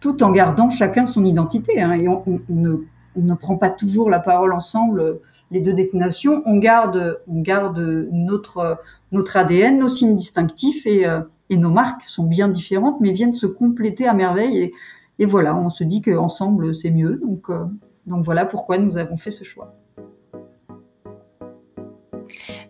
tout 0.00 0.22
en 0.22 0.30
gardant 0.30 0.70
chacun 0.70 1.04
son 1.04 1.26
identité. 1.26 1.78
Hein, 1.82 1.92
et 1.92 2.08
on, 2.08 2.22
on, 2.26 2.40
ne, 2.48 2.76
on, 3.16 3.20
ne, 3.20 3.34
prend 3.34 3.56
pas 3.56 3.68
toujours 3.68 4.08
la 4.08 4.18
parole 4.18 4.54
ensemble, 4.54 5.18
les 5.50 5.60
deux 5.60 5.74
destinations. 5.74 6.42
On 6.46 6.56
garde, 6.56 7.20
on 7.28 7.42
garde 7.42 8.08
notre, 8.10 8.78
notre 9.12 9.36
ADN, 9.36 9.80
nos 9.80 9.90
signes 9.90 10.16
distinctifs, 10.16 10.86
et 10.86 11.04
et 11.50 11.56
nos 11.56 11.70
marques 11.70 12.02
sont 12.06 12.26
bien 12.26 12.48
différentes, 12.48 13.00
mais 13.00 13.12
viennent 13.12 13.34
se 13.34 13.46
compléter 13.46 14.06
à 14.06 14.14
merveille. 14.14 14.72
Et, 15.18 15.26
voilà, 15.26 15.56
on 15.56 15.70
se 15.70 15.84
dit 15.84 16.02
qu'ensemble, 16.02 16.74
c'est 16.74 16.90
mieux. 16.90 17.16
Donc, 17.16 17.50
euh, 17.50 17.64
donc 18.06 18.24
voilà 18.24 18.46
pourquoi 18.46 18.78
nous 18.78 18.96
avons 18.96 19.16
fait 19.16 19.30
ce 19.30 19.44
choix. 19.44 19.74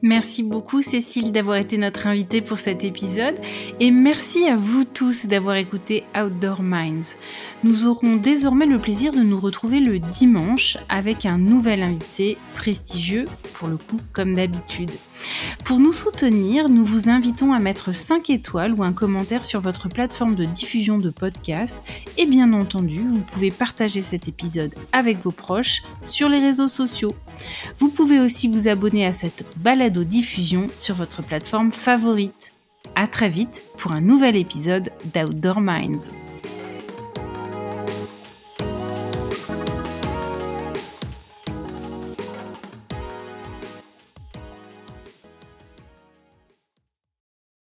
Merci 0.03 0.45
beaucoup 0.45 0.81
Cécile 0.81 1.33
d'avoir 1.33 1.57
été 1.57 1.77
notre 1.77 2.07
invitée 2.07 2.41
pour 2.41 2.61
cet 2.61 2.85
épisode 2.85 3.35
et 3.81 3.91
merci 3.91 4.47
à 4.47 4.55
vous 4.55 4.85
tous 4.85 5.27
d'avoir 5.27 5.57
écouté 5.57 6.05
Outdoor 6.17 6.63
Minds. 6.63 7.17
Nous 7.65 7.85
aurons 7.85 8.15
désormais 8.15 8.67
le 8.67 8.79
plaisir 8.79 9.13
de 9.13 9.19
nous 9.19 9.41
retrouver 9.41 9.81
le 9.81 9.99
dimanche 9.99 10.79
avec 10.89 11.27
un 11.27 11.37
nouvel 11.37 11.83
invité 11.83 12.39
prestigieux, 12.55 13.27
pour 13.55 13.67
le 13.67 13.77
coup 13.77 13.97
comme 14.13 14.37
d'habitude. 14.37 14.93
Pour 15.65 15.81
nous 15.81 15.91
soutenir, 15.91 16.69
nous 16.69 16.85
vous 16.85 17.09
invitons 17.09 17.53
à 17.53 17.59
mettre 17.59 17.93
5 17.93 18.31
étoiles 18.31 18.73
ou 18.75 18.85
un 18.85 18.93
commentaire 18.93 19.45
sur 19.45 19.61
votre 19.61 19.89
plateforme 19.89 20.37
de 20.37 20.45
diffusion 20.45 20.99
de 20.99 21.11
podcast 21.11 21.77
et 22.17 22.27
bien 22.27 22.53
entendu, 22.53 23.01
vous 23.07 23.21
pouvez 23.21 23.51
partager 23.51 24.01
cet 24.01 24.29
épisode 24.29 24.75
avec 24.93 25.19
vos 25.19 25.33
proches 25.33 25.83
sur 26.03 26.29
les 26.29 26.39
réseaux 26.39 26.69
sociaux. 26.69 27.17
Vous 27.79 27.89
pouvez 27.89 28.21
aussi 28.21 28.47
vous 28.47 28.69
abonner 28.69 29.05
à 29.05 29.13
cette 29.13 29.45
balado-diffusion 29.89 30.69
sur 30.77 30.95
votre 30.95 31.23
plateforme 31.23 31.73
favorite. 31.73 32.53
À 32.95 33.07
très 33.07 33.29
vite 33.29 33.63
pour 33.79 33.93
un 33.93 34.01
nouvel 34.01 34.37
épisode 34.37 34.91
d'Outdoor 35.15 35.61
Minds. 35.61 36.11